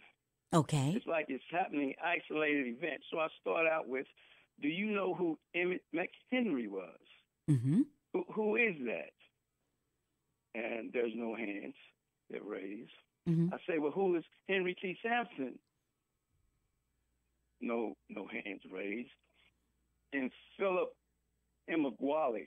okay, 0.59 0.93
It's 0.95 1.07
like 1.07 1.27
it's 1.29 1.43
happening 1.51 1.95
isolated 2.05 2.67
events. 2.67 3.07
So 3.11 3.19
I 3.19 3.29
start 3.41 3.67
out 3.67 3.89
with, 3.89 4.07
do 4.61 4.69
you 4.69 4.87
know 4.87 5.15
who 5.15 5.39
Emmett 5.55 5.83
McHenry 5.95 6.69
was? 6.69 6.99
mm-hmm. 7.51 7.83
Who, 8.13 8.25
who 8.33 8.57
is 8.57 8.75
that? 8.87 9.13
And 10.55 10.91
there's 10.93 11.13
no 11.15 11.35
hands 11.35 11.75
that 12.31 12.45
raise. 12.45 12.89
Mm-hmm. 13.29 13.53
I 13.53 13.59
say, 13.69 13.79
well, 13.79 13.93
who 13.93 14.17
is 14.17 14.25
Henry 14.49 14.75
T. 14.81 14.97
Sampson? 15.03 15.59
No, 17.61 17.95
no 18.09 18.27
hands 18.27 18.63
raised. 18.73 19.11
And 20.13 20.31
Philip. 20.59 20.91
Emeagwali? 21.71 22.47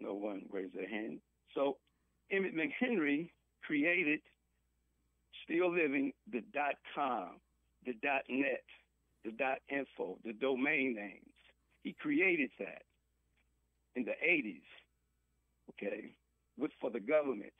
No 0.00 0.14
one 0.14 0.42
raised 0.50 0.74
their 0.74 0.88
hand. 0.88 1.20
So 1.54 1.78
Emmett 2.30 2.54
McHenry 2.54 3.30
created, 3.62 4.20
still 5.44 5.72
living, 5.72 6.12
the 6.30 6.42
dot 6.52 6.74
com, 6.94 7.40
the 7.84 7.94
dot 8.02 8.22
net, 8.28 8.62
the 9.24 9.30
dot 9.32 9.58
info, 9.70 10.18
the 10.24 10.34
domain 10.34 10.94
names. 10.94 11.22
He 11.82 11.94
created 11.98 12.50
that 12.58 12.82
in 13.94 14.04
the 14.04 14.12
80s, 14.22 14.60
okay, 15.70 16.12
with 16.58 16.72
for 16.80 16.90
the 16.90 17.00
government. 17.00 17.52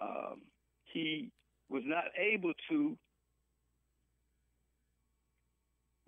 Um, 0.00 0.42
he 0.84 1.30
was 1.68 1.82
not 1.84 2.04
able 2.16 2.52
to, 2.70 2.96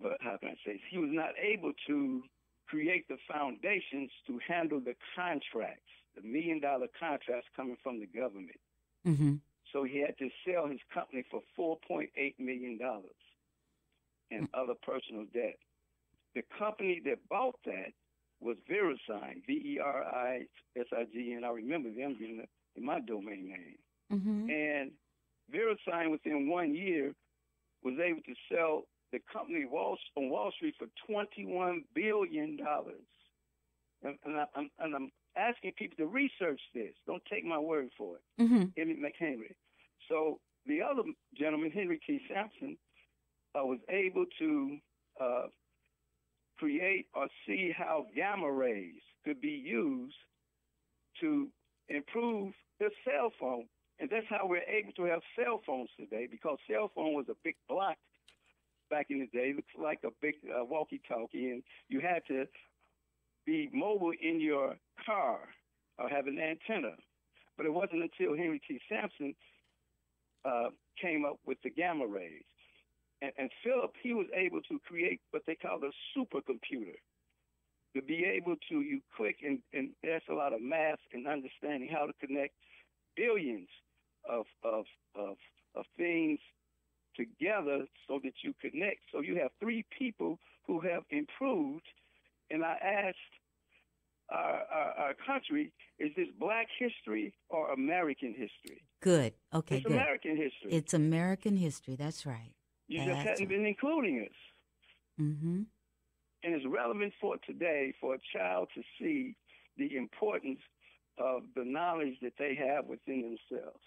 but 0.01 0.17
how 0.21 0.37
can 0.37 0.49
I 0.49 0.55
say? 0.65 0.81
He 0.89 0.97
was 0.97 1.09
not 1.11 1.31
able 1.41 1.71
to 1.87 2.23
create 2.67 3.07
the 3.07 3.17
foundations 3.31 4.09
to 4.27 4.39
handle 4.47 4.79
the 4.79 4.95
contracts, 5.15 5.91
the 6.15 6.27
million 6.27 6.59
dollar 6.59 6.87
contracts 6.99 7.47
coming 7.55 7.77
from 7.83 7.99
the 7.99 8.07
government. 8.07 8.59
Mm-hmm. 9.05 9.35
So 9.73 9.83
he 9.83 9.99
had 10.01 10.17
to 10.19 10.29
sell 10.45 10.67
his 10.67 10.79
company 10.93 11.23
for 11.29 11.41
$4.8 11.57 12.07
million 12.39 12.79
and 14.31 14.47
other 14.53 14.73
personal 14.81 15.25
debt. 15.33 15.57
The 16.35 16.43
company 16.57 17.01
that 17.05 17.17
bought 17.29 17.59
that 17.65 17.91
was 18.39 18.57
VeriSign, 18.69 19.45
V 19.45 19.53
E 19.53 19.79
R 19.83 20.03
I 20.03 20.45
S 20.77 20.85
I 20.93 21.03
G 21.13 21.33
N. 21.35 21.43
I 21.43 21.49
remember 21.49 21.89
them 21.89 22.15
being 22.17 22.41
in 22.75 22.85
my 22.85 22.99
domain 23.01 23.49
name. 23.49 23.77
Mm-hmm. 24.11 24.49
And 24.49 24.91
VeriSign, 25.53 26.11
within 26.11 26.49
one 26.49 26.73
year, 26.73 27.13
was 27.83 27.95
able 28.03 28.21
to 28.21 28.33
sell 28.51 28.83
the 29.11 29.19
company 29.31 29.65
Wall, 29.65 29.97
on 30.15 30.29
Wall 30.29 30.51
Street 30.55 30.75
for 30.77 30.87
$21 31.09 31.83
billion. 31.93 32.57
And, 34.03 34.17
and, 34.25 34.37
I, 34.37 34.45
I'm, 34.55 34.69
and 34.79 34.95
I'm 34.95 35.11
asking 35.37 35.73
people 35.77 35.97
to 35.97 36.07
research 36.07 36.61
this. 36.73 36.93
Don't 37.05 37.23
take 37.31 37.45
my 37.45 37.59
word 37.59 37.89
for 37.97 38.15
it. 38.15 38.41
Mm-hmm. 38.41 38.63
Emmett 38.77 38.97
McHenry. 38.99 39.53
So 40.09 40.39
the 40.65 40.81
other 40.81 41.03
gentleman, 41.37 41.71
Henry 41.71 41.99
T. 42.05 42.19
Sampson, 42.27 42.77
uh, 43.53 43.65
was 43.65 43.79
able 43.89 44.25
to 44.39 44.77
uh, 45.19 45.47
create 46.57 47.07
or 47.13 47.27
see 47.45 47.73
how 47.75 48.05
gamma 48.15 48.51
rays, 48.51 49.01
could 49.25 49.41
be 49.41 49.49
used 49.49 50.15
to 51.19 51.47
improve 51.89 52.53
the 52.79 52.89
cell 53.05 53.31
phone. 53.39 53.65
And 53.99 54.09
that's 54.09 54.25
how 54.29 54.47
we're 54.47 54.63
able 54.63 54.93
to 54.93 55.03
have 55.03 55.21
cell 55.37 55.61
phones 55.65 55.89
today 55.99 56.27
because 56.29 56.57
cell 56.69 56.91
phone 56.95 57.13
was 57.13 57.25
a 57.29 57.35
big 57.43 57.55
block 57.69 57.97
back 58.91 59.07
in 59.09 59.19
the 59.19 59.37
day. 59.37 59.53
Looks 59.55 59.73
like 59.81 59.99
a 60.05 60.09
big 60.21 60.35
uh, 60.45 60.63
walkie-talkie, 60.65 61.49
and 61.49 61.63
you 61.87 62.01
had 62.01 62.21
to 62.27 62.45
be 63.45 63.69
mobile 63.73 64.11
in 64.21 64.39
your 64.39 64.75
car 65.03 65.39
or 65.97 66.09
have 66.09 66.27
an 66.27 66.37
antenna. 66.37 66.95
But 67.57 67.65
it 67.65 67.73
wasn't 67.73 68.03
until 68.03 68.37
Henry 68.37 68.61
T. 68.67 68.79
Sampson 68.87 69.33
uh, 70.45 70.69
came 71.01 71.25
up 71.25 71.39
with 71.45 71.57
the 71.63 71.69
gamma 71.69 72.05
rays. 72.05 72.43
And, 73.21 73.31
and 73.37 73.49
Philip, 73.63 73.93
he 74.03 74.13
was 74.13 74.27
able 74.35 74.61
to 74.61 74.79
create 74.85 75.21
what 75.31 75.43
they 75.47 75.55
call 75.55 75.79
a 75.83 76.19
supercomputer 76.19 76.97
to 77.95 78.01
be 78.01 78.23
able 78.25 78.55
to, 78.69 78.81
you 78.81 79.01
click, 79.15 79.37
and, 79.45 79.59
and 79.73 79.89
that's 80.03 80.25
a 80.29 80.33
lot 80.33 80.53
of 80.53 80.61
math 80.61 80.99
and 81.13 81.27
understanding 81.27 81.89
how 81.91 82.05
to 82.05 82.13
connect 82.25 82.53
billions 83.15 83.67
of, 84.29 84.45
of, 84.63 84.85
of, 85.15 85.35
of 85.75 85.85
things 85.97 86.39
together 87.15 87.85
so 88.07 88.19
that 88.23 88.33
you 88.43 88.53
connect. 88.61 88.99
So 89.11 89.21
you 89.21 89.37
have 89.37 89.51
three 89.59 89.85
people 89.97 90.39
who 90.67 90.79
have 90.81 91.03
improved. 91.09 91.85
And 92.49 92.63
I 92.63 92.77
asked 92.81 93.17
our, 94.29 94.61
our, 94.73 94.93
our 94.97 95.13
country, 95.25 95.71
is 95.99 96.11
this 96.15 96.27
black 96.39 96.67
history 96.79 97.33
or 97.49 97.71
American 97.71 98.29
history? 98.29 98.83
Good. 99.01 99.33
Okay, 99.53 99.77
it's 99.77 99.85
good. 99.85 99.93
American 99.93 100.31
history. 100.37 100.71
It's 100.71 100.93
American 100.93 101.57
history. 101.57 101.95
That's 101.95 102.25
right. 102.25 102.53
you 102.87 102.99
just 102.99 103.09
That's 103.09 103.29
hadn't 103.39 103.49
been 103.49 103.65
including 103.65 104.27
us. 104.29 104.35
Mm-hmm. 105.19 105.61
And 106.43 106.55
it's 106.55 106.65
relevant 106.67 107.13
for 107.21 107.35
today 107.45 107.93
for 108.01 108.15
a 108.15 108.19
child 108.35 108.69
to 108.75 108.81
see 108.99 109.35
the 109.77 109.95
importance 109.95 110.59
of 111.17 111.43
the 111.55 111.63
knowledge 111.63 112.15
that 112.21 112.33
they 112.39 112.55
have 112.55 112.85
within 112.85 113.37
themselves. 113.49 113.83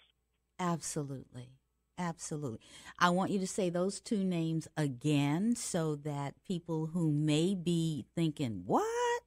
Absolutely. 0.59 1.49
Absolutely. 1.97 2.59
I 2.99 3.09
want 3.09 3.31
you 3.31 3.39
to 3.39 3.47
say 3.47 3.69
those 3.69 4.01
two 4.01 4.23
names 4.23 4.67
again 4.75 5.55
so 5.55 5.95
that 5.95 6.35
people 6.45 6.87
who 6.87 7.11
may 7.11 7.55
be 7.55 8.05
thinking, 8.15 8.63
what? 8.65 9.21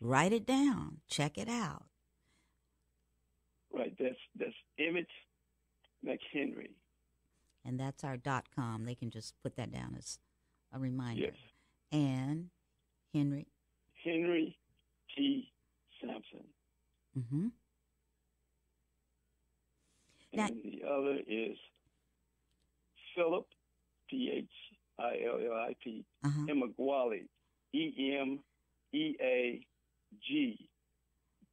Write 0.00 0.32
it 0.32 0.46
down. 0.46 0.98
Check 1.08 1.36
it 1.36 1.48
out. 1.48 1.84
Right. 3.72 3.94
That's 3.98 4.16
that's 4.38 4.54
Emmett 4.78 5.08
McHenry. 6.06 6.70
And 7.64 7.80
that's 7.80 8.04
our 8.04 8.16
dot 8.16 8.44
com. 8.54 8.84
They 8.84 8.94
can 8.94 9.10
just 9.10 9.34
put 9.42 9.56
that 9.56 9.72
down 9.72 9.96
as 9.98 10.18
a 10.72 10.78
reminder. 10.78 11.22
Yes. 11.22 11.34
And 11.90 12.50
Henry. 13.12 13.48
Henry 14.04 14.56
T. 15.16 15.50
Sampson. 16.00 16.44
Mm-hmm. 17.18 17.46
Now- 20.34 20.46
And 20.46 20.62
the 20.62 20.82
other 20.86 21.18
is 21.26 21.56
Philip 23.16 23.46
P 24.08 24.30
H 24.32 24.44
I 25.00 25.16
L 25.26 25.38
L 25.44 25.52
I 25.58 25.74
P 25.82 26.04
Uh-huh. 26.24 26.46
E 27.74 28.16
M 28.20 28.38
E 28.92 29.16
A 29.20 29.66
G 30.26 30.68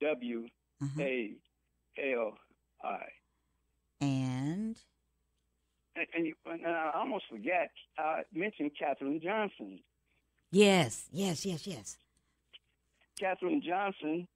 W. 0.02 0.46
A 1.00 1.32
L 1.98 2.38
I. 2.84 3.06
And 4.02 4.78
And, 5.96 6.08
and, 6.16 6.26
you, 6.26 6.34
and 6.46 6.66
I 6.66 6.92
almost 6.96 7.26
forgot, 7.30 7.70
I 7.98 8.24
mentioned 8.34 8.72
Katherine 8.78 9.22
Johnson. 9.24 9.80
yes, 10.52 11.08
yes, 11.12 11.46
yes, 11.46 11.66
yes. 11.68 11.98
Katherine 13.20 13.62
Johnson, 13.66 14.28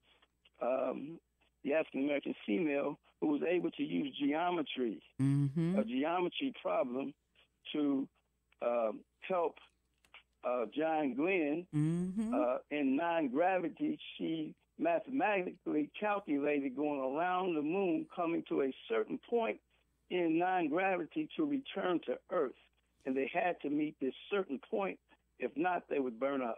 um, 0.62 1.20
the 1.64 1.74
African 1.74 2.04
American 2.06 2.36
female 2.46 2.98
who 3.22 3.28
was 3.28 3.42
able 3.48 3.72
to 3.72 3.84
use 3.84 4.16
geometry, 4.20 5.02
Mm-hmm. 5.22 5.80
a 5.80 5.84
geometry 5.86 6.54
problem, 6.62 7.14
to 7.74 8.08
um, 8.62 9.00
help 9.28 9.56
uh, 10.48 10.66
John 10.76 11.16
Glenn 11.16 11.66
Mm-hmm. 11.76 12.34
uh, 12.34 12.58
in 12.72 12.96
non 12.96 13.30
gravity. 13.30 14.00
She 14.18 14.54
mathematically 14.80 15.90
calculated 16.00 16.76
going 16.76 17.00
around 17.16 17.56
the 17.56 17.62
moon, 17.62 18.06
coming 18.16 18.44
to 18.50 18.62
a 18.62 18.74
certain 18.90 19.20
point 19.30 19.60
in 20.10 20.38
non 20.38 20.70
gravity 20.70 21.28
to 21.38 21.46
return 21.46 22.00
to 22.06 22.18
Earth. 22.32 22.54
And 23.06 23.16
they 23.16 23.30
had 23.34 23.60
to 23.62 23.70
meet 23.70 23.96
this 24.02 24.14
certain 24.30 24.60
point. 24.70 25.00
If 25.40 25.52
not, 25.56 25.84
they 25.90 26.00
would 26.00 26.20
burn 26.20 26.42
up. 26.42 26.58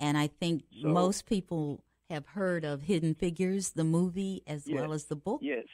And 0.00 0.16
I 0.18 0.26
think 0.28 0.64
So- 0.82 0.88
most 0.88 1.26
people 1.26 1.82
have 2.10 2.26
heard 2.28 2.64
of 2.64 2.82
Hidden 2.82 3.14
Figures, 3.14 3.70
the 3.70 3.84
movie, 3.84 4.42
as 4.46 4.66
Yes. 4.66 4.80
well 4.80 4.92
as 4.92 5.04
the 5.06 5.16
book. 5.16 5.40
Yes. 5.42 5.66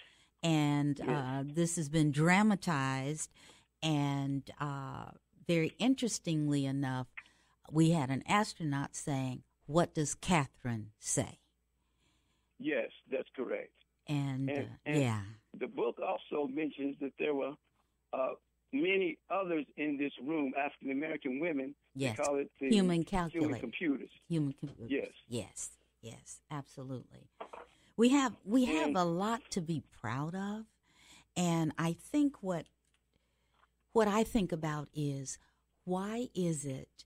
And 0.43 0.99
Yes. 0.99 1.09
uh, 1.09 1.43
this 1.47 1.76
has 1.76 1.89
been 1.89 2.11
dramatized. 2.11 3.30
And 3.83 4.49
uh, 4.61 5.11
very 5.47 5.72
interestingly 5.78 6.66
enough, 6.66 7.09
we 7.70 7.91
had 7.91 8.11
an 8.11 8.22
astronaut 8.26 8.95
saying, 8.97 9.43
What 9.66 9.95
does 9.95 10.14
Katherine 10.14 10.91
say? 10.99 11.39
Yes, 12.59 12.91
that's 13.11 13.28
correct. 13.35 13.72
And, 14.07 14.51
And- 14.51 14.66
uh, 14.66 14.76
and- 14.87 15.01
yeah, 15.03 15.22
The 15.55 15.68
book 15.68 15.99
also 16.01 16.47
mentions 16.49 16.99
that 17.01 17.12
there 17.18 17.35
were 17.35 17.55
uh, 18.12 18.35
many 18.72 19.18
others 19.30 19.64
in 19.76 19.97
this 19.97 20.12
room, 20.22 20.53
African 20.59 20.91
American 20.91 21.41
women. 21.41 21.74
yes. 21.95 22.16
They 22.16 22.24
call 22.24 22.37
it 22.39 22.51
the 22.61 22.66
Human 22.68 22.74
human 22.97 23.05
calculator. 23.05 23.59
computers. 23.61 24.11
Human 24.28 24.53
computers. 24.55 24.91
Yes. 24.91 25.12
Yes. 25.28 25.70
Yes. 26.03 26.40
Absolutely. 26.50 27.30
We 27.96 28.09
have 28.11 28.34
we 28.44 28.64
have 28.66 28.96
a 28.96 29.05
lot 29.05 29.42
to 29.50 29.61
be 29.61 29.82
proud 30.00 30.34
of, 30.34 30.64
and 31.36 31.72
I 31.78 31.92
think 31.92 32.42
what 32.42 32.66
what 33.92 34.09
I 34.09 34.24
think 34.24 34.50
about 34.53 34.88
is 34.94 35.38
why 35.84 36.28
is 36.34 36.64
it 36.64 37.05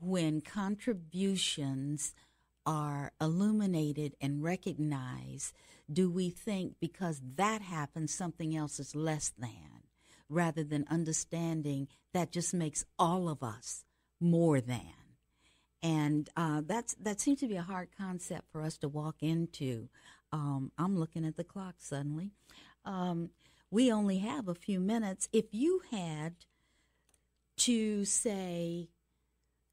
when 0.00 0.40
contributions 0.40 2.14
are 2.64 3.12
illuminated 3.20 4.14
and 4.20 4.42
recognized, 4.42 5.52
do 5.92 6.10
we 6.10 6.30
think 6.30 6.74
because 6.80 7.20
that 7.36 7.62
happens 7.62 8.14
something 8.14 8.56
else 8.56 8.80
is 8.80 8.94
less 8.94 9.32
than, 9.38 9.84
rather 10.28 10.64
than 10.64 10.86
understanding 10.90 11.88
that 12.12 12.32
just 12.32 12.54
makes 12.54 12.84
all 12.98 13.28
of 13.28 13.42
us 13.42 13.84
more 14.20 14.60
than? 14.60 15.01
And 15.82 16.28
uh, 16.36 16.62
that's 16.64 16.94
that 16.94 17.20
seems 17.20 17.40
to 17.40 17.48
be 17.48 17.56
a 17.56 17.62
hard 17.62 17.88
concept 17.96 18.50
for 18.50 18.62
us 18.62 18.76
to 18.78 18.88
walk 18.88 19.16
into. 19.22 19.88
Um, 20.32 20.72
I'm 20.78 20.98
looking 20.98 21.24
at 21.26 21.36
the 21.36 21.44
clock 21.44 21.76
suddenly. 21.78 22.30
Um, 22.84 23.30
we 23.70 23.90
only 23.92 24.18
have 24.18 24.48
a 24.48 24.54
few 24.54 24.80
minutes. 24.80 25.28
If 25.32 25.46
you 25.52 25.82
had 25.90 26.34
to 27.58 28.04
say 28.04 28.88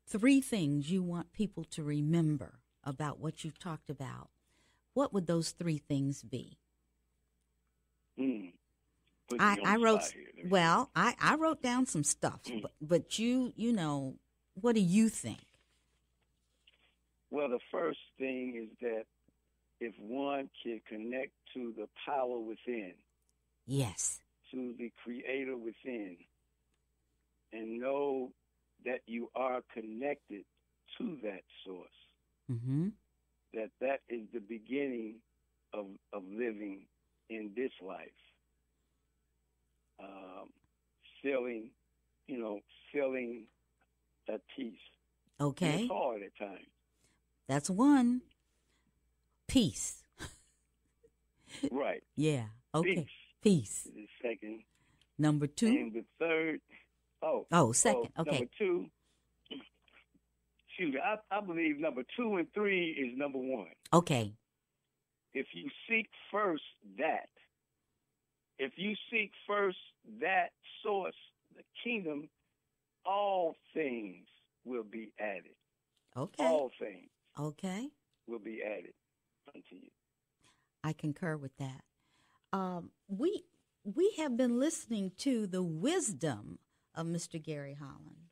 three 0.07 0.41
things 0.41 0.91
you 0.91 1.03
want 1.03 1.31
people 1.33 1.63
to 1.65 1.83
remember 1.83 2.59
about 2.83 3.19
what 3.19 3.43
you've 3.43 3.59
talked 3.59 3.89
about, 3.89 4.29
what 4.93 5.13
would 5.13 5.27
those 5.27 5.51
three 5.51 5.77
things 5.77 6.23
be? 6.23 6.57
Hmm. 8.17 8.47
I, 9.39 9.57
I 9.63 9.75
wrote 9.77 10.03
spot 10.03 10.13
here. 10.13 10.23
Let 10.35 10.45
me- 10.45 10.49
well. 10.49 10.89
I, 10.95 11.15
I 11.21 11.35
wrote 11.35 11.61
down 11.61 11.85
some 11.85 12.03
stuff, 12.03 12.41
Mm. 12.45 12.61
but, 12.63 12.71
but 12.81 13.19
you 13.19 13.53
you 13.55 13.71
know 13.73 14.15
what 14.55 14.75
do 14.75 14.81
you 14.81 15.09
think? 15.09 15.39
Well, 17.31 17.49
the 17.49 17.59
first 17.71 17.99
thing 18.17 18.55
is 18.69 18.77
that 18.81 19.03
if 19.79 19.93
one 19.99 20.49
can 20.63 20.81
connect 20.87 21.31
to 21.53 21.73
the 21.77 21.87
power 22.05 22.39
within, 22.39 22.93
Yes. 23.65 24.21
to 24.51 24.73
the 24.77 24.91
creator 25.03 25.55
within, 25.55 26.17
and 27.53 27.79
know 27.79 28.31
that 28.85 29.01
you 29.05 29.29
are 29.35 29.61
connected 29.73 30.43
to 30.97 31.17
that 31.23 31.43
source, 31.65 31.89
Mm-hmm. 32.51 32.89
that 33.53 33.69
that 33.79 33.99
is 34.09 34.21
the 34.33 34.39
beginning 34.39 35.15
of, 35.73 35.85
of 36.13 36.23
living 36.27 36.87
in 37.29 37.51
this 37.55 37.71
life. 37.81 38.09
Um, 40.01 40.49
feeling, 41.21 41.69
you 42.27 42.39
know, 42.39 42.59
feeling 42.91 43.45
at 44.27 44.41
peace. 44.55 44.79
Okay. 45.39 45.83
It's 45.83 45.91
hard 45.91 46.21
at 46.23 46.35
times. 46.37 46.65
That's 47.49 47.69
one. 47.69 48.21
Peace. 49.47 50.03
Right. 51.71 52.03
Yeah. 52.15 52.43
Okay. 52.75 53.07
Peace 53.43 53.87
Peace. 53.91 54.07
second. 54.21 54.59
Number 55.17 55.47
two. 55.47 55.65
And 55.67 55.91
the 55.93 56.05
third, 56.19 56.61
oh, 57.23 57.47
Oh, 57.51 57.71
second. 57.71 58.09
oh, 58.15 58.21
Okay. 58.21 58.31
Number 58.31 58.51
two, 58.57 58.85
excuse 60.69 60.93
me, 60.93 60.99
I, 61.03 61.15
I 61.35 61.41
believe 61.41 61.79
number 61.79 62.03
two 62.15 62.35
and 62.37 62.47
three 62.53 62.91
is 62.91 63.17
number 63.17 63.39
one. 63.39 63.67
Okay. 63.91 64.31
If 65.33 65.47
you 65.53 65.69
seek 65.89 66.07
first 66.31 66.63
that, 66.99 67.29
if 68.59 68.73
you 68.75 68.93
seek 69.11 69.31
first 69.47 69.77
that 70.21 70.49
source, 70.83 71.15
the 71.57 71.63
kingdom, 71.83 72.29
all 73.05 73.55
things 73.73 74.27
will 74.65 74.83
be 74.83 75.11
added. 75.19 75.55
Okay. 76.15 76.45
All 76.45 76.69
things. 76.79 77.09
Okay. 77.39 77.87
will 78.27 78.39
be 78.39 78.61
added 78.63 78.93
unto 79.55 79.75
you. 79.75 79.89
I 80.83 80.93
concur 80.93 81.37
with 81.37 81.55
that. 81.57 81.83
Um, 82.51 82.91
we 83.07 83.43
we 83.83 84.13
have 84.17 84.35
been 84.35 84.59
listening 84.59 85.11
to 85.19 85.47
the 85.47 85.63
wisdom 85.63 86.59
of 86.95 87.07
Mr. 87.07 87.41
Gary 87.41 87.77
Holland, 87.79 88.29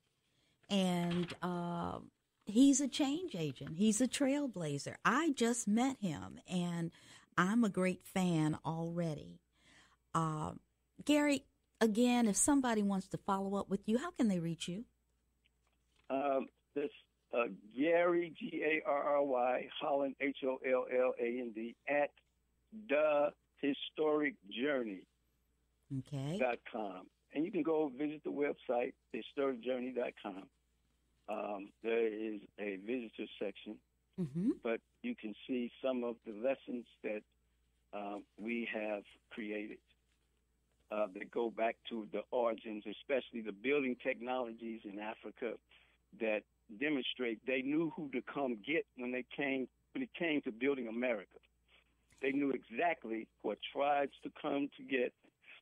and 0.70 1.34
uh, 1.42 2.00
he's 2.46 2.82
a 2.82 2.88
change 2.88 3.36
agent. 3.36 3.78
He's 3.78 4.02
a 4.02 4.08
trailblazer. 4.08 4.96
I 5.06 5.32
just 5.32 5.68
met 5.68 5.98
him, 6.02 6.40
and 6.50 6.92
I'm 7.38 7.64
a 7.64 7.70
great 7.70 8.04
fan 8.04 8.58
already. 8.66 9.40
Uh, 10.14 10.54
Gary, 11.06 11.46
again, 11.80 12.28
if 12.28 12.36
somebody 12.36 12.82
wants 12.82 13.08
to 13.10 13.18
follow 13.18 13.56
up 13.56 13.70
with 13.70 13.88
you, 13.88 13.98
how 14.00 14.12
can 14.12 14.28
they 14.28 14.40
reach 14.40 14.68
you? 14.68 14.86
Um, 16.10 16.48
this 16.76 16.90
uh, 17.34 17.46
Gary 17.76 18.34
G 18.40 18.62
A 18.64 18.88
R 18.90 19.04
R 19.18 19.24
Y 19.24 19.68
Holland 19.80 20.16
H 20.22 20.38
O 20.44 20.58
L 20.66 20.86
L 20.92 21.14
A 21.20 21.40
N 21.40 21.52
D 21.56 21.76
at 21.88 22.10
the 22.90 23.32
historic 23.62 24.36
journey 24.50 25.02
Okay. 26.00 26.40
dot 26.40 26.58
com, 26.72 27.08
and 27.34 27.46
you 27.46 27.52
can 27.52 27.64
go 27.64 27.92
visit 27.98 28.22
the 28.24 28.32
website 28.32 28.94
historicjourney.com. 29.14 30.44
Um, 31.30 31.70
there 31.84 32.08
is 32.08 32.42
a 32.60 32.78
visitor 32.86 33.26
section, 33.40 33.78
Mm-hmm. 34.20 34.52
but 34.64 34.80
you 35.02 35.16
can 35.16 35.34
see 35.48 35.72
some 35.84 36.04
of 36.04 36.16
the 36.26 36.34
lessons 36.34 36.86
that 37.04 37.22
um, 37.94 38.24
we 38.40 38.68
have 38.74 39.04
created 39.32 39.78
uh, 40.92 41.08
that 41.14 41.32
go 41.32 41.50
back 41.50 41.76
to 41.90 42.08
the 42.12 42.22
origins, 42.32 42.84
especially 42.90 43.42
the 43.42 43.52
building 43.52 43.96
technologies 44.04 44.82
in 44.84 45.00
Africa 45.00 45.54
that 46.20 46.42
demonstrate 46.80 47.40
they 47.46 47.62
knew 47.62 47.92
who 47.96 48.10
to 48.12 48.22
come 48.22 48.58
get 48.66 48.86
when 48.98 49.12
they 49.12 49.26
came 49.36 49.68
when 49.94 50.04
it 50.04 50.10
came 50.18 50.42
to 50.42 50.52
building 50.52 50.88
America. 50.88 51.40
They 52.22 52.32
knew 52.32 52.52
exactly 52.52 53.28
what 53.42 53.58
tribes 53.74 54.14
to 54.24 54.32
come 54.42 54.70
to 54.78 54.84
get, 54.84 55.14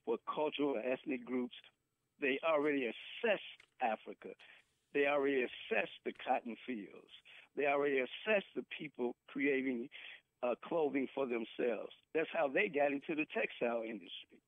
what 0.06 0.20
cultural 0.34 0.76
or 0.76 0.80
ethnic 0.80 1.26
groups. 1.26 1.56
They 2.22 2.40
already 2.48 2.86
assessed 2.86 3.42
Africa. 3.82 4.30
They 4.94 5.08
already 5.08 5.44
assessed 5.44 6.00
the 6.06 6.14
cotton 6.26 6.56
fields. 6.66 7.12
They 7.58 7.68
already 7.68 8.00
assessed 8.00 8.48
the 8.56 8.64
people 8.78 9.16
creating 9.28 9.90
uh, 10.44 10.56
clothing 10.64 11.08
for 11.14 11.26
themselves. 11.26 11.92
That's 12.14 12.30
how 12.34 12.48
they 12.48 12.70
got 12.70 12.92
into 12.92 13.16
the 13.16 13.26
textile 13.34 13.82
industry. 13.84 14.40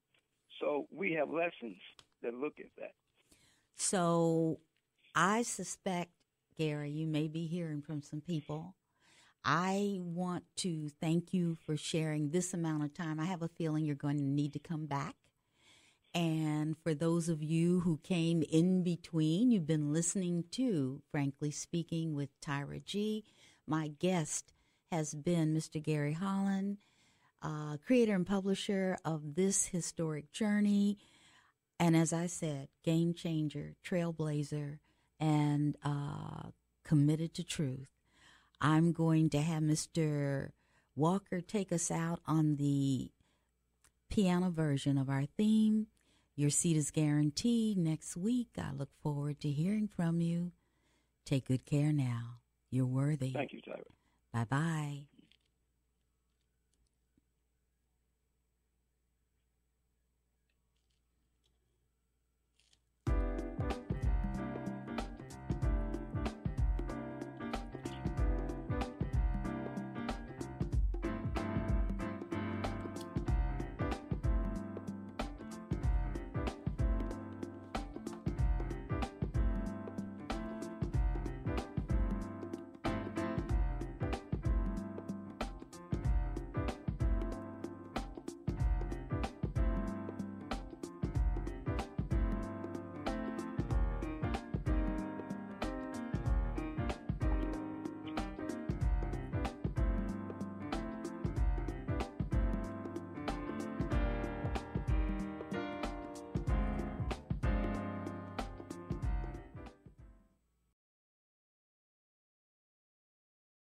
So 0.59 0.87
we 0.91 1.13
have 1.13 1.29
lessons 1.29 1.77
that 2.23 2.33
look 2.33 2.53
at 2.59 2.71
that. 2.77 2.93
So 3.75 4.59
I 5.15 5.43
suspect, 5.43 6.11
Gary, 6.57 6.91
you 6.91 7.07
may 7.07 7.27
be 7.27 7.45
hearing 7.45 7.81
from 7.81 8.01
some 8.01 8.21
people. 8.21 8.75
I 9.43 9.99
want 10.01 10.43
to 10.57 10.89
thank 10.99 11.33
you 11.33 11.57
for 11.65 11.77
sharing 11.77 12.29
this 12.31 12.53
amount 12.53 12.83
of 12.83 12.93
time. 12.93 13.19
I 13.19 13.25
have 13.25 13.41
a 13.41 13.47
feeling 13.47 13.85
you're 13.85 13.95
going 13.95 14.17
to 14.17 14.23
need 14.23 14.53
to 14.53 14.59
come 14.59 14.87
back. 14.87 15.15
And 16.13 16.75
for 16.83 16.93
those 16.93 17.29
of 17.29 17.43
you 17.43 17.81
who 17.81 17.99
came 18.03 18.43
in 18.49 18.83
between, 18.83 19.51
you've 19.51 19.67
been 19.67 19.93
listening 19.93 20.45
to 20.51 21.01
Frankly 21.11 21.51
Speaking 21.51 22.15
with 22.15 22.29
Tyra 22.41 22.83
G. 22.83 23.23
My 23.67 23.89
guest 23.99 24.51
has 24.91 25.13
been 25.13 25.53
Mr. 25.53 25.81
Gary 25.81 26.13
Holland, 26.13 26.77
uh, 27.41 27.77
creator 27.85 28.15
and 28.15 28.25
publisher 28.25 28.97
of 29.05 29.35
this 29.35 29.67
historic 29.67 30.31
journey. 30.31 30.97
And 31.79 31.95
as 31.95 32.11
I 32.11 32.27
said, 32.27 32.69
game 32.83 33.13
changer, 33.13 33.75
trailblazer, 33.85 34.79
and 35.19 35.75
uh, 35.83 36.49
committed 36.83 37.33
to 37.35 37.43
truth. 37.43 37.89
I'm 38.59 38.91
going 38.91 39.29
to 39.31 39.41
have 39.41 39.61
Mr. 39.63 40.51
Walker 40.95 41.41
take 41.41 41.71
us 41.71 41.91
out 41.91 42.21
on 42.25 42.55
the 42.55 43.11
piano 44.09 44.49
version 44.49 44.97
of 44.97 45.09
our 45.09 45.25
theme. 45.37 45.87
Your 46.35 46.49
seat 46.49 46.77
is 46.77 46.91
guaranteed 46.91 47.77
next 47.77 48.15
week. 48.15 48.49
I 48.57 48.71
look 48.71 48.89
forward 49.01 49.39
to 49.41 49.49
hearing 49.49 49.87
from 49.87 50.21
you. 50.21 50.51
Take 51.25 51.45
good 51.45 51.65
care 51.65 51.91
now. 51.91 52.39
You're 52.69 52.85
worthy. 52.85 53.31
Thank 53.31 53.53
you, 53.53 53.61
Tyra. 53.61 53.83
Bye 54.33 54.45
bye. 54.45 55.16